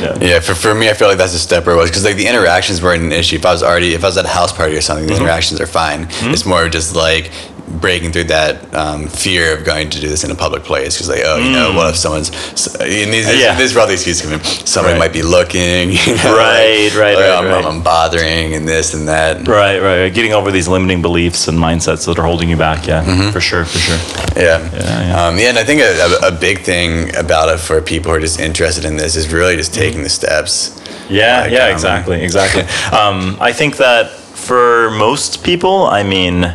Yeah. 0.00 0.18
Yeah, 0.20 0.40
for, 0.40 0.54
for 0.54 0.74
me, 0.74 0.88
I 0.88 0.94
feel 0.94 1.08
like 1.08 1.18
that's 1.18 1.34
a 1.34 1.38
step 1.38 1.66
where 1.66 1.74
it 1.74 1.78
was 1.78 1.90
because 1.90 2.04
like 2.04 2.16
the 2.16 2.26
interactions 2.26 2.80
weren't 2.82 3.02
an 3.02 3.12
issue. 3.12 3.36
If 3.36 3.44
I 3.46 3.52
was 3.52 3.62
already, 3.62 3.94
if 3.94 4.04
I 4.04 4.08
was 4.08 4.16
at 4.16 4.24
a 4.24 4.28
house 4.28 4.52
party 4.52 4.76
or 4.76 4.80
something, 4.80 5.06
the 5.06 5.12
Mm-hmm. 5.14 5.22
interactions 5.24 5.60
are 5.60 5.66
fine. 5.66 6.06
It's 6.32 6.44
more 6.46 6.68
just 6.68 6.94
like 6.94 7.30
breaking 7.80 8.12
through 8.12 8.24
that 8.24 8.74
um, 8.74 9.06
fear 9.08 9.56
of 9.56 9.64
going 9.64 9.90
to 9.90 10.00
do 10.00 10.08
this 10.08 10.24
in 10.24 10.30
a 10.30 10.34
public 10.34 10.62
place 10.64 10.94
because 10.96 11.08
like, 11.08 11.20
oh, 11.24 11.36
you 11.36 11.50
know, 11.52 11.72
what 11.74 11.90
if 11.90 11.96
someone's, 11.96 12.28
and 12.80 13.12
these, 13.12 13.26
Mm. 13.28 13.38
Yeah. 13.40 13.54
this 13.56 13.70
is 13.70 13.74
where 13.74 13.82
all 13.82 13.86
the 13.86 13.92
excuses 13.94 14.22
come 14.22 14.32
in. 14.34 14.44
Somebody 14.44 14.94
Right. 14.94 14.98
might 14.98 15.12
be 15.12 15.22
looking, 15.22 15.90
you 15.92 16.16
know, 16.16 16.36
Right, 16.36 16.88
like, 16.90 16.98
right, 16.98 17.14
like, 17.16 17.24
right, 17.24 17.38
I'm, 17.38 17.46
right. 17.46 17.64
I'm 17.64 17.82
bothering 17.82 18.54
and 18.54 18.66
this 18.66 18.94
and 18.94 19.06
that. 19.08 19.46
right 19.46 19.78
right 19.80 20.08
getting 20.14 20.32
over 20.32 20.50
these 20.50 20.66
limiting 20.68 21.02
beliefs 21.02 21.46
and 21.48 21.58
mindsets 21.58 22.06
that 22.06 22.18
are 22.18 22.24
holding 22.24 22.48
you 22.48 22.56
back 22.56 22.86
yeah 22.86 23.30
for 23.30 23.40
sure 23.40 23.64
for 23.64 23.78
sure 23.78 23.98
Yeah. 24.36 24.58
Yeah, 24.72 25.06
yeah. 25.08 25.26
Um, 25.26 25.38
yeah, 25.38 25.48
and 25.50 25.58
I 25.58 25.64
think 25.64 25.80
a, 25.82 26.24
a, 26.24 26.28
a 26.28 26.32
big 26.32 26.60
thing 26.60 27.14
about 27.16 27.48
it 27.48 27.58
for 27.58 27.80
people 27.82 28.10
who 28.10 28.16
are 28.16 28.20
just 28.20 28.40
interested 28.40 28.84
in 28.84 28.96
this 28.96 29.16
is 29.16 29.32
really 29.32 29.56
just 29.56 29.74
taking 29.74 30.02
the 30.02 30.08
steps. 30.08 30.80
Yeah, 31.10 31.42
Like, 31.42 31.52
yeah, 31.52 31.64
um, 31.66 31.72
exactly, 31.72 32.22
exactly. 32.22 32.62
um, 32.98 33.36
I 33.40 33.52
think 33.52 33.76
that 33.78 34.10
for 34.10 34.90
most 34.92 35.42
people, 35.42 35.86
I 35.86 36.02
mean, 36.02 36.54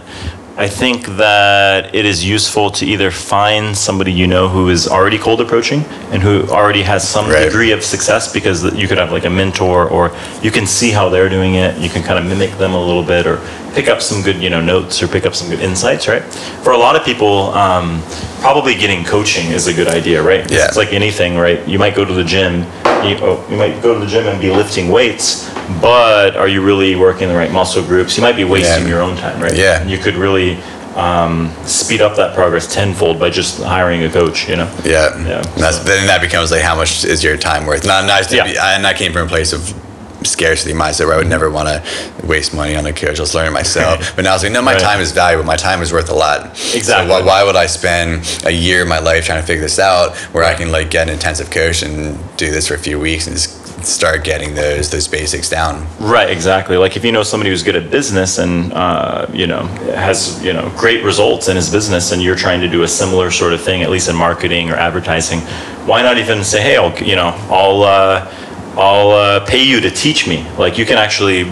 I 0.55 0.67
think 0.67 1.07
that 1.17 1.95
it 1.95 2.05
is 2.05 2.23
useful 2.23 2.69
to 2.71 2.85
either 2.85 3.09
find 3.09 3.75
somebody 3.75 4.11
you 4.11 4.27
know 4.27 4.47
who 4.47 4.69
is 4.69 4.87
already 4.87 5.17
cold 5.17 5.41
approaching 5.41 5.79
and 6.11 6.21
who 6.21 6.43
already 6.49 6.83
has 6.83 7.07
some 7.07 7.27
Right. 7.27 7.45
degree 7.45 7.71
of 7.71 7.83
success 7.83 8.31
because 8.31 8.63
you 8.75 8.87
could 8.87 8.99
have 8.99 9.11
like 9.11 9.25
a 9.25 9.31
mentor 9.31 9.89
or 9.89 10.11
you 10.43 10.51
can 10.51 10.67
see 10.67 10.91
how 10.91 11.09
they're 11.09 11.27
doing 11.27 11.55
it. 11.55 11.75
You 11.79 11.89
can 11.89 12.03
kind 12.03 12.19
of 12.19 12.25
mimic 12.25 12.51
them 12.59 12.73
a 12.75 12.85
little 12.85 13.01
bit 13.01 13.25
or 13.25 13.41
pick 13.73 13.87
up 13.87 13.99
some 13.99 14.21
good, 14.21 14.35
you 14.43 14.51
know, 14.51 14.61
notes 14.61 15.01
or 15.01 15.07
pick 15.07 15.25
up 15.25 15.33
some 15.33 15.49
good 15.49 15.59
insights, 15.59 16.07
right? 16.07 16.21
For 16.63 16.73
a 16.73 16.77
lot 16.77 16.95
of 16.95 17.03
people, 17.03 17.49
um, 17.55 18.03
probably 18.39 18.75
getting 18.75 19.03
coaching 19.03 19.47
is 19.47 19.65
a 19.65 19.73
good 19.73 19.87
idea, 19.87 20.21
right? 20.21 20.49
Yeah. 20.51 20.67
It's 20.67 20.77
like 20.77 20.93
anything, 20.93 21.35
right? 21.35 21.67
You 21.67 21.79
might 21.79 21.95
go 21.95 22.05
to 22.05 22.13
the 22.13 22.23
gym 22.23 22.61
you, 23.03 23.17
oh, 23.21 23.45
you 23.49 23.57
might 23.57 23.81
go 23.81 23.93
to 23.93 23.99
the 23.99 24.05
gym 24.09 24.27
and 24.27 24.39
be 24.39 24.49
lifting 24.49 24.89
weights, 24.89 25.52
but 25.81 26.35
are 26.35 26.47
you 26.47 26.61
really 26.63 26.95
working 26.95 27.27
the 27.27 27.35
right 27.35 27.51
muscle 27.51 27.83
groups? 27.83 28.17
You 28.17 28.23
might 28.23 28.35
be 28.35 28.43
wasting 28.43 28.83
Yeah. 28.83 28.89
your 28.89 29.01
own 29.01 29.15
time, 29.17 29.41
right? 29.41 29.55
Yeah. 29.55 29.81
And 29.81 29.89
you 29.89 29.97
could 29.97 30.15
really 30.15 30.57
um, 30.95 31.51
speed 31.65 32.01
up 32.01 32.15
that 32.17 32.35
progress 32.35 32.71
tenfold 32.71 33.19
by 33.19 33.29
just 33.31 33.61
hiring 33.63 34.03
a 34.03 34.09
coach. 34.09 34.47
You 34.47 34.57
know. 34.57 34.71
Yeah. 34.85 35.09
Yeah, 35.27 35.37
And 35.37 35.45
That's, 35.63 35.79
then 35.79 36.05
that 36.07 36.21
becomes 36.21 36.51
like 36.51 36.61
how 36.61 36.75
much 36.75 37.03
is 37.03 37.23
your 37.23 37.35
time 37.37 37.65
worth? 37.65 37.85
Not 37.85 38.05
nice 38.05 38.27
to 38.27 38.35
Yeah. 38.35 38.43
be, 38.45 38.57
and 38.57 38.85
I 38.85 38.93
came 38.93 39.11
from 39.13 39.25
a 39.25 39.29
place 39.29 39.53
of 39.53 39.73
scarcity 40.23 40.73
mindset 40.73 41.05
where 41.07 41.15
I 41.15 41.17
would 41.17 41.27
never 41.27 41.49
want 41.49 41.67
to 41.67 41.83
waste 42.25 42.53
money 42.53 42.75
on 42.77 42.85
a 42.85 42.93
coach. 42.93 43.17
I 43.17 43.21
was 43.21 43.35
learning 43.35 43.51
myself. 43.53 44.13
But 44.15 44.23
now 44.23 44.31
I 44.31 44.33
was 44.35 44.43
like, 44.43 44.53
no, 44.53 44.61
my 44.61 44.73
Right. 44.73 44.81
time 44.81 45.01
is 45.01 45.11
valuable. 45.11 45.43
My 45.45 45.57
time 45.57 45.81
is 45.81 45.91
worth 45.91 46.09
a 46.09 46.13
lot. 46.13 46.51
Exactly. 46.73 47.07
So 47.07 47.07
why, 47.07 47.21
why 47.25 47.43
would 47.43 47.57
I 47.57 47.65
spend 47.65 48.23
a 48.45 48.51
year 48.51 48.83
of 48.83 48.87
my 48.87 48.99
life 48.99 49.25
trying 49.25 49.41
to 49.41 49.45
figure 49.47 49.63
this 49.63 49.79
out 49.79 50.15
where 50.33 50.45
I 50.45 50.53
can 50.53 50.71
like 50.71 50.89
get 50.91 51.07
an 51.09 51.13
intensive 51.13 51.49
coach 51.49 51.81
and 51.83 52.17
do 52.37 52.51
this 52.51 52.67
for 52.69 52.75
a 52.75 52.79
few 52.79 52.99
weeks 52.99 53.27
and 53.27 53.35
just 53.35 53.62
start 53.85 54.23
getting 54.23 54.55
those 54.55 54.89
those 54.89 55.07
basics 55.07 55.49
down? 55.49 55.85
Right, 55.99 56.29
exactly. 56.29 56.77
Like 56.77 56.95
if 56.95 57.03
you 57.03 57.11
know 57.11 57.23
somebody 57.23 57.49
who's 57.49 57.63
good 57.63 57.75
at 57.75 57.89
business 57.89 58.37
and 58.37 58.73
uh, 58.73 59.27
you 59.33 59.47
know 59.47 59.65
has 59.95 60.43
you 60.43 60.53
know 60.53 60.71
great 60.77 61.03
results 61.03 61.47
in 61.47 61.55
his 61.55 61.69
business, 61.69 62.11
and 62.11 62.21
you're 62.21 62.35
trying 62.35 62.61
to 62.61 62.69
do 62.69 62.83
a 62.83 62.87
similar 62.87 63.31
sort 63.31 63.53
of 63.53 63.61
thing, 63.61 63.81
at 63.81 63.89
least 63.89 64.09
in 64.09 64.15
marketing 64.15 64.69
or 64.69 64.75
advertising, 64.75 65.39
why 65.85 66.01
not 66.01 66.17
even 66.17 66.43
say, 66.43 66.61
hey, 66.61 66.77
I'll 66.77 66.97
you 67.03 67.15
know 67.15 67.29
I'll 67.49 67.83
uh, 67.83 68.33
I'll 68.77 69.11
uh, 69.11 69.45
pay 69.45 69.63
you 69.63 69.79
to 69.81 69.89
teach 69.89 70.27
me. 70.27 70.47
Like 70.57 70.77
you 70.77 70.85
can 70.85 70.97
actually 70.97 71.45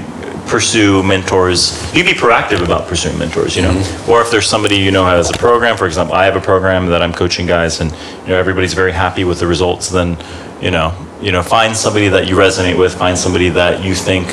pursue 0.48 1.02
mentors. 1.02 1.80
You 1.96 2.04
be 2.04 2.12
proactive 2.12 2.64
about 2.64 2.88
pursuing 2.88 3.18
mentors, 3.18 3.56
you 3.56 3.62
know. 3.62 3.72
Or 4.10 4.22
if 4.22 4.32
there's 4.32 4.48
somebody 4.48 4.76
you 4.78 4.92
know 4.92 5.06
has 5.06 5.30
a 5.30 5.34
program, 5.34 5.78
for 5.78 5.88
example, 5.88 6.16
I 6.16 6.26
have 6.26 6.36
a 6.36 6.42
program 6.42 6.88
that 6.88 7.02
I'm 7.02 7.14
coaching 7.14 7.46
guys, 7.46 7.80
and 7.80 7.92
you 8.24 8.30
know 8.30 8.38
everybody's 8.38 8.74
very 8.74 8.92
happy 8.92 9.24
with 9.24 9.40
the 9.40 9.48
results. 9.48 9.90
Then 9.90 10.18
you 10.62 10.72
know 10.72 10.94
you 11.22 11.32
know 11.32 11.44
find 11.44 11.76
somebody 11.76 12.08
that 12.10 12.28
you 12.28 12.36
resonate 12.36 12.78
with, 12.78 12.94
find 12.94 13.18
somebody 13.18 13.50
that 13.50 13.84
you 13.84 13.94
think 13.94 14.28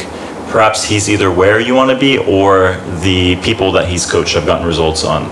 perhaps 0.50 0.84
he's 0.84 1.10
either 1.10 1.30
where 1.30 1.60
you 1.60 1.74
want 1.74 1.90
to 1.90 1.98
be 1.98 2.18
or 2.18 2.76
the 3.02 3.36
people 3.42 3.72
that 3.72 3.88
he's 3.88 4.10
coached 4.10 4.34
have 4.34 4.46
gotten 4.46 4.66
results 4.66 5.04
on 5.04 5.30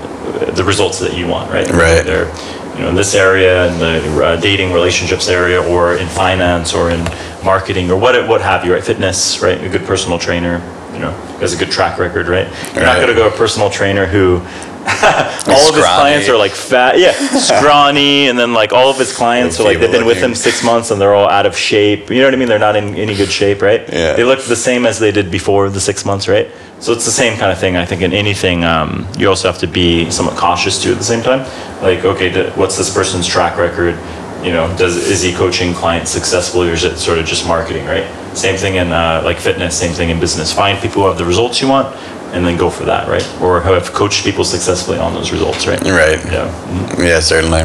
the 0.54 0.64
results 0.64 0.98
that 1.00 1.16
you 1.16 1.26
want, 1.26 1.50
right? 1.50 1.68
Right. 1.70 2.04
They're 2.04 2.28
you 2.74 2.82
know 2.82 2.88
in 2.90 2.94
this 2.94 3.14
area, 3.14 3.72
in 3.72 3.78
the 3.78 4.24
uh, 4.24 4.40
dating 4.40 4.72
relationships 4.72 5.28
area, 5.28 5.62
or 5.62 5.96
in 5.96 6.06
finance, 6.08 6.74
or 6.74 6.90
in 6.90 7.02
marketing, 7.44 7.90
or 7.90 7.98
what 7.98 8.28
what 8.28 8.40
have 8.40 8.64
you, 8.64 8.74
right? 8.74 8.84
Fitness, 8.84 9.40
right? 9.40 9.62
A 9.62 9.68
good 9.68 9.84
personal 9.84 10.18
trainer, 10.18 10.58
you 10.92 10.98
know, 10.98 11.12
has 11.40 11.54
a 11.54 11.56
good 11.56 11.70
track 11.70 11.98
record, 11.98 12.28
right? 12.28 12.46
You're 12.74 12.84
not 12.84 12.96
going 12.96 13.08
to 13.08 13.14
go 13.14 13.28
a 13.28 13.30
personal 13.30 13.70
trainer 13.70 14.04
who 14.06 14.42
all 15.49 15.68
of 15.68 15.75
his 15.75 15.85
clients 15.85 16.29
are 16.29 16.37
like 16.37 16.53
fat, 16.53 16.99
yeah, 16.99 17.12
scrawny, 17.38 18.29
and 18.29 18.38
then 18.38 18.53
like 18.53 18.72
all 18.72 18.88
of 18.88 18.96
his 18.99 19.12
clients 19.12 19.59
are 19.59 19.64
like 19.64 19.81
they've 19.81 19.90
been 19.90 20.07
with 20.07 20.18
him 20.18 20.35
six 20.35 20.62
months 20.62 20.92
and 20.92 21.01
they're 21.01 21.14
all 21.14 21.29
out 21.29 21.44
of 21.44 21.57
shape. 21.57 22.09
You 22.09 22.20
know 22.20 22.27
what 22.27 22.35
I 22.35 22.37
mean? 22.37 22.46
They're 22.49 22.59
not 22.59 22.77
in 22.77 22.94
any 22.94 23.16
good 23.16 23.31
shape, 23.31 23.62
right? 23.62 23.81
Yeah. 23.92 24.12
They 24.14 24.22
look 24.22 24.42
the 24.44 24.55
same 24.55 24.87
as 24.87 25.01
they 25.01 25.11
did 25.11 25.31
before 25.31 25.70
the 25.70 25.81
six 25.81 26.05
months, 26.05 26.29
right? 26.29 26.49
So 26.79 26.92
it's 26.92 27.05
the 27.05 27.11
same 27.11 27.37
kind 27.38 27.51
of 27.51 27.59
thing. 27.59 27.77
I 27.77 27.85
think 27.85 28.03
in 28.03 28.12
anything, 28.12 28.62
um, 28.62 29.09
you 29.18 29.29
also 29.29 29.51
have 29.51 29.59
to 29.59 29.66
be 29.66 30.09
somewhat 30.11 30.37
cautious 30.37 30.81
too 30.81 30.92
at 30.92 30.99
the 30.99 31.05
same 31.05 31.22
time. 31.22 31.40
Like, 31.83 32.05
okay, 32.05 32.51
what's 32.51 32.77
this 32.79 32.92
person's 32.92 33.27
track 33.27 33.59
record? 33.59 33.99
You 34.44 34.53
know, 34.53 34.72
does 34.77 34.96
is 34.96 35.22
he 35.22 35.33
coaching 35.33 35.75
clients 35.75 36.11
successfully, 36.11 36.68
or 36.68 36.75
is 36.75 36.85
it 36.85 36.99
sort 36.99 37.18
of 37.18 37.27
just 37.27 37.46
marketing, 37.46 37.87
right? 37.87 38.07
Same 38.37 38.57
thing 38.57 38.77
in 38.77 38.92
uh, 38.92 39.22
like 39.25 39.38
fitness, 39.38 39.77
same 39.77 39.92
thing 39.92 40.11
in 40.11 40.20
business. 40.20 40.53
Find 40.53 40.79
people 40.79 41.03
who 41.03 41.09
have 41.09 41.16
the 41.16 41.25
results 41.25 41.61
you 41.61 41.68
want, 41.68 41.96
and 42.32 42.46
then 42.46 42.56
go 42.56 42.70
for 42.70 42.84
that, 42.84 43.08
right? 43.08 43.26
Or 43.40 43.60
have 43.60 43.92
coached 43.92 44.24
people 44.24 44.44
successfully 44.44 44.98
on 44.98 45.14
those 45.14 45.32
results, 45.32 45.66
right? 45.66 45.80
Right. 45.82 46.22
Yeah. 46.26 46.50
Yeah, 46.98 47.20
certainly. 47.20 47.62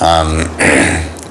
Um, 0.00 0.46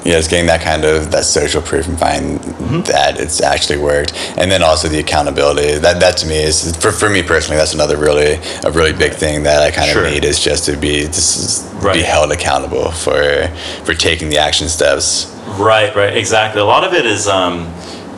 yeah, 0.03 0.17
it's 0.17 0.27
getting 0.27 0.47
that 0.47 0.61
kind 0.61 0.83
of 0.83 1.11
that 1.11 1.25
social 1.25 1.61
proof 1.61 1.87
and 1.87 1.97
finding 1.99 2.39
Mm-hmm. 2.71 2.81
that 2.83 3.19
it's 3.19 3.41
actually 3.41 3.79
worked, 3.79 4.13
and 4.37 4.49
then 4.49 4.63
also 4.63 4.87
the 4.87 4.99
accountability. 4.99 5.77
That 5.79 5.99
that 5.99 6.15
to 6.17 6.25
me 6.27 6.37
is 6.41 6.73
for, 6.77 6.93
for 6.93 7.09
me 7.09 7.21
personally. 7.21 7.57
That's 7.57 7.73
another 7.73 7.97
really 7.97 8.39
a 8.63 8.71
really 8.71 8.93
big 8.93 9.11
thing 9.11 9.43
that 9.43 9.61
I 9.61 9.71
kind 9.71 9.89
Sure. 9.89 10.05
of 10.05 10.11
need 10.13 10.23
is 10.23 10.39
just 10.39 10.63
to 10.67 10.77
be 10.77 11.01
just 11.07 11.67
Right. 11.83 11.95
be 11.95 12.01
held 12.01 12.31
accountable 12.31 12.91
for 12.91 13.49
for 13.83 13.93
taking 13.93 14.29
the 14.29 14.37
action 14.37 14.69
steps. 14.69 15.27
Right, 15.59 15.93
right, 15.95 16.15
exactly. 16.15 16.61
A 16.61 16.65
lot 16.65 16.85
of 16.85 16.93
it 16.93 17.05
is, 17.05 17.27
um, 17.27 17.67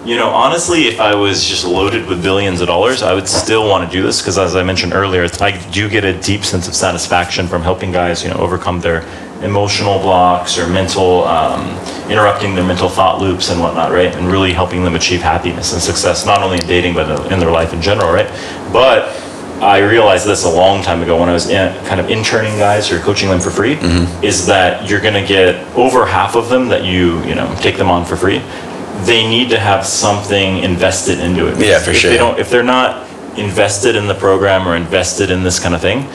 you 0.06 0.18
know, 0.18 0.30
honestly, 0.30 0.88
if 0.88 1.00
I 1.00 1.16
was 1.16 1.46
just 1.46 1.66
loaded 1.66 2.08
with 2.08 2.22
billions 2.22 2.60
of 2.62 2.68
dollars, 2.68 3.02
I 3.02 3.14
would 3.14 3.28
still 3.28 3.70
want 3.70 3.90
to 3.90 3.96
do 3.98 4.04
this 4.04 4.22
because, 4.22 4.38
as 4.38 4.56
I 4.56 4.64
mentioned 4.64 4.94
earlier, 4.94 5.28
I 5.40 5.52
do 5.72 5.88
get 5.88 6.04
a 6.04 6.20
deep 6.20 6.44
sense 6.44 6.68
of 6.68 6.76
satisfaction 6.76 7.48
from 7.48 7.62
helping 7.62 7.92
guys, 7.92 8.24
you 8.24 8.30
know, 8.30 8.36
overcome 8.36 8.82
their 8.82 9.02
emotional 9.44 10.00
blocks 10.00 10.58
or 10.58 10.68
mental, 10.68 11.24
um, 11.26 11.62
interrupting 12.12 12.54
their 12.56 12.66
mental 12.66 12.90
thought 12.90 13.22
loops 13.22 13.50
and 13.50 13.62
whatnot, 13.62 13.92
right? 13.92 14.14
And 14.16 14.28
really 14.28 14.52
helping 14.54 14.84
them 14.84 14.96
achieve 14.96 15.22
happiness 15.22 15.74
and 15.74 15.82
success, 15.82 16.26
not 16.26 16.42
only 16.42 16.58
in 16.60 16.68
dating, 16.68 16.94
but 16.96 17.32
in 17.32 17.40
their 17.40 17.52
life 17.52 17.74
in 17.74 17.82
general, 17.82 18.12
right? 18.12 18.28
But 18.74 19.10
I 19.62 19.80
realized 19.80 20.28
this 20.28 20.44
a 20.44 20.50
long 20.50 20.84
time 20.84 21.02
ago 21.02 21.18
when 21.18 21.30
I 21.30 21.34
was 21.34 21.50
in, 21.50 21.74
kind 21.86 22.02
of 22.02 22.10
interning 22.10 22.58
guys 22.58 22.92
or 22.92 23.00
coaching 23.00 23.30
them 23.30 23.40
for 23.40 23.50
free, 23.52 23.76
Mm-hmm. 23.78 24.24
is 24.24 24.46
that 24.48 24.90
you're 24.90 25.00
going 25.02 25.14
to 25.14 25.26
get 25.26 25.56
over 25.76 26.06
half 26.06 26.36
of 26.36 26.50
them 26.50 26.68
that 26.68 26.84
you 26.84 27.24
you 27.24 27.36
know 27.36 27.54
take 27.62 27.78
them 27.78 27.90
on 27.90 28.04
for 28.04 28.18
free. 28.18 28.42
They 29.06 29.28
need 29.28 29.50
to 29.50 29.60
have 29.60 29.86
something 29.86 30.60
invested 30.60 31.20
into 31.20 31.48
it. 31.48 31.58
Yeah, 31.58 31.80
for 31.80 31.92
if 31.92 31.98
sure. 31.98 32.12
They 32.12 32.18
don't, 32.18 32.40
if 32.40 32.50
they're 32.50 32.64
not 32.64 33.10
invested 33.38 33.96
in 33.96 34.08
the 34.08 34.14
program 34.14 34.68
or 34.68 34.76
invested 34.76 35.32
in 35.32 35.44
this 35.44 35.60
kind 35.60 35.74
of 35.74 35.82
thing, 35.82 36.08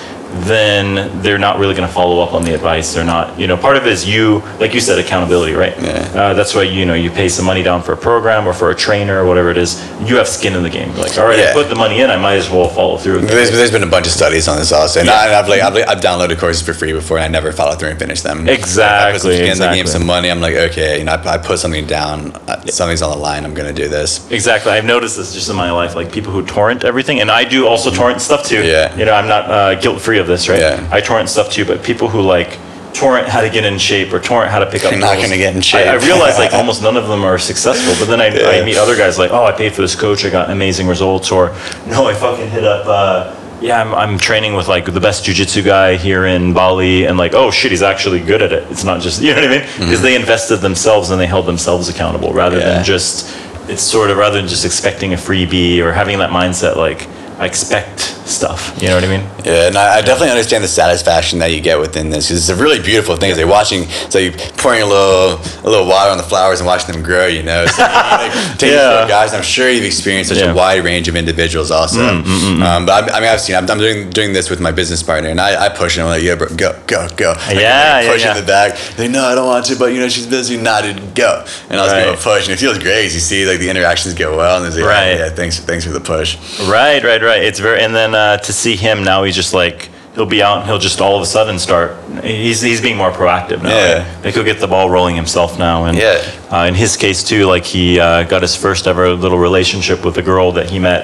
then 0.46 1.22
they're 1.22 1.38
not 1.38 1.58
really 1.58 1.74
going 1.74 1.86
to 1.88 1.92
follow 1.92 2.20
up 2.22 2.34
on 2.34 2.44
the 2.44 2.54
advice. 2.54 2.92
They're 2.94 3.04
not, 3.04 3.38
you 3.38 3.46
know, 3.46 3.56
part 3.56 3.76
of 3.76 3.86
it 3.86 3.92
is 3.92 4.06
you, 4.06 4.40
like 4.60 4.74
you 4.74 4.80
said, 4.80 4.98
accountability, 4.98 5.52
right? 5.54 5.76
Yeah. 5.80 6.12
Uh, 6.14 6.34
that's 6.34 6.54
why 6.54 6.62
you 6.62 6.84
know 6.84 6.94
you 6.94 7.10
pay 7.10 7.28
some 7.28 7.44
money 7.46 7.62
down 7.62 7.82
for 7.82 7.92
a 7.92 7.96
program 7.96 8.46
or 8.46 8.52
for 8.52 8.70
a 8.70 8.74
trainer 8.74 9.22
or 9.22 9.26
whatever 9.26 9.50
it 9.50 9.58
is. 9.58 9.80
You 10.02 10.16
have 10.16 10.28
skin 10.28 10.54
in 10.54 10.62
the 10.62 10.70
game. 10.70 10.88
You're 10.90 11.02
like, 11.04 11.18
all 11.18 11.26
right, 11.26 11.38
I 11.40 11.52
put 11.52 11.68
the 11.68 11.74
money 11.74 12.00
in. 12.00 12.10
I 12.10 12.16
might 12.16 12.34
as 12.36 12.50
well 12.50 12.68
follow 12.68 12.96
through. 12.98 13.22
There's, 13.22 13.50
there's 13.50 13.70
been 13.72 13.82
a 13.82 13.86
bunch 13.86 14.06
of 14.06 14.12
studies 14.12 14.48
on 14.48 14.58
this 14.58 14.72
also, 14.72 15.00
and, 15.00 15.08
Yeah. 15.08 15.14
I, 15.14 15.38
I've 15.38 15.48
like 15.48 15.60
I've, 15.62 15.76
I've 15.88 16.02
downloaded 16.02 16.38
courses 16.38 16.62
for 16.62 16.74
free 16.74 16.92
before, 16.92 17.18
and 17.18 17.24
I 17.24 17.28
never 17.28 17.52
followed 17.52 17.78
through 17.78 17.90
and 17.90 17.98
finished 17.98 18.22
them. 18.22 18.48
Exactly. 18.48 19.08
I 19.08 19.12
put 19.12 19.20
some 19.22 19.30
Exactly, 19.30 19.36
skin 19.36 19.52
in 19.66 19.70
the 19.70 19.76
game, 19.76 19.86
some 19.86 20.06
money. 20.06 20.30
I'm 20.30 20.40
like, 20.40 20.54
okay, 20.54 20.98
you 20.98 21.04
know, 21.04 21.12
I, 21.12 21.34
I 21.34 21.38
put 21.38 21.58
something 21.58 21.86
down, 21.86 22.32
uh, 22.48 22.60
something's 22.66 23.02
on 23.02 23.10
the 23.10 23.16
line. 23.22 23.44
I'm 23.44 23.54
gonna 23.54 23.72
do 23.72 23.88
this. 23.88 24.30
Exactly. 24.30 24.72
I've 24.72 24.84
noticed 24.84 25.16
this 25.16 25.32
just 25.34 25.48
in 25.50 25.56
my 25.56 25.70
life, 25.70 25.94
like 25.94 26.12
people 26.12 26.32
who 26.32 26.44
torrent 26.44 26.84
everything, 26.84 27.20
and 27.20 27.30
I 27.30 27.44
do 27.44 27.66
also 27.66 27.90
torrent 27.90 28.20
stuff 28.20 28.44
too. 28.46 28.64
Yeah. 28.64 28.94
You 28.96 29.04
know, 29.04 29.14
I'm 29.14 29.28
not 29.28 29.50
uh, 29.50 29.74
guilt 29.80 30.00
free 30.00 30.17
of 30.18 30.26
this, 30.26 30.48
right? 30.48 30.60
Yeah. 30.60 30.88
I 30.92 31.00
torrent 31.00 31.28
stuff 31.28 31.50
too, 31.50 31.64
but 31.64 31.82
people 31.82 32.08
who 32.08 32.20
like 32.20 32.58
torrent 32.94 33.28
how 33.28 33.40
to 33.40 33.50
get 33.50 33.64
in 33.64 33.78
shape 33.78 34.12
or 34.12 34.18
torrent 34.20 34.50
how 34.50 34.58
to 34.58 34.66
pick 34.66 34.84
up. 34.84 34.90
You're 34.92 35.00
not 35.00 35.16
gonna 35.20 35.36
get 35.36 35.54
in 35.54 35.62
shape. 35.62 35.86
I 35.86 35.94
realize 35.96 36.38
like 36.38 36.52
almost 36.60 36.82
none 36.82 36.96
of 36.96 37.06
them 37.08 37.22
are 37.24 37.38
successful, 37.38 37.94
but 37.98 38.10
then 38.10 38.20
I, 38.20 38.60
I 38.60 38.64
meet 38.64 38.76
other 38.76 38.96
guys 38.96 39.18
like, 39.18 39.30
oh, 39.30 39.44
I 39.44 39.52
paid 39.52 39.72
for 39.72 39.82
this 39.82 39.94
coach, 39.94 40.24
I 40.24 40.30
got 40.30 40.50
amazing 40.50 40.86
results, 40.86 41.30
or 41.30 41.48
no, 41.86 42.06
I 42.08 42.14
fucking 42.14 42.48
hit 42.50 42.64
up. 42.64 42.86
Uh, 42.86 43.34
yeah, 43.60 43.80
I'm, 43.80 43.92
I'm 43.94 44.18
training 44.18 44.54
with 44.54 44.68
like 44.68 44.84
the 44.92 45.00
best 45.00 45.24
jujitsu 45.26 45.64
guy 45.64 45.96
here 45.96 46.26
in 46.26 46.52
Bali, 46.54 47.06
and 47.06 47.18
like, 47.18 47.34
oh 47.34 47.50
shit, 47.50 47.70
he's 47.72 47.82
actually 47.82 48.20
good 48.20 48.40
at 48.40 48.52
it. 48.52 48.62
It's 48.70 48.84
not 48.84 49.00
just, 49.00 49.20
you 49.20 49.34
know 49.34 49.40
what 49.42 49.50
I 49.50 49.58
mean? 49.58 49.66
Because 49.78 50.00
they 50.00 50.14
invested 50.14 50.56
themselves 50.58 51.10
and 51.10 51.20
they 51.20 51.26
held 51.26 51.46
themselves 51.46 51.88
accountable 51.88 52.32
rather 52.32 52.56
Mm-hmm. 52.58 52.66
Yeah. 52.68 52.74
than 52.76 52.84
just 52.84 53.36
it's 53.68 53.82
sort 53.82 54.10
of 54.10 54.16
rather 54.16 54.38
than 54.38 54.48
just 54.48 54.64
expecting 54.64 55.12
a 55.12 55.16
freebie 55.16 55.80
or 55.80 55.92
having 55.92 56.18
that 56.20 56.30
mindset 56.30 56.76
like 56.76 57.06
I 57.38 57.46
expect 57.46 58.00
stuff. 58.00 58.76
You 58.80 58.88
know 58.88 58.94
what 58.94 59.04
I 59.04 59.08
mean? 59.08 59.26
Yeah, 59.48 59.66
and 59.68 59.76
I, 59.76 59.98
I 59.98 60.00
definitely 60.02 60.30
understand 60.30 60.62
the 60.62 60.68
satisfaction 60.68 61.38
that 61.40 61.52
you 61.52 61.60
get 61.60 61.78
within 61.78 62.10
this. 62.10 62.30
it's 62.30 62.48
a 62.48 62.54
really 62.54 62.80
beautiful 62.80 63.16
thing. 63.16 63.30
It's 63.30 63.38
like 63.38 63.48
watching, 63.48 63.84
it's 63.88 64.14
like 64.14 64.56
pouring 64.56 64.82
a 64.82 64.86
little, 64.86 65.40
a 65.64 65.68
little 65.68 65.86
water 65.86 66.10
on 66.10 66.18
the 66.18 66.22
flowers 66.24 66.60
and 66.60 66.66
watching 66.66 66.92
them 66.92 67.02
grow. 67.02 67.26
You 67.26 67.42
know, 67.42 67.64
it's 67.66 67.78
like, 67.78 68.32
taking 68.58 68.76
Yeah. 68.76 69.06
guys. 69.08 69.32
I'm 69.34 69.42
sure 69.42 69.70
you've 69.70 69.84
experienced 69.84 70.30
such 70.30 70.38
Yeah. 70.42 70.52
a 70.52 70.54
wide 70.54 70.84
range 70.84 71.08
of 71.08 71.16
individuals 71.16 71.70
also. 71.70 72.00
Um, 72.00 72.86
but 72.86 73.10
I, 73.10 73.16
I 73.16 73.20
mean, 73.20 73.28
I've 73.30 73.40
seen. 73.40 73.56
I'm, 73.56 73.68
I'm 73.70 73.78
doing 73.78 74.10
doing 74.10 74.32
this 74.32 74.50
with 74.50 74.60
my 74.60 74.72
business 74.72 75.02
partner, 75.02 75.28
and 75.30 75.40
I, 75.40 75.66
I 75.66 75.68
push 75.68 75.96
him. 75.96 76.04
I'm 76.04 76.10
like, 76.10 76.22
yeah, 76.22 76.34
bro, 76.34 76.48
go, 76.54 76.78
go, 76.86 77.08
go. 77.16 77.32
Like, 77.32 77.56
Yeah, 77.56 78.00
yeah, 78.00 78.12
push 78.12 78.22
yeah. 78.24 78.36
in 78.36 78.40
the 78.40 78.46
back. 78.46 78.98
Like, 78.98 79.10
no, 79.10 79.24
I 79.24 79.34
don't 79.34 79.46
want 79.46 79.64
to, 79.66 79.76
but 79.76 79.92
you 79.92 80.00
know, 80.00 80.08
she's 80.08 80.26
busy. 80.26 80.56
Dude, 80.56 81.14
go. 81.14 81.44
And 81.70 81.80
I 81.80 81.82
was 81.84 81.92
Right. 81.92 82.04
gonna 82.04 82.16
push, 82.16 82.44
and 82.44 82.52
it 82.52 82.58
feels 82.58 82.78
great. 82.78 83.04
You 83.14 83.20
see, 83.20 83.46
like 83.46 83.58
the 83.58 83.70
interactions 83.70 84.14
go 84.14 84.36
well, 84.36 84.58
and 84.58 84.66
it's 84.66 84.76
like, 84.76 84.84
Right. 84.84 85.14
oh, 85.14 85.24
yeah, 85.24 85.28
thanks, 85.30 85.58
thanks 85.60 85.84
for 85.84 85.90
the 85.92 86.00
push. 86.00 86.36
Right, 86.68 87.02
right, 87.02 87.22
right. 87.22 87.42
It's 87.42 87.58
very 87.58 87.80
and 87.80 87.94
then 87.94 88.14
uh, 88.14 88.36
to 88.38 88.52
see 88.52 88.76
him 88.76 89.02
now, 89.04 89.22
he's 89.24 89.34
just 89.38 89.54
like 89.54 89.88
he'll 90.14 90.26
be 90.38 90.42
out 90.42 90.56
and 90.58 90.66
he'll 90.68 90.80
just 90.88 91.00
all 91.00 91.14
of 91.16 91.22
a 91.22 91.26
sudden 91.36 91.58
start. 91.58 91.90
He's 92.24 92.60
he's 92.60 92.80
being 92.80 92.96
more 92.96 93.12
proactive 93.12 93.62
now. 93.62 93.68
Yeah. 93.70 93.98
right? 94.14 94.24
Like 94.24 94.34
he'll 94.34 94.44
get 94.52 94.58
the 94.58 94.66
ball 94.74 94.90
rolling 94.90 95.14
himself 95.22 95.58
now. 95.58 95.84
And 95.86 95.96
Yeah. 95.96 96.20
uh, 96.50 96.66
in 96.70 96.74
his 96.74 96.96
case 96.96 97.22
too, 97.22 97.42
like 97.54 97.64
he 97.64 98.00
uh, 98.00 98.24
got 98.24 98.42
his 98.42 98.56
first 98.56 98.86
ever 98.86 99.04
little 99.24 99.38
relationship 99.38 100.04
with 100.04 100.16
a 100.18 100.22
girl 100.22 100.52
that 100.58 100.68
he 100.70 100.78
met. 100.80 101.02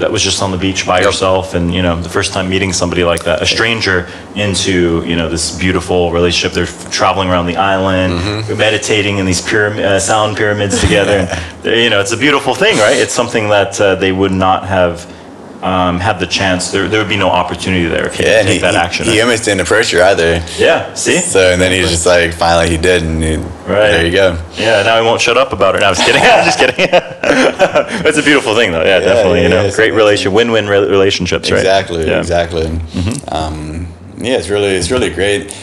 That 0.00 0.10
was 0.10 0.22
just 0.22 0.40
on 0.42 0.50
the 0.50 0.56
beach 0.56 0.86
by 0.86 1.02
herself, 1.02 1.52
and 1.56 1.74
you 1.74 1.82
know, 1.82 2.00
the 2.00 2.08
first 2.08 2.32
time 2.32 2.48
meeting 2.48 2.72
somebody 2.72 3.04
like 3.04 3.22
that, 3.24 3.42
a 3.42 3.46
stranger 3.56 4.08
into 4.34 5.04
you 5.10 5.14
know 5.14 5.28
this 5.28 5.44
beautiful 5.58 6.10
relationship. 6.18 6.52
They're 6.54 6.90
traveling 6.90 7.28
around 7.28 7.46
the 7.52 7.58
island, 7.58 8.12
Mm-hmm. 8.14 8.56
meditating 8.56 9.18
in 9.18 9.26
these 9.26 9.42
pyramid, 9.50 9.84
uh, 9.84 10.00
sound 10.00 10.38
pyramids 10.38 10.80
together. 10.80 11.18
you 11.84 11.90
know, 11.90 12.00
it's 12.00 12.12
a 12.12 12.16
beautiful 12.26 12.54
thing, 12.54 12.78
right? 12.78 12.96
It's 13.04 13.12
something 13.12 13.50
that 13.50 13.78
uh, 13.78 13.94
they 14.02 14.12
would 14.20 14.32
not 14.32 14.60
have 14.66 15.04
um, 15.62 16.00
had 16.00 16.18
the 16.18 16.26
chance, 16.26 16.70
there, 16.70 16.88
there 16.88 16.98
would 17.00 17.08
be 17.08 17.16
no 17.16 17.28
opportunity 17.28 17.86
there 17.86 18.06
if 18.06 18.14
he 18.16 18.22
Yeah, 18.22 18.28
didn't 18.30 18.38
and 18.40 18.48
take 18.48 18.54
he, 18.56 18.60
that 18.62 18.74
action. 18.74 19.06
he, 19.06 19.20
almost 19.20 19.44
didn't 19.44 19.60
approach 19.60 19.92
you 19.92 20.02
either. 20.02 20.42
yeah, 20.58 20.94
see? 20.94 21.18
So 21.18 21.52
and 21.52 21.60
then 21.60 21.70
he's 21.72 21.90
just 21.90 22.06
like, 22.06 22.32
finally 22.32 22.70
he 22.70 22.76
did, 22.78 23.02
and 23.02 23.22
he, 23.22 23.36
Right. 23.36 23.90
there 23.92 24.06
you 24.06 24.12
go. 24.12 24.42
Yeah, 24.54 24.82
now 24.82 24.98
he 25.00 25.06
won't 25.06 25.20
shut 25.20 25.36
up 25.36 25.52
about 25.52 25.74
it. 25.76 25.80
No, 25.80 25.88
I'm 25.88 25.94
just 25.94 26.06
kidding. 26.06 26.22
I'm 26.24 26.44
just 26.44 26.58
kidding. 26.58 26.88
It's 28.06 28.18
a 28.18 28.22
beautiful 28.22 28.54
thing, 28.54 28.72
though. 28.72 28.82
Yeah, 28.82 29.00
definitely. 29.00 29.38
yeah, 29.40 29.44
you 29.44 29.48
know, 29.50 29.62
great 29.62 29.90
amazing. 29.90 29.94
relation, 29.94 30.32
win-win 30.32 30.66
re- 30.66 30.88
relationships, 30.88 31.50
right? 31.50 31.58
Exactly, 31.58 32.06
Yeah. 32.06 32.18
exactly. 32.18 32.62
Mm-hmm. 32.66 33.34
Um, 33.34 33.86
yeah, 34.18 34.36
it's 34.38 34.48
really 34.48 34.68
it's 34.70 34.90
really 34.90 35.10
great. 35.10 35.54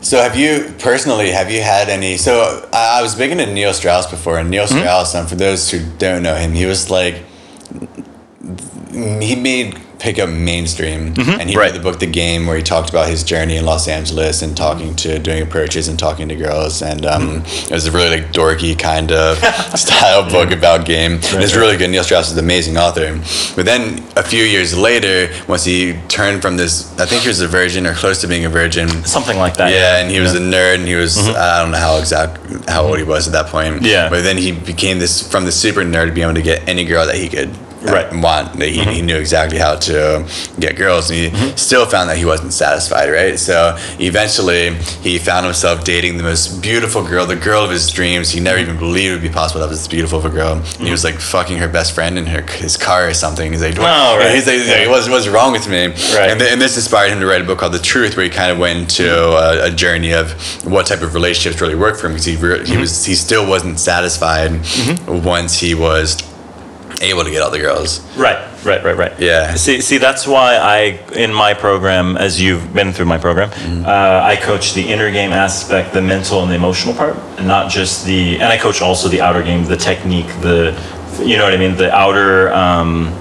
So 0.00 0.18
have 0.18 0.36
you 0.36 0.72
personally 0.78 1.30
have 1.30 1.50
you 1.50 1.60
had 1.60 1.88
any? 1.88 2.16
So 2.16 2.68
I, 2.72 3.02
was 3.02 3.14
big 3.14 3.30
into 3.30 3.46
Neil 3.46 3.72
Strauss 3.74 4.06
before, 4.10 4.38
and 4.38 4.50
Neil 4.50 4.64
Mm-hmm. 4.66 4.78
Strauss, 4.78 5.14
um, 5.14 5.26
for 5.26 5.34
those 5.36 5.70
who 5.70 5.80
don't 5.98 6.22
know 6.22 6.34
him, 6.34 6.52
he 6.52 6.66
was 6.66 6.90
like 6.90 7.22
he 8.90 9.34
made 9.36 9.78
pickup 9.98 10.28
mainstream, 10.28 11.08
and 11.08 11.16
he 11.18 11.22
Mm-hmm. 11.24 11.38
Right. 11.40 11.56
wrote 11.56 11.72
the 11.74 11.80
book 11.80 11.98
The 11.98 12.06
Game, 12.06 12.46
where 12.46 12.56
he 12.56 12.62
talked 12.62 12.88
about 12.88 13.08
his 13.08 13.24
journey 13.24 13.56
in 13.56 13.64
Los 13.66 13.88
Angeles 13.88 14.42
and 14.42 14.56
talking 14.56 14.94
to 14.94 15.18
doing 15.18 15.42
approaches 15.42 15.88
and 15.88 15.98
talking 15.98 16.28
to 16.28 16.36
girls, 16.36 16.82
and 16.82 17.04
um, 17.04 17.22
Mm-hmm. 17.42 17.64
it 17.66 17.70
was 17.72 17.86
a 17.88 17.90
really 17.90 18.20
like 18.20 18.32
dorky 18.32 18.78
kind 18.78 19.10
of 19.10 19.38
style 19.78 20.30
book 20.30 20.52
about 20.52 20.86
game. 20.86 21.14
and 21.14 21.42
it's 21.42 21.56
really 21.56 21.76
good. 21.76 21.90
Neil 21.90 22.04
Strauss 22.04 22.28
is 22.30 22.38
an 22.38 22.44
amazing 22.44 22.76
author. 22.76 23.18
But 23.56 23.66
then 23.66 24.04
a 24.16 24.22
few 24.22 24.44
years 24.44 24.76
later, 24.78 25.34
once 25.48 25.64
he 25.64 25.94
turned 26.06 26.42
from 26.42 26.56
this, 26.56 26.96
I 27.00 27.04
think 27.06 27.22
he 27.22 27.28
was 27.28 27.40
a 27.40 27.48
virgin 27.48 27.84
or 27.84 27.94
close 27.94 28.20
to 28.20 28.28
being 28.28 28.44
a 28.44 28.48
virgin. 28.50 28.88
Something 29.04 29.36
like 29.36 29.56
that. 29.56 29.72
Yeah, 29.72 29.98
and 30.00 30.08
he 30.12 30.20
was 30.20 30.32
a 30.36 30.38
nerd, 30.40 30.76
and 30.76 30.86
he 30.86 30.94
was 30.94 31.18
I 31.28 31.60
don't 31.60 31.72
know 31.72 31.78
how 31.78 31.98
exact 31.98 32.38
how 32.68 32.84
old 32.86 32.98
he 32.98 33.04
was 33.04 33.26
at 33.26 33.32
that 33.32 33.46
point. 33.46 33.74
Mm-hmm. 33.76 33.84
Yeah. 33.86 34.08
but 34.10 34.22
then 34.22 34.36
he 34.38 34.52
became 34.52 35.00
this 35.00 35.28
from 35.28 35.44
the 35.44 35.52
super 35.52 35.80
nerd 35.82 36.06
to 36.06 36.12
be 36.12 36.22
able 36.22 36.34
to 36.34 36.42
get 36.42 36.68
any 36.68 36.84
girl 36.84 37.04
that 37.04 37.16
he 37.16 37.28
could. 37.28 37.50
Uh, 37.86 37.92
Right. 37.92 38.06
Mm-hmm. 38.06 38.20
Want 38.20 38.52
that 38.58 38.68
he, 38.68 38.82
he 38.84 39.02
knew 39.02 39.16
exactly 39.16 39.58
how 39.58 39.76
to 39.76 40.26
get 40.58 40.76
girls, 40.76 41.10
and 41.10 41.32
he 41.32 41.56
still 41.56 41.86
found 41.86 42.10
that 42.10 42.16
he 42.18 42.24
wasn't 42.24 42.52
satisfied. 42.52 43.10
Right, 43.10 43.38
so 43.38 43.76
eventually 44.00 44.74
he 45.02 45.18
found 45.18 45.44
himself 45.46 45.84
dating 45.84 46.16
the 46.16 46.22
most 46.24 46.60
beautiful 46.62 47.02
girl, 47.06 47.26
the 47.26 47.36
girl 47.36 47.62
of 47.62 47.70
his 47.70 47.90
dreams. 47.90 48.30
He 48.30 48.40
never 48.40 48.58
even 48.58 48.76
believed 48.78 49.10
it 49.10 49.12
would 49.12 49.22
be 49.22 49.28
possible 49.28 49.60
to 49.60 49.66
have 49.66 49.70
this 49.70 49.86
beautiful 49.86 50.18
of 50.18 50.24
a 50.24 50.30
girl. 50.30 50.54
And 50.56 50.64
He 50.86 50.90
was 50.90 51.04
like 51.04 51.14
fucking 51.16 51.58
her 51.58 51.68
best 51.68 51.94
friend 51.94 52.18
in 52.18 52.26
her 52.26 52.42
his 52.42 52.76
car 52.76 53.08
or 53.08 53.14
something. 53.14 53.52
He's 53.52 53.62
like, 53.62 53.74
Mm-hmm. 53.74 53.82
Oh, 53.84 54.18
right. 54.18 54.34
he's 54.34 54.46
like, 54.46 54.56
he's 54.56 54.68
like, 54.68 54.80
Yeah. 54.86 54.90
what's, 54.90 55.08
what's 55.08 55.28
wrong 55.28 55.52
with 55.52 55.68
me? 55.68 55.86
Right. 55.86 56.30
And, 56.30 56.40
th- 56.40 56.50
and 56.52 56.60
this 56.60 56.76
inspired 56.76 57.10
him 57.12 57.20
to 57.20 57.26
write 57.26 57.42
a 57.42 57.44
book 57.44 57.58
called 57.58 57.72
The 57.74 57.78
Truth, 57.78 58.16
where 58.16 58.24
he 58.24 58.30
kind 58.30 58.50
of 58.50 58.58
went 58.58 58.78
into 58.80 59.08
a, 59.14 59.66
a 59.66 59.70
journey 59.70 60.12
of 60.12 60.32
what 60.66 60.86
type 60.86 61.02
of 61.02 61.14
relationships 61.14 61.60
really 61.60 61.74
work 61.76 61.96
for 61.96 62.06
him 62.06 62.12
because 62.14 62.24
he 62.24 62.36
re- 62.36 62.58
Mm-hmm. 62.58 62.72
he 62.72 62.76
was 62.78 63.04
he 63.04 63.14
still 63.14 63.46
wasn't 63.48 63.78
satisfied 63.78 64.50
once 65.06 65.58
he 65.60 65.74
was 65.74 66.16
able 67.00 67.24
to 67.24 67.30
get 67.30 67.42
all 67.42 67.50
the 67.50 67.58
girls. 67.58 68.00
Right, 68.16 68.38
right, 68.64 68.82
right, 68.82 68.96
right. 68.96 69.12
Yeah. 69.20 69.54
See, 69.54 69.80
see, 69.80 69.98
that's 69.98 70.26
why 70.26 70.56
I, 70.56 70.78
in 71.14 71.32
my 71.32 71.54
program, 71.54 72.16
as 72.16 72.40
you've 72.40 72.72
been 72.74 72.92
through 72.92 73.06
my 73.06 73.18
program, 73.18 73.50
Mm-hmm. 73.50 73.84
uh, 73.86 73.88
I 74.32 74.36
coach 74.36 74.74
the 74.74 74.82
inner 74.82 75.10
game 75.10 75.32
aspect, 75.32 75.92
the 75.94 76.02
mental 76.02 76.42
and 76.42 76.50
the 76.50 76.56
emotional 76.56 76.94
part, 76.94 77.16
and 77.38 77.46
not 77.46 77.70
just 77.70 78.04
the. 78.04 78.34
And 78.34 78.44
I 78.44 78.58
coach 78.58 78.82
also 78.82 79.08
the 79.08 79.20
outer 79.20 79.42
game, 79.42 79.64
the 79.64 79.76
technique, 79.76 80.26
the, 80.42 80.74
you 81.24 81.36
know 81.36 81.44
what 81.44 81.54
I 81.54 81.56
mean, 81.56 81.76
the 81.76 81.92
outer. 81.94 82.52
Um, 82.52 83.14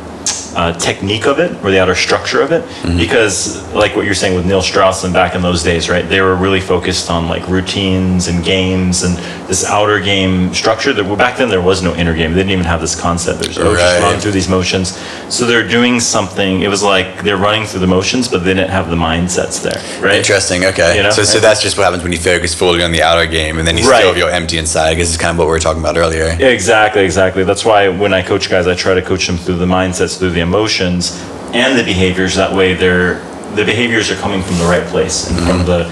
uh, 0.57 0.73
technique 0.79 1.25
of 1.27 1.37
it 1.39 1.51
or 1.63 1.69
the 1.71 1.79
outer 1.79 1.95
structure 1.95 2.41
of 2.41 2.51
it 2.51 2.63
Mm-hmm. 2.67 2.97
because 2.97 3.63
like 3.73 3.95
what 3.95 4.05
you're 4.05 4.15
saying 4.15 4.35
with 4.35 4.45
Neil 4.45 4.61
Strauss 4.61 5.03
and 5.03 5.13
back 5.13 5.35
in 5.35 5.41
those 5.41 5.61
days 5.63 5.87
right 5.89 6.07
they 6.09 6.19
were 6.21 6.35
really 6.35 6.59
focused 6.59 7.09
on 7.11 7.27
like 7.27 7.47
routines 7.47 8.27
and 8.27 8.43
games 8.43 9.03
and 9.03 9.15
this 9.47 9.63
outer 9.65 9.99
game 9.99 10.53
structure 10.53 10.93
that 10.93 11.03
well, 11.05 11.15
back 11.15 11.37
then 11.37 11.49
there 11.49 11.61
was 11.61 11.81
no 11.83 11.93
inner 11.95 12.15
game 12.15 12.31
they 12.31 12.39
didn't 12.39 12.51
even 12.51 12.65
have 12.65 12.81
this 12.81 12.99
concept 12.99 13.39
there's 13.41 13.57
oh, 13.59 13.73
just 13.75 14.01
Right. 14.01 14.01
run 14.11 14.19
through 14.19 14.31
these 14.31 14.49
motions 14.49 14.97
so 15.29 15.45
they're 15.45 15.67
doing 15.67 15.99
something 15.99 16.61
it 16.61 16.69
was 16.69 16.81
like 16.83 17.21
they're 17.23 17.37
running 17.37 17.65
through 17.65 17.81
the 17.81 17.87
motions 17.87 18.27
but 18.27 18.39
they 18.43 18.53
didn't 18.53 18.71
have 18.71 18.89
the 18.89 18.95
mindsets 18.95 19.61
there 19.61 19.79
right 20.03 20.17
Interesting. 20.17 20.65
Okay. 20.65 20.97
You 20.97 21.03
know? 21.03 21.11
So 21.11 21.23
so 21.23 21.39
that's 21.39 21.61
just 21.61 21.77
what 21.77 21.83
happens 21.85 22.01
when 22.03 22.11
you 22.11 22.17
focus 22.19 22.53
fully 22.55 22.83
on 22.83 22.91
the 22.91 23.03
outer 23.03 23.25
game, 23.27 23.59
and 23.59 23.67
then 23.67 23.77
you 23.77 23.87
Right. 23.89 23.99
still 23.99 24.13
feel 24.13 24.27
empty 24.27 24.57
inside. 24.57 24.89
I 24.89 24.95
guess 24.95 25.07
it's 25.13 25.17
kind 25.21 25.31
of 25.31 25.37
what 25.37 25.45
we 25.45 25.51
were 25.51 25.59
talking 25.59 25.81
about 25.81 25.95
earlier. 25.97 26.35
Exactly, 26.39 27.03
exactly. 27.03 27.43
That's 27.43 27.63
why 27.63 27.87
when 27.89 28.13
I 28.13 28.21
coach 28.23 28.49
guys, 28.49 28.65
I 28.67 28.75
try 28.75 28.93
to 28.95 29.01
coach 29.01 29.27
them 29.27 29.37
through 29.37 29.57
the 29.57 29.65
mindsets, 29.65 30.17
through 30.17 30.31
the 30.31 30.41
emotions, 30.47 31.21
and 31.53 31.77
the 31.77 31.83
behaviors. 31.83 32.35
That 32.35 32.55
way, 32.55 32.73
they're 32.73 33.19
the 33.55 33.65
behaviors 33.65 34.11
are 34.11 34.15
coming 34.15 34.41
from 34.41 34.57
the 34.57 34.65
right 34.65 34.85
place 34.87 35.29
and 35.29 35.39
from 35.39 35.65
the, 35.65 35.87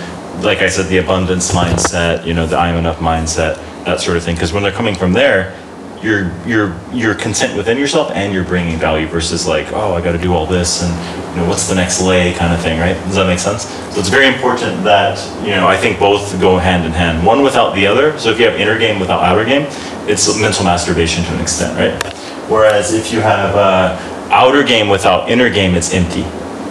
like 0.45 0.59
I 0.59 0.69
said, 0.69 0.87
the 0.87 0.97
abundance 0.97 1.51
mindset. 1.51 2.25
You 2.25 2.33
know, 2.33 2.45
the 2.45 2.57
I 2.57 2.69
am 2.69 2.77
enough 2.77 2.99
mindset, 2.99 3.55
that 3.85 4.01
sort 4.01 4.17
of 4.17 4.23
thing. 4.23 4.35
Because 4.35 4.53
when 4.53 4.63
they're 4.63 4.71
coming 4.71 4.95
from 4.95 5.13
there, 5.13 5.57
you're 6.01 6.31
you're 6.45 6.79
you're 6.93 7.15
content 7.15 7.57
within 7.57 7.77
yourself 7.77 8.11
and 8.11 8.33
you're 8.33 8.43
bringing 8.43 8.77
value 8.77 9.07
versus 9.07 9.47
like, 9.47 9.71
oh, 9.73 9.93
I 9.93 10.01
got 10.01 10.11
to 10.11 10.17
do 10.17 10.33
all 10.33 10.45
this 10.45 10.83
and 10.83 10.91
you 11.35 11.41
know 11.41 11.49
what's 11.49 11.67
the 11.67 11.75
next 11.75 12.01
lay 12.01 12.33
kind 12.33 12.53
of 12.53 12.61
thing, 12.61 12.79
right? 12.79 12.93
Does 13.05 13.15
that 13.15 13.27
make 13.27 13.39
sense? 13.39 13.63
So 13.93 13.99
it's 13.99 14.09
very 14.09 14.27
important 14.27 14.83
that 14.83 15.17
you 15.43 15.51
know 15.51 15.67
I 15.67 15.77
think 15.77 15.99
both 15.99 16.39
go 16.39 16.57
hand 16.57 16.85
in 16.85 16.91
hand, 16.91 17.25
one 17.25 17.41
without 17.41 17.73
the 17.73 17.87
other. 17.87 18.17
So 18.19 18.29
if 18.29 18.39
you 18.39 18.45
have 18.45 18.59
inner 18.59 18.77
game 18.77 18.99
without 18.99 19.23
outer 19.23 19.45
game, 19.45 19.67
it's 20.07 20.27
mental 20.39 20.63
masturbation 20.63 21.23
to 21.23 21.33
an 21.33 21.41
extent, 21.41 21.75
right? 21.77 22.13
Whereas 22.49 22.93
if 22.93 23.11
you 23.11 23.21
have 23.21 23.55
uh, 23.55 23.97
outer 24.29 24.63
game 24.63 24.89
without 24.89 25.29
inner 25.29 25.49
game, 25.49 25.75
it's 25.75 25.93
empty, 25.93 26.23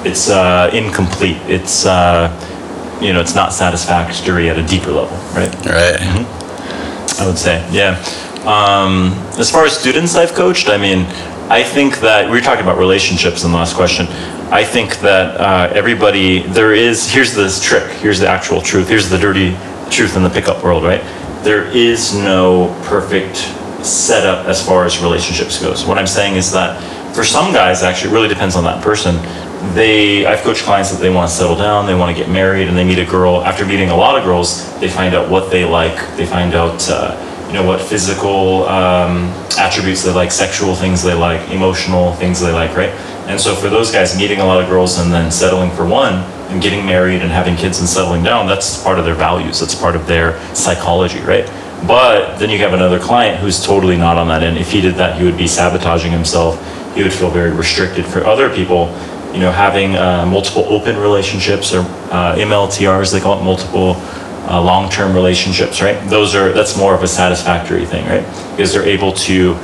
it's 0.09 0.30
uh, 0.30 0.70
incomplete, 0.72 1.38
it's 1.46 1.86
uh, 1.86 2.28
you 3.00 3.12
know 3.12 3.20
it's 3.20 3.34
not 3.34 3.52
satisfactory 3.52 4.48
at 4.48 4.59
a 4.59 4.66
deeper 4.66 4.90
level, 4.90 5.16
right? 5.34 5.52
Right. 5.66 5.98
Mm-hmm. 5.98 7.22
I 7.22 7.26
would 7.26 7.38
say, 7.38 7.66
yeah. 7.70 8.02
Um, 8.44 9.12
as 9.38 9.50
far 9.50 9.64
as 9.64 9.76
students 9.76 10.16
I've 10.16 10.34
coached, 10.34 10.68
I 10.68 10.76
mean, 10.76 11.07
I 11.48 11.62
think 11.62 12.00
that 12.00 12.26
we 12.26 12.32
were 12.32 12.42
talking 12.42 12.62
about 12.62 12.78
relationships 12.78 13.44
in 13.44 13.52
the 13.52 13.57
last 13.57 13.76
question. 13.76 14.07
I 14.50 14.64
think 14.64 14.98
that 15.00 15.40
uh, 15.40 15.72
everybody, 15.74 16.40
there 16.40 16.74
is, 16.74 17.11
here's 17.11 17.34
this 17.34 17.62
trick, 17.62 17.90
here's 17.98 18.18
the 18.18 18.28
actual 18.28 18.61
truth, 18.61 18.88
here's 18.88 19.09
the 19.09 19.18
dirty 19.18 19.57
truth 19.90 20.16
in 20.16 20.22
the 20.22 20.30
pickup 20.30 20.62
world, 20.62 20.84
right? 20.84 21.02
There 21.42 21.64
is 21.64 22.14
no 22.14 22.68
perfect 22.84 23.36
setup 23.84 24.46
as 24.46 24.64
far 24.64 24.84
as 24.84 25.02
relationships 25.02 25.61
goes. 25.61 25.84
What 25.84 25.98
I'm 25.98 26.07
saying 26.07 26.36
is 26.36 26.52
that 26.52 26.80
for 27.15 27.25
some 27.25 27.53
guys, 27.53 27.83
actually, 27.83 28.11
it 28.11 28.15
really 28.15 28.29
depends 28.29 28.57
on 28.57 28.65
that 28.65 28.83
person. 28.83 29.17
They, 29.75 30.27
I've 30.27 30.41
coached 30.41 30.65
clients 30.65 30.91
that 30.91 31.01
they 31.01 31.11
want 31.11 31.31
to 31.31 31.35
settle 31.35 31.57
down, 31.57 31.87
they 31.87 31.95
want 31.95 32.15
to 32.15 32.23
get 32.23 32.31
married, 32.31 32.69
and 32.69 32.77
they 32.77 32.85
meet 32.85 32.99
a 32.99 33.05
girl. 33.05 33.43
After 33.45 33.65
meeting 33.65 33.91
a 33.91 33.97
lot 33.97 34.19
of 34.19 34.25
girls, 34.25 34.79
they 34.81 34.89
find 34.89 35.15
out 35.15 35.31
what 35.31 35.51
they 35.51 35.65
like. 35.65 35.97
They 36.17 36.27
find 36.27 36.55
out, 36.55 36.87
uh, 36.91 37.47
you 37.47 37.55
know, 37.55 37.65
what 37.65 37.81
physical 37.81 38.65
um, 38.65 39.29
attributes 39.57 40.03
they 40.03 40.12
like, 40.12 40.33
sexual 40.33 40.75
things 40.75 41.03
they 41.03 41.15
like, 41.15 41.49
emotional 41.51 42.12
things 42.15 42.41
they 42.41 42.53
like, 42.53 42.77
right? 42.77 42.91
And 43.27 43.41
so 43.41 43.55
for 43.55 43.71
those 43.71 43.91
guys, 43.91 44.19
meeting 44.19 44.41
a 44.41 44.45
lot 44.45 44.62
of 44.62 44.69
girls 44.69 44.99
and 44.99 45.12
then 45.12 45.31
settling 45.31 45.71
for 45.71 45.87
one 45.87 46.15
and 46.51 46.61
getting 46.61 46.85
married 46.85 47.23
and 47.23 47.31
having 47.31 47.57
kids 47.57 47.79
and 47.79 47.89
settling 47.89 48.23
down, 48.23 48.47
that's 48.47 48.83
part 48.83 48.99
of 48.99 49.05
their 49.07 49.15
values. 49.15 49.61
That's 49.61 49.75
part 49.75 49.97
of 49.97 50.07
their 50.07 50.39
psychology, 50.55 51.21
right? 51.21 51.47
But 51.87 52.39
then 52.39 52.51
you 52.51 52.59
have 52.59 52.73
another 52.73 52.99
client 52.99 53.41
who's 53.41 53.65
totally 53.65 53.97
not 53.97 54.17
on 54.17 54.29
that 54.29 54.43
end. 54.43 54.59
If 54.59 54.73
he 54.73 54.81
did 54.81 54.95
that, 54.97 55.19
he 55.19 55.25
would 55.25 55.39
be 55.39 55.47
sabotaging 55.47 56.12
himself. 56.12 56.59
He 56.95 57.03
would 57.03 57.12
feel 57.12 57.30
very 57.30 57.51
restricted. 57.51 58.07
For 58.07 58.24
other 58.24 58.49
people, 58.55 58.86
you 59.32 59.40
know, 59.40 59.51
having 59.51 59.97
uh, 59.97 60.24
multiple 60.26 60.64
open 60.68 60.97
relationships 60.97 61.74
or 61.74 61.80
uh, 61.80 62.36
MLTRs, 62.36 63.12
they 63.12 63.20
call 63.20 63.40
it 63.40 63.45
multiple 63.45 63.97
uh, 64.49 64.62
long-term 64.62 65.14
relationships, 65.14 65.80
right? 65.80 65.99
Those 66.09 66.34
are 66.34 66.53
that's 66.53 66.76
more 66.76 66.95
of 66.95 67.03
a 67.03 67.09
satisfactory 67.09 67.86
thing, 67.86 68.07
right? 68.07 68.24
Because 68.57 68.72
they're 68.72 68.86
able 68.86 69.12
to. 69.12 69.55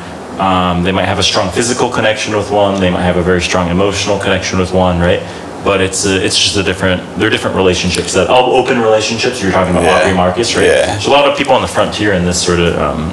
Um, 0.40 0.82
they 0.82 0.92
might 0.92 1.04
have 1.04 1.18
a 1.18 1.22
strong 1.22 1.50
physical 1.50 1.90
connection 1.90 2.34
with 2.34 2.50
one. 2.50 2.80
They 2.80 2.88
might 2.88 3.02
have 3.02 3.18
a 3.18 3.22
very 3.22 3.42
strong 3.42 3.68
emotional 3.68 4.18
connection 4.18 4.58
with 4.58 4.72
one, 4.72 4.98
right? 4.98 5.20
But 5.64 5.80
it's 5.82 6.06
a, 6.06 6.24
it's 6.24 6.38
just 6.38 6.56
a 6.56 6.62
different. 6.62 7.02
They're 7.18 7.28
different 7.30 7.54
relationships. 7.56 8.14
That 8.14 8.28
all 8.28 8.52
open 8.56 8.80
relationships. 8.80 9.42
You're 9.42 9.52
talking 9.52 9.72
about 9.72 9.84
Yeah. 9.84 9.98
Aubrey 10.00 10.14
Marcus, 10.14 10.56
right? 10.56 10.64
Yeah. 10.66 10.98
So 10.98 11.10
a 11.10 11.12
lot 11.12 11.28
of 11.30 11.36
people 11.36 11.52
on 11.54 11.60
the 11.62 11.68
frontier 11.68 12.12
in 12.14 12.24
this 12.24 12.40
sort 12.42 12.60
of 12.60 12.76
um, 12.78 13.12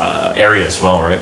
uh, 0.00 0.32
area 0.36 0.66
as 0.66 0.80
well, 0.82 1.00
right? 1.00 1.20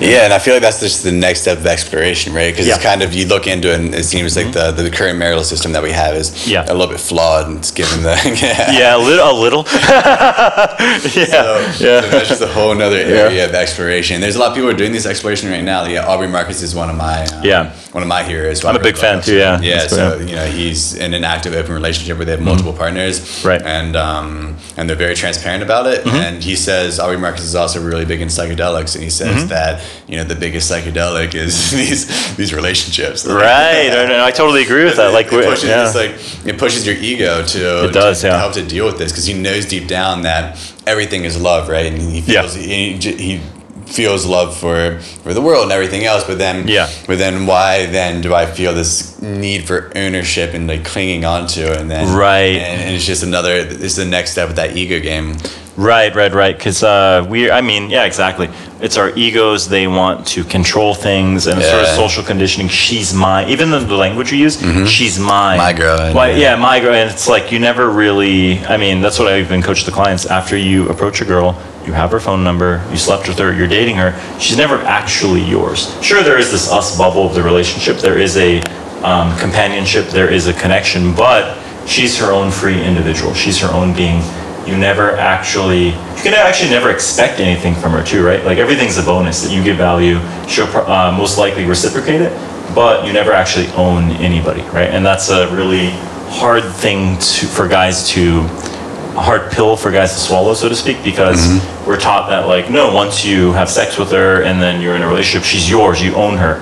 Yeah, 0.00 0.24
and 0.24 0.32
I 0.32 0.38
feel 0.38 0.54
like 0.54 0.62
that's 0.62 0.80
just 0.80 1.02
the 1.04 1.12
next 1.12 1.42
step 1.42 1.58
of 1.58 1.66
exploration, 1.66 2.32
right? 2.34 2.52
Because 2.52 2.66
it's 2.66 2.76
Yeah. 2.76 2.82
Mm-hmm. 2.82 3.00
kind 3.00 3.02
of 3.02 3.14
you 3.14 3.26
look 3.26 3.46
into 3.46 3.72
it, 3.72 3.80
and 3.80 3.94
it 3.94 4.04
seems 4.04 4.36
like 4.36 4.52
the, 4.52 4.70
the 4.72 4.90
current 4.90 5.18
marital 5.18 5.44
system 5.44 5.72
that 5.72 5.82
we 5.82 5.92
have 5.92 6.14
is 6.16 6.46
Yeah. 6.48 6.64
a 6.68 6.74
little 6.74 6.88
bit 6.88 7.00
flawed, 7.00 7.46
and 7.48 7.58
it's 7.58 7.70
given 7.72 8.02
the 8.02 8.14
yeah. 8.42 8.70
Yeah, 8.72 8.96
a 8.96 8.98
little. 8.98 9.28
A 9.30 9.32
little. 9.32 9.64
yeah. 9.72 10.98
So, 11.06 11.24
yeah. 11.84 12.00
so 12.00 12.08
that's 12.10 12.28
just 12.28 12.42
a 12.42 12.46
whole 12.46 12.74
nother 12.74 12.96
area 12.96 13.44
of 13.44 13.54
exploration. 13.54 14.20
There's 14.20 14.36
a 14.36 14.38
lot 14.38 14.48
of 14.50 14.54
people 14.54 14.68
who 14.68 14.74
are 14.74 14.78
doing 14.78 14.92
this 14.92 15.06
exploration 15.06 15.50
right 15.50 15.62
now. 15.64 15.84
Yeah, 15.86 16.06
Aubrey 16.06 16.28
Marcus 16.28 16.62
is 16.62 16.74
one 16.74 16.90
of 16.90 16.96
my 16.96 17.24
um, 17.26 17.44
Yeah. 17.44 17.72
One 17.92 18.02
of 18.02 18.08
my 18.08 18.22
heroes. 18.22 18.64
I'm 18.64 18.74
a 18.74 18.78
big 18.78 18.96
fan 18.96 19.20
too, 19.22 19.36
yeah. 19.36 19.60
yeah. 19.60 19.76
That's 19.80 19.94
So 19.94 20.18
cool, 20.18 20.26
you 20.28 20.34
know 20.36 20.46
he's 20.46 20.94
in 20.94 21.12
an 21.12 21.24
active 21.24 21.52
open 21.54 21.72
relationship 21.74 22.16
where 22.16 22.24
they 22.24 22.32
have 22.32 22.40
multiple 22.40 22.72
partners, 22.72 23.20
Mm-hmm. 23.20 23.48
Right. 23.48 23.60
Mm-hmm. 23.60 23.68
And 23.68 23.96
um, 23.96 24.56
and 24.76 24.88
they're 24.88 24.96
very 24.96 25.14
transparent 25.14 25.62
about 25.62 25.86
it. 25.86 26.06
And 26.06 26.42
he 26.42 26.56
says 26.56 26.98
Aubrey 26.98 27.18
Marcus 27.18 27.44
is 27.44 27.54
also 27.54 27.82
really 27.84 28.06
big 28.06 28.20
in 28.22 28.28
psychedelics, 28.28 28.94
and 28.94 29.04
he 29.04 29.10
says 29.10 29.36
Mm-hmm. 29.40 29.48
that 29.48 29.84
you 30.08 30.16
know 30.16 30.24
the 30.24 30.34
biggest 30.34 30.70
psychedelic 30.70 31.34
is 31.34 31.70
these 31.80 32.36
these 32.36 32.54
relationships. 32.54 33.26
Right. 33.26 33.90
I, 33.92 34.26
I 34.26 34.30
totally 34.30 34.62
agree 34.62 34.84
with 34.84 34.96
that. 34.96 35.10
It- 35.10 35.14
Like, 35.14 35.26
it, 35.26 35.44
pushes 35.44 35.68
yeah. 35.68 35.84
it's 35.86 35.94
like 35.94 36.12
it 36.46 36.58
pushes 36.58 36.86
your 36.86 36.96
ego 36.96 37.44
to 37.44 37.84
It 37.88 37.92
does, 37.92 38.20
to, 38.22 38.28
yeah. 38.28 38.38
help 38.38 38.54
to 38.54 38.64
deal 38.66 38.86
with 38.86 38.96
this 38.98 39.12
because 39.12 39.26
he 39.26 39.34
knows 39.34 39.66
deep 39.66 39.86
down 39.86 40.22
that 40.22 40.56
everything 40.86 41.24
is 41.24 41.40
love, 41.40 41.68
right? 41.68 41.86
And 41.92 42.00
he 42.00 42.20
Yeah. 42.20 42.40
feels 42.42 42.54
he, 42.54 42.94
he 43.28 43.40
feels 43.92 44.24
love 44.26 44.56
for 44.56 44.98
for 45.22 45.34
the 45.34 45.40
world 45.40 45.64
and 45.64 45.72
everything 45.72 46.04
else 46.04 46.24
but 46.24 46.38
then 46.38 46.66
Yeah. 46.66 46.88
but 47.06 47.18
then 47.18 47.46
why 47.46 47.86
then 47.86 48.20
do 48.22 48.34
i 48.34 48.46
feel 48.46 48.72
this 48.74 49.20
need 49.20 49.66
for 49.66 49.92
ownership 49.94 50.54
and 50.54 50.66
like 50.66 50.84
clinging 50.84 51.24
on 51.24 51.46
to 51.48 51.72
it 51.72 51.78
and 51.80 51.90
then 51.90 52.16
Right. 52.16 52.56
and, 52.56 52.80
and 52.82 52.94
it's 52.96 53.04
just 53.06 53.22
another 53.22 53.52
it's 53.54 53.96
the 53.96 54.04
next 54.06 54.32
step 54.32 54.48
of 54.48 54.56
that 54.56 54.76
ego 54.76 54.98
game 55.00 55.36
Right, 55.74 56.14
right, 56.14 56.34
right. 56.34 56.54
Because 56.54 56.82
uh, 56.82 57.24
we, 57.26 57.50
I 57.50 57.62
mean, 57.62 57.88
yeah, 57.88 58.04
exactly. 58.04 58.50
It's 58.82 58.96
our 58.96 59.10
egos. 59.16 59.68
They 59.68 59.86
want 59.86 60.26
to 60.34 60.42
control 60.42 60.92
things, 60.92 61.46
and 61.46 61.56
it's 61.60 61.68
sort 61.70 61.82
of 61.82 61.86
Yeah. 61.86 61.96
social 61.96 62.24
conditioning. 62.24 62.68
She's 62.68 63.14
mine. 63.14 63.48
Even 63.48 63.70
the, 63.70 63.78
the 63.78 63.94
language 63.94 64.32
we 64.32 64.38
use, 64.38 64.58
she's 64.90 65.20
mine. 65.20 65.58
My 65.58 65.72
girl, 65.72 66.00
and- 66.00 66.14
Why, 66.16 66.32
yeah, 66.32 66.56
my 66.56 66.80
girl. 66.80 66.92
And 66.92 67.08
it's 67.08 67.28
like 67.28 67.52
you 67.52 67.60
never 67.60 67.88
really. 67.88 68.58
I 68.66 68.76
mean, 68.76 69.00
that's 69.00 69.20
what 69.20 69.28
I 69.28 69.38
even 69.38 69.62
coach 69.62 69.84
the 69.84 69.92
clients. 69.92 70.26
After 70.26 70.56
you 70.56 70.88
approach 70.88 71.20
a 71.20 71.24
girl, 71.24 71.56
you 71.86 71.92
have 71.92 72.10
her 72.10 72.18
phone 72.18 72.42
number. 72.42 72.82
You 72.90 72.96
slept 72.96 73.28
with 73.28 73.38
her. 73.38 73.52
You're 73.52 73.68
dating 73.68 73.96
her. 73.96 74.18
She's 74.40 74.56
never 74.56 74.78
actually 74.82 75.42
yours. 75.42 75.96
Sure, 76.02 76.22
there 76.24 76.38
is 76.38 76.50
this 76.50 76.68
us 76.70 76.98
bubble 76.98 77.24
of 77.26 77.34
the 77.34 77.42
relationship. 77.42 77.98
There 77.98 78.18
is 78.18 78.36
a 78.36 78.60
um, 79.04 79.36
companionship. 79.38 80.08
There 80.08 80.28
is 80.28 80.48
a 80.48 80.52
connection, 80.52 81.14
but 81.14 81.56
she's 81.86 82.18
her 82.18 82.32
own 82.32 82.50
free 82.50 82.82
individual. 82.82 83.32
She's 83.34 83.58
her 83.60 83.70
own 83.72 83.94
being 83.94 84.22
you 84.66 84.76
never 84.76 85.16
actually 85.16 85.86
you 85.88 86.22
can 86.22 86.34
actually 86.34 86.70
never 86.70 86.90
expect 86.90 87.40
anything 87.40 87.74
from 87.74 87.92
her 87.92 88.02
too 88.04 88.24
right? 88.24 88.44
Like 88.44 88.58
everything's 88.58 88.98
a 88.98 89.02
bonus 89.02 89.42
that 89.42 89.52
you 89.52 89.62
give 89.62 89.76
value. 89.76 90.20
She'll 90.48 90.66
uh, 90.66 91.14
most 91.16 91.38
likely 91.38 91.64
reciprocate 91.64 92.20
it 92.20 92.32
but 92.74 93.04
you 93.04 93.12
never 93.12 93.32
actually 93.32 93.66
own 93.74 94.10
anybody 94.12 94.62
right? 94.62 94.88
And 94.88 95.04
that's 95.04 95.30
a 95.30 95.52
really 95.54 95.90
hard 96.30 96.64
thing 96.64 97.18
to 97.18 97.46
for 97.46 97.68
guys 97.68 98.08
to 98.10 98.40
a 99.14 99.20
hard 99.20 99.52
pill 99.52 99.76
for 99.76 99.90
guys 99.90 100.14
to 100.14 100.18
swallow 100.18 100.54
so 100.54 100.70
to 100.70 100.74
speak 100.74 101.04
because 101.04 101.60
we're 101.86 102.00
taught 102.00 102.30
that 102.30 102.46
like 102.46 102.70
no 102.70 102.94
once 102.94 103.22
you 103.22 103.52
have 103.52 103.68
sex 103.68 103.98
with 103.98 104.10
her 104.10 104.42
and 104.42 104.62
then 104.62 104.80
you're 104.80 104.96
in 104.96 105.02
a 105.02 105.06
relationship 105.06 105.46
she's 105.46 105.68
yours 105.68 106.00
you 106.00 106.14
own 106.14 106.38
her 106.38 106.60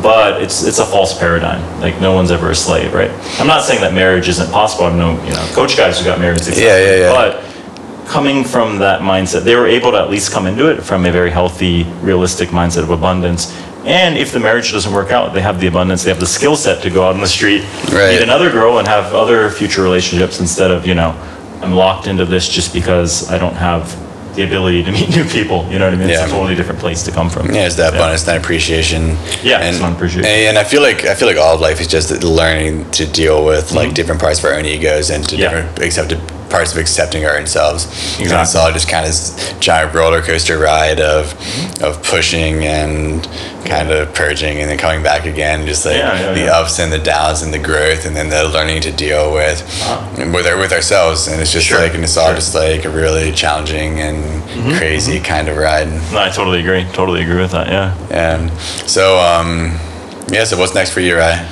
but 0.00 0.42
it's 0.42 0.62
it's 0.64 0.78
a 0.78 0.86
false 0.86 1.18
paradigm. 1.18 1.60
Like 1.80 2.00
no 2.00 2.12
one's 2.14 2.30
ever 2.30 2.50
a 2.50 2.54
slave, 2.54 2.94
right? 2.94 3.10
I'm 3.40 3.46
not 3.46 3.64
saying 3.64 3.80
that 3.82 3.92
marriage 3.92 4.28
isn't 4.28 4.50
possible. 4.50 4.84
I 4.86 4.96
know 4.96 5.12
you 5.24 5.30
know 5.32 5.46
coach 5.52 5.76
guys 5.76 5.98
who 5.98 6.04
got 6.04 6.18
married 6.18 6.38
successfully, 6.40 6.66
Yeah, 6.66 6.96
yeah, 6.96 7.12
yeah. 7.12 7.12
but 7.12 8.08
coming 8.08 8.44
from 8.44 8.78
that 8.78 9.00
mindset, 9.00 9.42
they 9.44 9.56
were 9.56 9.66
able 9.66 9.90
to 9.92 9.98
at 9.98 10.10
least 10.10 10.32
come 10.32 10.46
into 10.46 10.68
it 10.70 10.82
from 10.82 11.04
a 11.06 11.10
very 11.12 11.30
healthy, 11.30 11.84
realistic 12.02 12.48
mindset 12.50 12.82
of 12.82 12.90
abundance. 12.90 13.52
And 13.84 14.16
if 14.16 14.32
the 14.32 14.38
marriage 14.38 14.70
doesn't 14.70 14.92
work 14.92 15.10
out, 15.10 15.34
they 15.34 15.40
have 15.40 15.58
the 15.60 15.66
abundance, 15.66 16.04
they 16.04 16.10
have 16.10 16.20
the 16.20 16.26
skill 16.26 16.54
set 16.54 16.82
to 16.82 16.90
go 16.90 17.04
out 17.04 17.14
on 17.14 17.20
the 17.20 17.26
street, 17.26 17.62
Right. 17.92 18.12
meet 18.12 18.22
another 18.22 18.50
girl, 18.50 18.78
and 18.78 18.86
have 18.86 19.12
other 19.14 19.50
future 19.50 19.82
relationships 19.82 20.38
instead 20.40 20.70
of 20.70 20.86
you 20.86 20.94
know, 20.94 21.14
I'm 21.62 21.72
locked 21.74 22.06
into 22.06 22.24
this 22.24 22.48
just 22.48 22.72
because 22.72 23.28
I 23.30 23.38
don't 23.38 23.54
have 23.56 23.84
the 24.34 24.44
ability 24.44 24.82
to 24.84 24.92
meet 24.92 25.10
new 25.10 25.24
people. 25.24 25.66
You 25.70 25.78
know 25.78 25.86
what 25.86 25.94
I 25.94 25.96
mean? 25.96 26.08
Yeah. 26.08 26.22
It's 26.22 26.32
a 26.32 26.34
totally 26.34 26.54
different 26.54 26.80
place 26.80 27.02
to 27.04 27.12
come 27.12 27.28
from. 27.28 27.52
Yeah, 27.52 27.66
it's 27.66 27.76
that 27.76 27.92
bonus, 27.94 28.22
that 28.24 28.38
appreciation. 28.38 29.16
Yeah, 29.42 29.58
and, 29.60 29.74
it's 29.76 29.80
appreciation. 29.92 30.24
And, 30.30 30.48
and 30.48 30.58
I 30.58 30.64
feel 30.64 30.82
like 30.82 31.04
I 31.04 31.14
feel 31.14 31.28
like 31.28 31.36
all 31.36 31.54
of 31.54 31.60
life 31.60 31.80
is 31.80 31.86
just 31.88 32.10
learning 32.22 32.90
to 32.92 33.06
deal 33.06 33.44
with 33.44 33.72
like 33.72 33.94
different 33.94 34.20
parts 34.20 34.38
of 34.38 34.46
our 34.46 34.54
own 34.54 34.64
egos 34.64 35.10
and 35.10 35.28
to 35.28 35.32
Mm-hmm. 35.32 35.42
Yeah. 35.42 35.62
different 35.62 35.86
accepted 35.86 36.20
parts 36.52 36.72
of 36.72 36.78
accepting 36.78 37.24
our 37.24 37.36
own 37.38 37.46
selves. 37.46 37.86
And 38.20 38.30
it's 38.30 38.54
all 38.54 38.70
just 38.70 38.88
kind 38.88 39.04
of 39.04 39.10
this 39.10 39.54
giant 39.58 39.94
roller 39.94 40.20
coaster 40.22 40.58
ride 40.58 41.00
of 41.00 41.32
of 41.82 42.00
pushing 42.04 42.64
and 42.64 43.26
kind 43.64 43.90
of 43.90 44.12
purging 44.14 44.58
and 44.60 44.68
then 44.70 44.76
coming 44.76 45.02
back 45.02 45.24
again, 45.24 45.66
just 45.66 45.86
like 45.86 45.96
Yeah, 45.96 46.20
yeah, 46.20 46.32
the 46.34 46.40
yeah. 46.40 46.58
ups 46.58 46.78
and 46.78 46.92
the 46.92 46.98
downs 46.98 47.42
and 47.42 47.52
the 47.54 47.58
growth 47.58 48.04
and 48.06 48.14
then 48.14 48.28
the 48.28 48.44
learning 48.48 48.82
to 48.82 48.92
deal 48.92 49.32
with 49.32 49.62
with 50.34 50.46
our, 50.46 50.58
with 50.58 50.72
ourselves. 50.72 51.26
And 51.26 51.40
it's 51.40 51.50
just 51.52 51.66
Uh-huh. 51.70 51.78
Sure, 51.78 51.86
like 51.88 51.94
and 51.94 52.04
it's 52.04 52.16
all 52.16 52.26
sure. 52.26 52.34
just 52.36 52.54
like 52.54 52.84
a 52.84 52.90
really 52.90 53.32
challenging 53.32 54.00
and 54.00 54.76
crazy 54.78 55.18
kind 55.20 55.48
of 55.48 55.56
ride. 55.56 55.88
No, 56.12 56.18
I 56.18 56.28
totally 56.28 56.60
agree. 56.60 56.84
Totally 56.92 57.22
agree 57.22 57.40
with 57.40 57.52
that. 57.52 57.68
Yeah. 57.68 57.94
And 58.10 58.50
so, 58.86 59.18
um, 59.18 59.78
yeah, 60.32 60.44
so 60.44 60.56
what's 60.56 60.74
next 60.74 60.92
for 60.92 61.00
you, 61.00 61.16
Rye? 61.16 61.46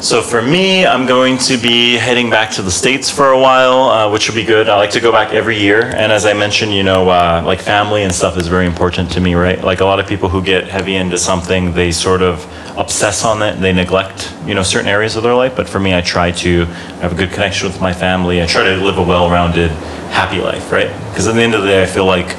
So 0.00 0.20
for 0.20 0.42
me, 0.42 0.84
I'm 0.84 1.06
going 1.06 1.38
to 1.38 1.56
be 1.56 1.94
heading 1.94 2.28
back 2.28 2.50
to 2.52 2.62
the 2.62 2.70
States 2.70 3.08
for 3.08 3.30
a 3.30 3.38
while, 3.38 3.82
uh, 3.84 4.10
which 4.10 4.28
will 4.28 4.34
be 4.34 4.44
good. 4.44 4.68
I 4.68 4.76
like 4.76 4.90
to 4.90 5.00
go 5.00 5.12
back 5.12 5.32
every 5.32 5.58
year. 5.58 5.82
And 5.82 6.10
as 6.10 6.26
I 6.26 6.32
mentioned, 6.32 6.74
you 6.74 6.82
know, 6.82 7.08
uh, 7.08 7.42
like 7.46 7.60
family 7.60 8.02
and 8.02 8.12
stuff 8.12 8.36
is 8.36 8.48
very 8.48 8.66
important 8.66 9.10
to 9.12 9.20
me, 9.20 9.34
right? 9.34 9.62
Like 9.62 9.80
a 9.80 9.84
lot 9.84 10.00
of 10.00 10.08
people 10.08 10.28
who 10.28 10.42
get 10.42 10.66
heavy 10.66 10.96
into 10.96 11.16
something, 11.16 11.72
they 11.72 11.92
sort 11.92 12.22
of 12.22 12.44
obsess 12.76 13.24
on 13.24 13.40
it. 13.40 13.60
They 13.60 13.72
neglect, 13.72 14.34
you 14.44 14.54
know, 14.54 14.64
certain 14.64 14.88
areas 14.88 15.14
of 15.14 15.22
their 15.22 15.34
life. 15.34 15.54
But 15.54 15.68
for 15.68 15.78
me, 15.78 15.94
I 15.94 16.00
try 16.00 16.32
to 16.32 16.64
have 17.00 17.12
a 17.12 17.16
good 17.16 17.30
connection 17.30 17.68
with 17.68 17.80
my 17.80 17.92
family. 17.92 18.42
I 18.42 18.46
try 18.46 18.64
to 18.64 18.76
live 18.76 18.98
a 18.98 19.02
well-rounded, 19.02 19.70
happy 20.10 20.40
life, 20.40 20.72
right? 20.72 20.88
Because 21.10 21.28
at 21.28 21.36
the 21.36 21.42
end 21.42 21.54
of 21.54 21.62
the 21.62 21.68
day, 21.68 21.82
I 21.82 21.86
feel 21.86 22.04
like 22.04 22.36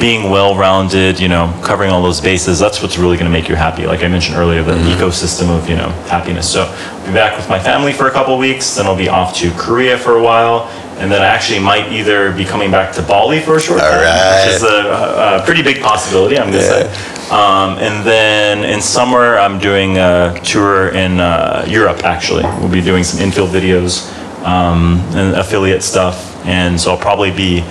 being 0.00 0.30
well-rounded, 0.30 1.20
you 1.20 1.28
know, 1.28 1.58
covering 1.64 1.90
all 1.90 2.02
those 2.02 2.20
bases, 2.20 2.58
that's 2.58 2.82
what's 2.82 2.98
really 2.98 3.16
going 3.16 3.30
to 3.30 3.32
make 3.32 3.48
you 3.48 3.54
happy. 3.54 3.86
Like 3.86 4.02
I 4.02 4.08
mentioned 4.08 4.36
earlier, 4.36 4.62
the 4.62 4.72
ecosystem 4.72 5.48
of, 5.56 5.68
you 5.68 5.76
know, 5.76 5.90
happiness. 6.08 6.50
So 6.50 6.64
I'll 6.64 7.06
be 7.06 7.12
back 7.12 7.36
with 7.36 7.48
my 7.48 7.58
family 7.58 7.92
for 7.92 8.08
a 8.08 8.10
couple 8.10 8.36
weeks, 8.36 8.76
then 8.76 8.86
I'll 8.86 8.96
be 8.96 9.08
off 9.08 9.36
to 9.36 9.50
Korea 9.52 9.96
for 9.96 10.16
a 10.16 10.22
while, 10.22 10.68
and 10.98 11.10
then 11.10 11.22
I 11.22 11.26
actually 11.26 11.60
might 11.60 11.92
either 11.92 12.32
be 12.32 12.44
coming 12.44 12.70
back 12.70 12.94
to 12.96 13.02
Bali 13.02 13.40
for 13.40 13.56
a 13.56 13.60
short 13.60 13.80
time, 13.80 14.00
right. 14.00 14.44
which 14.46 14.56
is 14.56 14.62
a, 14.64 15.38
a 15.40 15.42
pretty 15.44 15.62
big 15.62 15.80
possibility, 15.82 16.38
I'm 16.38 16.50
going 16.50 16.64
to 16.64 16.66
Yeah. 16.66 16.92
say. 16.92 17.12
Um, 17.30 17.78
and 17.78 18.06
then 18.06 18.64
in 18.64 18.80
summer, 18.80 19.36
I'm 19.38 19.58
doing 19.58 19.98
a 19.98 20.38
tour 20.44 20.88
in 20.90 21.20
uh, 21.20 21.64
Europe, 21.68 22.04
actually. 22.04 22.44
We'll 22.60 22.70
be 22.70 22.80
doing 22.80 23.02
some 23.04 23.20
infield 23.20 23.50
videos 23.50 24.12
um, 24.44 25.00
and 25.14 25.34
affiliate 25.36 25.82
stuff. 25.82 26.34
And 26.46 26.80
so 26.80 26.92
I'll 26.92 26.98
probably 26.98 27.32
be 27.32 27.64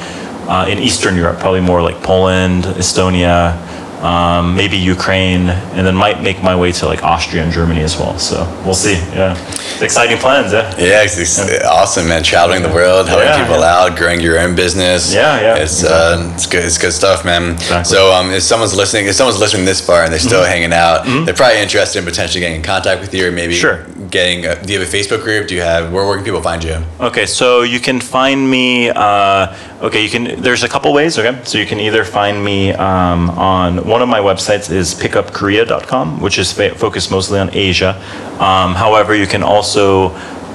uh, 0.47 0.65
in 0.69 0.79
Eastern 0.79 1.15
Europe, 1.15 1.39
probably 1.39 1.61
more 1.61 1.81
like 1.81 2.01
Poland, 2.01 2.65
Estonia, 2.65 3.55
um, 4.03 4.55
maybe 4.55 4.77
Ukraine, 4.77 5.49
and 5.49 5.85
then 5.87 5.95
might 5.95 6.21
make 6.21 6.41
my 6.43 6.55
way 6.55 6.71
to 6.73 6.85
like 6.85 7.03
Austria 7.03 7.43
and 7.43 7.51
Germany 7.51 7.81
as 7.81 7.97
well. 7.97 8.17
So 8.19 8.43
we'll 8.65 8.73
see. 8.73 8.93
Yeah. 9.15 9.33
Exciting 9.81 10.17
plans, 10.17 10.53
yeah. 10.53 10.73
Yeah, 10.77 11.03
it's, 11.03 11.17
it's 11.17 11.63
awesome, 11.65 12.07
man. 12.07 12.23
Traveling 12.23 12.61
the 12.63 12.69
world, 12.69 13.07
helping 13.07 13.27
Yeah, 13.27 13.43
people 13.45 13.59
yeah. 13.59 13.75
out, 13.75 13.97
growing 13.97 14.21
your 14.21 14.39
own 14.39 14.55
business. 14.55 15.13
Yeah, 15.13 15.41
yeah, 15.41 15.55
It's 15.57 15.83
uh, 15.83 16.31
it's 16.33 16.45
good. 16.47 16.63
It's 16.63 16.77
good 16.77 16.93
stuff, 16.93 17.25
man. 17.25 17.51
Exactly. 17.53 17.83
So, 17.95 18.11
um, 18.13 18.31
if 18.31 18.43
someone's 18.43 18.73
listening, 18.75 19.07
if 19.07 19.15
someone's 19.15 19.39
listening 19.39 19.65
this 19.65 19.85
far 19.85 20.03
and 20.03 20.11
they're 20.13 20.19
still 20.19 20.43
hanging 20.45 20.71
out, 20.73 21.03
they're 21.25 21.33
probably 21.33 21.59
interested 21.61 21.99
in 21.99 22.05
potentially 22.05 22.39
getting 22.39 22.57
in 22.57 22.63
contact 22.63 23.01
with 23.01 23.13
you, 23.13 23.27
or 23.27 23.31
maybe 23.31 23.53
Mm-hmm. 23.55 23.61
Sure. 23.61 24.07
getting. 24.09 24.45
A, 24.45 24.61
do 24.63 24.73
you 24.73 24.79
have 24.79 24.87
a 24.87 24.91
Facebook 24.97 25.21
group? 25.23 25.47
Do 25.47 25.55
you 25.55 25.61
have? 25.61 25.91
Where, 25.91 26.05
where 26.07 26.15
can 26.17 26.25
people 26.25 26.41
find 26.41 26.63
you? 26.63 26.77
Okay, 26.99 27.25
so 27.25 27.61
you 27.63 27.79
can 27.79 27.99
find 27.99 28.49
me. 28.49 28.89
Uh, 28.89 29.55
okay, 29.81 30.01
you 30.03 30.09
can. 30.09 30.41
There's 30.41 30.63
a 30.63 30.69
couple 30.69 30.93
ways. 30.93 31.17
Okay, 31.19 31.39
so 31.43 31.57
you 31.57 31.65
can 31.65 31.79
either 31.79 32.03
find 32.05 32.43
me 32.43 32.71
um, 32.73 33.29
on 33.31 33.84
one 33.85 34.01
of 34.01 34.09
my 34.09 34.19
websites 34.19 34.71
is 34.71 34.93
pickupkorea.com, 34.95 36.19
which 36.19 36.37
is 36.37 36.51
fa- 36.51 36.75
focused 36.75 37.11
mostly 37.11 37.39
on 37.39 37.49
Asia. 37.53 37.95
Um, 38.39 38.73
however, 38.73 39.15
you 39.15 39.27
can 39.27 39.43
also 39.43 40.09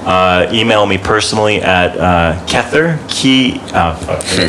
uh, 0.05 0.49
email 0.51 0.85
me 0.85 0.97
personally 0.97 1.61
at 1.61 1.95
uh, 1.97 2.45
Kether 2.47 2.97
Key. 3.09 3.59
Uh. 3.73 3.95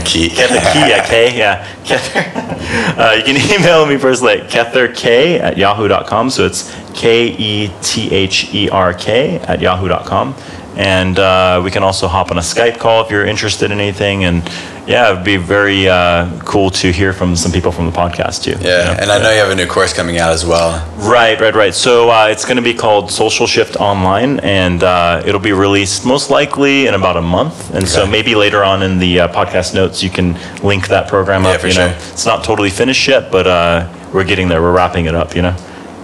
Key. 0.05 0.29
Kether 0.29 0.73
Key, 0.73 0.81
yeah, 0.81 1.07
K, 1.07 1.39
yeah, 1.39 1.67
Kether. 1.85 2.49
Uh, 2.73 3.15
you 3.27 3.35
can 3.35 3.61
email 3.61 3.85
me 3.85 3.99
personally 3.99 4.41
at 4.41 4.49
ketherk 4.51 5.05
at 5.41 5.59
yahoo.com. 5.59 6.31
So 6.31 6.47
it's 6.47 6.75
K 6.95 7.29
E 7.29 7.73
T 7.83 8.11
H 8.11 8.55
E 8.55 8.69
R 8.71 8.95
K 8.95 9.39
at 9.41 9.61
yahoo.com. 9.61 10.35
And 10.77 11.19
uh, 11.19 11.61
we 11.63 11.71
can 11.71 11.83
also 11.83 12.09
hop 12.09 12.31
on 12.31 12.39
a 12.39 12.43
Skype 12.43 12.79
call 12.79 13.05
if 13.05 13.11
you're 13.11 13.27
interested 13.27 13.71
in 13.71 13.81
anything. 13.81 14.25
And 14.25 14.43
yeah, 14.87 15.13
it'd 15.13 15.25
be 15.25 15.37
very 15.37 15.89
uh, 15.89 16.29
cool 16.41 16.71
to 16.71 16.91
hear 16.93 17.13
from 17.13 17.37
some 17.37 17.53
people 17.53 17.71
from 17.71 17.87
the 17.87 17.93
podcast 17.93 18.43
too. 18.43 18.51
Yeah, 18.53 18.57
you 18.59 18.67
know? 18.97 19.03
and 19.03 19.13
I 19.13 19.19
know 19.23 19.31
you 19.31 19.39
have 19.39 19.51
a 19.51 19.55
new 19.55 19.67
course 19.67 19.93
coming 19.93 20.19
out 20.19 20.33
as 20.33 20.45
well. 20.45 20.85
Right, 21.09 21.41
right, 21.41 21.55
right. 21.55 21.75
So 21.75 22.11
uh, 22.11 22.27
it's 22.29 22.45
going 22.45 22.57
to 22.57 22.63
be 22.63 22.75
called 22.75 23.11
Social 23.11 23.47
Shift 23.47 23.77
Online, 23.77 24.41
and 24.41 24.83
uh, 24.83 25.23
it'll 25.25 25.41
be 25.41 25.53
released 25.53 26.05
most 26.05 26.31
likely 26.31 26.87
in 26.87 26.95
about 26.95 27.17
a 27.17 27.23
month. 27.23 27.73
And 27.75 27.87
so 27.89 28.07
maybe 28.07 28.35
later 28.35 28.65
on 28.65 28.83
in 28.83 28.99
the 28.99 29.21
uh, 29.21 29.29
podcast 29.29 29.75
notes, 29.75 30.03
you 30.03 30.11
can 30.11 30.37
link 30.63 30.89
that 30.89 31.09
program 31.09 31.45
Yeah, 31.45 31.51
up. 31.51 31.61
for 31.61 31.69
you 31.69 31.75
know, 31.75 31.89
sure. 31.89 32.13
it's 32.13 32.27
not 32.27 32.43
totally 32.45 32.71
finished 32.71 33.07
yet, 33.07 33.31
but 33.31 33.47
uh, 33.47 33.89
we're 34.13 34.25
getting 34.25 34.49
there. 34.49 34.61
We're 34.63 34.73
wrapping 34.73 35.07
it 35.07 35.15
up. 35.15 35.37
You 35.37 35.43
know, 35.43 35.57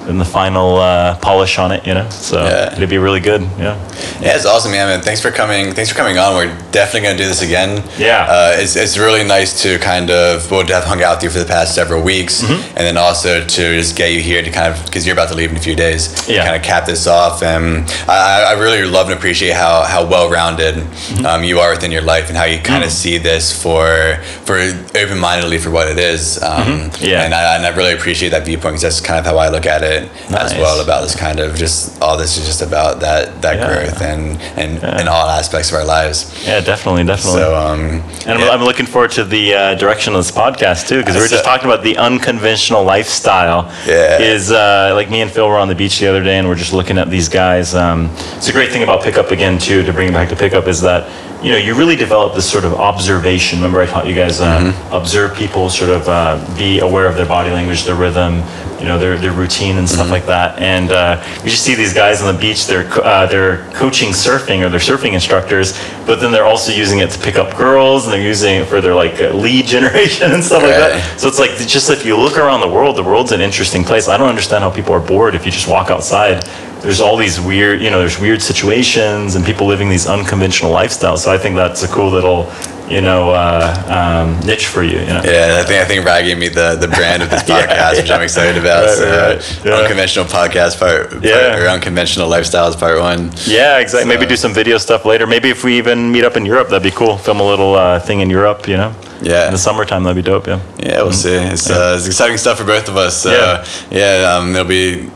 and 0.09 0.19
the 0.21 0.25
final 0.25 0.77
uh, 0.79 1.17
polish 1.19 1.59
on 1.59 1.71
it. 1.73 1.87
You 1.87 1.95
know, 1.95 2.09
so 2.11 2.43
Yeah. 2.43 2.75
it'd 2.77 2.89
be 2.89 2.99
really 2.99 3.21
good. 3.21 3.43
Yeah. 3.59 3.77
Yeah, 4.21 4.35
it's 4.37 4.47
awesome, 4.47 4.73
man. 4.73 4.89
man. 4.89 5.01
Thanks 5.03 5.21
for 5.21 5.31
coming. 5.31 5.73
Thanks 5.73 5.91
for 5.91 5.97
coming 5.97 6.19
on. 6.19 6.35
We're 6.35 6.55
definitely 6.73 7.03
gonna 7.09 7.19
do 7.19 7.27
this 7.27 7.43
again. 7.43 7.83
Yeah. 7.99 8.27
Uh, 8.29 8.53
it's, 8.57 8.75
it's 8.77 8.97
really 8.99 9.23
nice 9.25 9.63
to 9.63 9.79
kind 9.79 10.11
of 10.11 10.51
well 10.51 10.65
to 10.67 10.75
have 10.75 10.85
hung 10.85 11.03
out 11.03 11.17
with 11.17 11.25
you 11.25 11.31
for 11.31 11.39
the 11.39 11.45
past 11.45 11.75
several 11.75 12.03
weeks, 12.03 12.43
Mm-hmm. 12.43 12.77
and 12.77 12.87
then 12.87 12.97
also 12.97 13.41
to 13.45 13.63
just 13.79 13.97
get 13.97 14.13
you 14.13 14.21
here 14.21 14.43
to 14.43 14.51
kind 14.51 14.73
of 14.75 14.85
because 14.87 15.07
you're 15.07 15.15
about 15.15 15.29
to 15.29 15.35
leave 15.35 15.51
in 15.51 15.57
a 15.57 15.61
few 15.61 15.77
days. 15.77 16.29
Yeah. 16.29 16.45
Kind 16.45 16.57
of 16.57 16.63
cap 16.63 16.87
this 16.87 17.07
off, 17.07 17.43
and 17.43 17.89
I, 18.09 18.45
I 18.49 18.53
really 18.53 18.85
love 18.85 19.09
and 19.11 19.17
appreciate 19.19 19.53
how 19.55 19.83
how 19.83 20.05
well 20.07 20.29
rounded 20.31 20.75
Mm-hmm. 20.77 21.27
um, 21.27 21.45
you 21.45 21.59
are 21.61 21.71
within 21.71 21.93
your 21.93 22.03
life 22.03 22.29
and 22.29 22.37
how 22.37 22.45
you 22.45 22.59
kind 22.61 22.83
Mm. 22.83 22.87
of 22.87 22.93
see 22.93 23.19
this 23.19 23.53
for 23.63 24.19
for 24.47 24.57
open 24.95 25.19
mindedly 25.19 25.59
for 25.59 25.71
what 25.71 25.87
it 25.89 25.99
is. 25.99 26.43
Um, 26.43 26.59
Mm-hmm. 26.69 27.05
Yeah. 27.05 27.25
And 27.25 27.35
I, 27.35 27.57
and 27.57 27.67
I 27.67 27.71
really 27.77 27.93
appreciate 27.95 28.31
that 28.31 28.45
viewpoint 28.45 28.75
because 28.75 28.83
that's 28.83 29.01
kind 29.01 29.19
of 29.19 29.25
how 29.27 29.37
I 29.39 29.49
look 29.49 29.67
at 29.67 29.83
it. 29.83 29.98
It 30.05 30.31
Nice. 30.31 30.53
as 30.53 30.59
well 30.59 30.81
about 30.81 31.03
this 31.03 31.15
kind 31.15 31.41
of 31.41 31.55
just 31.57 32.01
all 32.03 32.17
this 32.17 32.37
is 32.39 32.47
just 32.47 32.63
about 32.63 33.01
that 33.01 33.41
that 33.43 33.57
Yeah. 33.57 33.67
growth 33.69 34.01
and 34.03 34.41
and 34.57 35.01
in 35.01 35.09
all 35.09 35.29
aspects 35.29 35.71
of 35.71 35.77
our 35.77 35.85
lives. 35.85 36.19
Yeah, 36.47 36.61
definitely, 36.61 37.05
definitely. 37.05 37.41
So 37.41 37.57
um, 37.57 37.81
and 38.27 38.33
I'm, 38.37 38.41
yeah. 38.41 38.51
I'm 38.51 38.63
looking 38.63 38.87
forward 38.87 39.11
to 39.13 39.25
the 39.25 39.55
uh, 39.55 39.75
direction 39.75 40.15
of 40.15 40.19
this 40.25 40.31
podcast 40.33 40.89
too, 40.89 40.99
because 41.01 41.15
we 41.17 41.23
were 41.23 41.29
just 41.29 41.45
talking 41.45 41.67
about 41.71 41.83
the 41.83 41.97
unconventional 41.99 42.85
lifestyle. 42.85 43.73
Yeah. 43.87 44.19
Is 44.21 44.51
uh, 44.53 44.93
like 44.95 45.09
me 45.11 45.21
and 45.23 45.31
Phil 45.31 45.49
were 45.49 45.59
on 45.59 45.69
the 45.69 45.75
beach 45.75 45.99
the 46.01 46.07
other 46.09 46.23
day, 46.23 46.39
and 46.39 46.49
we're 46.49 46.55
just 46.65 46.73
looking 46.73 46.99
at 46.99 47.09
these 47.11 47.29
guys. 47.29 47.75
Um, 47.75 48.11
it's 48.37 48.49
a 48.49 48.53
great 48.53 48.71
thing 48.73 48.83
about 48.83 49.03
pickup 49.03 49.31
again 49.31 49.59
too. 49.59 49.83
To 49.85 49.93
bring 49.93 50.09
it 50.09 50.13
back 50.13 50.29
to 50.31 50.37
pickup 50.37 50.67
is 50.67 50.81
that 50.83 51.09
you 51.45 51.51
know 51.53 51.57
you 51.59 51.75
really 51.75 51.97
develop 51.97 52.35
this 52.35 52.51
sort 52.51 52.65
of 52.65 52.75
observation. 52.75 53.59
Remember, 53.61 53.81
I 53.81 53.87
taught 53.87 54.07
you 54.07 54.15
guys 54.15 54.41
uh, 54.41 54.49
Mm-hmm. 54.59 54.93
observe 54.95 55.37
people, 55.37 55.71
sort 55.71 55.91
of 55.91 56.09
uh, 56.09 56.37
be 56.59 56.81
aware 56.81 57.07
of 57.07 57.15
their 57.17 57.27
body 57.27 57.51
language, 57.51 57.85
their 57.85 57.95
rhythm, 57.95 58.43
you 58.79 58.85
know, 58.87 58.99
their 58.99 59.17
their 59.19 59.33
routine 59.33 59.77
and 59.77 59.87
Mm-hmm. 59.89 59.95
stuff 59.97 60.11
like 60.11 60.27
that. 60.27 60.59
And 60.61 60.91
uh, 60.91 61.23
you 61.43 61.51
just 61.51 61.65
see 61.65 61.75
these 61.75 61.93
guys 61.95 62.23
on 62.23 62.33
the 62.35 62.41
beach. 62.41 62.67
They're 62.67 62.89
co- 62.89 63.03
uh, 63.03 63.27
they're 63.27 63.65
coaching 63.73 64.11
surfing 64.11 64.65
or 64.65 64.69
they're 64.69 64.79
surfing 64.81 65.15
instructors, 65.15 65.73
but 66.07 66.21
then 66.21 66.31
they're 66.33 66.45
also 66.47 66.73
using 66.73 66.99
it 67.01 67.11
to 67.11 67.19
pick 67.19 67.37
up 67.37 67.57
girls 67.57 68.05
and 68.05 68.13
they're 68.13 68.21
using 68.23 68.57
it 68.57 68.67
for 68.67 68.81
their 68.81 68.95
like 68.95 69.21
uh, 69.21 69.31
lead 69.35 69.67
generation 69.77 70.31
and 70.33 70.43
stuff 70.45 70.63
like 70.63 70.73
that. 70.73 71.19
So 71.19 71.27
it's 71.29 71.39
like 71.39 71.51
just 71.57 71.91
if 71.91 72.05
you 72.07 72.17
look 72.17 72.37
around 72.39 72.61
the 72.61 72.69
world, 72.69 72.97
the 72.97 73.03
world's 73.03 73.33
an 73.33 73.41
interesting 73.41 73.83
place. 73.85 74.09
I 74.09 74.17
don't 74.17 74.29
understand 74.29 74.63
how 74.63 74.71
people 74.71 74.93
are 74.95 75.01
bored 75.01 75.35
if 75.35 75.45
you 75.47 75.51
just 75.53 75.69
walk 75.69 75.91
outside. 75.91 76.43
There's 76.83 77.01
all 77.01 77.17
these 77.17 77.41
weird, 77.41 77.83
you 77.83 77.91
know, 77.91 77.99
there's 77.99 78.21
weird 78.21 78.41
situations 78.41 79.35
and 79.35 79.45
people 79.45 79.67
living 79.67 79.89
these 79.89 80.07
unconventional 80.07 80.71
lifestyles. 80.73 81.19
So 81.19 81.33
I 81.33 81.39
think 81.39 81.57
that's 81.57 81.83
a 81.83 81.89
cool 81.89 82.09
little, 82.09 82.45
you 82.91 83.01
know, 83.01 83.31
uh, 83.31 83.85
um, 83.89 84.41
niche 84.47 84.67
for 84.67 84.83
you. 84.83 84.99
You 85.01 85.07
know. 85.07 85.23
Yeah, 85.25 85.61
I 85.61 85.65
think 85.67 85.81
I 85.81 85.85
think 85.85 86.05
Rag 86.05 86.25
gave 86.25 86.39
me 86.39 86.49
the, 86.49 86.77
the 86.81 86.89
brand 86.89 87.23
of 87.23 87.31
this 87.31 87.43
Yeah, 87.49 87.67
podcast, 87.67 88.01
which 88.01 88.11
I'm 88.11 88.23
excited 88.23 88.57
about. 88.59 88.87
Right, 88.87 88.95
so, 88.97 89.05
right, 89.05 89.37
right. 89.37 89.65
Yeah. 89.65 89.75
unconventional 89.83 90.25
podcast 90.27 90.79
part, 90.79 91.11
part 91.11 91.25
Yeah. 91.25 91.59
or 91.59 91.69
unconventional 91.69 92.29
lifestyles 92.29 92.79
part 92.79 92.99
one. 93.01 93.31
Yeah, 93.47 93.79
exactly. 93.79 94.09
Maybe 94.09 94.27
do 94.27 94.37
some 94.37 94.53
video 94.55 94.79
stuff 94.79 95.05
later. 95.05 95.27
Maybe 95.27 95.51
if 95.51 95.65
we 95.65 95.77
even 95.79 96.11
meet 96.13 96.25
up 96.25 96.37
in 96.37 96.45
Europe, 96.47 96.69
that'd 96.69 96.83
be 96.83 96.91
cool. 96.97 97.17
Film 97.19 97.41
a 97.41 97.45
little 97.47 97.75
uh, 97.75 98.01
thing 98.01 98.21
in 98.21 98.31
Europe, 98.31 98.67
you 98.69 98.77
know. 98.77 98.95
Yeah. 99.21 99.47
In 99.47 99.53
the 99.53 99.59
summertime, 99.59 100.05
that'd 100.05 100.23
be 100.23 100.29
dope. 100.29 100.47
Yeah. 100.47 100.61
Yeah, 100.79 101.03
we'll 101.03 101.13
see. 101.13 101.35
It's, 101.35 101.69
uh, 101.71 101.95
it's 101.97 102.07
exciting 102.07 102.37
stuff 102.39 102.59
for 102.59 102.65
both 102.65 102.89
of 102.89 102.97
us. 102.97 103.17
So, 103.23 103.31
Yeah. 103.33 103.65
yeah, 103.91 104.35
um, 104.37 104.55
it'll 104.55 104.65
be 104.67 105.11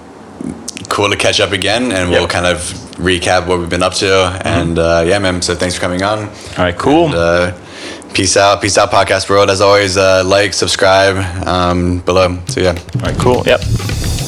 cool 0.89 1.09
to 1.09 1.17
catch 1.17 1.41
up 1.41 1.53
again, 1.53 1.93
and 1.93 2.11
we'll 2.11 2.23
Yep. 2.23 2.31
kind 2.31 2.47
of 2.47 2.92
recap 3.03 3.47
what 3.47 3.59
we've 3.59 3.69
been 3.69 3.83
up 3.83 3.95
to. 3.95 4.41
And 4.45 4.79
uh, 4.79 5.05
yeah, 5.07 5.19
man. 5.19 5.43
So 5.43 5.55
thanks 5.55 5.75
for 5.75 5.81
coming 5.81 6.03
on. 6.03 6.21
All 6.21 6.59
right. 6.59 6.77
Cool. 6.77 7.07
And, 7.07 7.15
uh, 7.15 7.59
peace 8.15 8.37
out, 8.37 8.63
peace 8.63 8.79
out, 8.79 8.91
podcast 8.91 9.29
world. 9.29 9.51
As 9.51 9.61
always, 9.61 9.97
uh, 9.97 10.23
like, 10.25 10.55
subscribe 10.55 11.17
um, 11.47 11.99
below. 12.01 12.39
So 12.47 12.61
yeah. 12.61 12.79
All 12.97 13.01
right. 13.03 13.19
Cool. 13.19 13.43
Yep. 13.47 14.22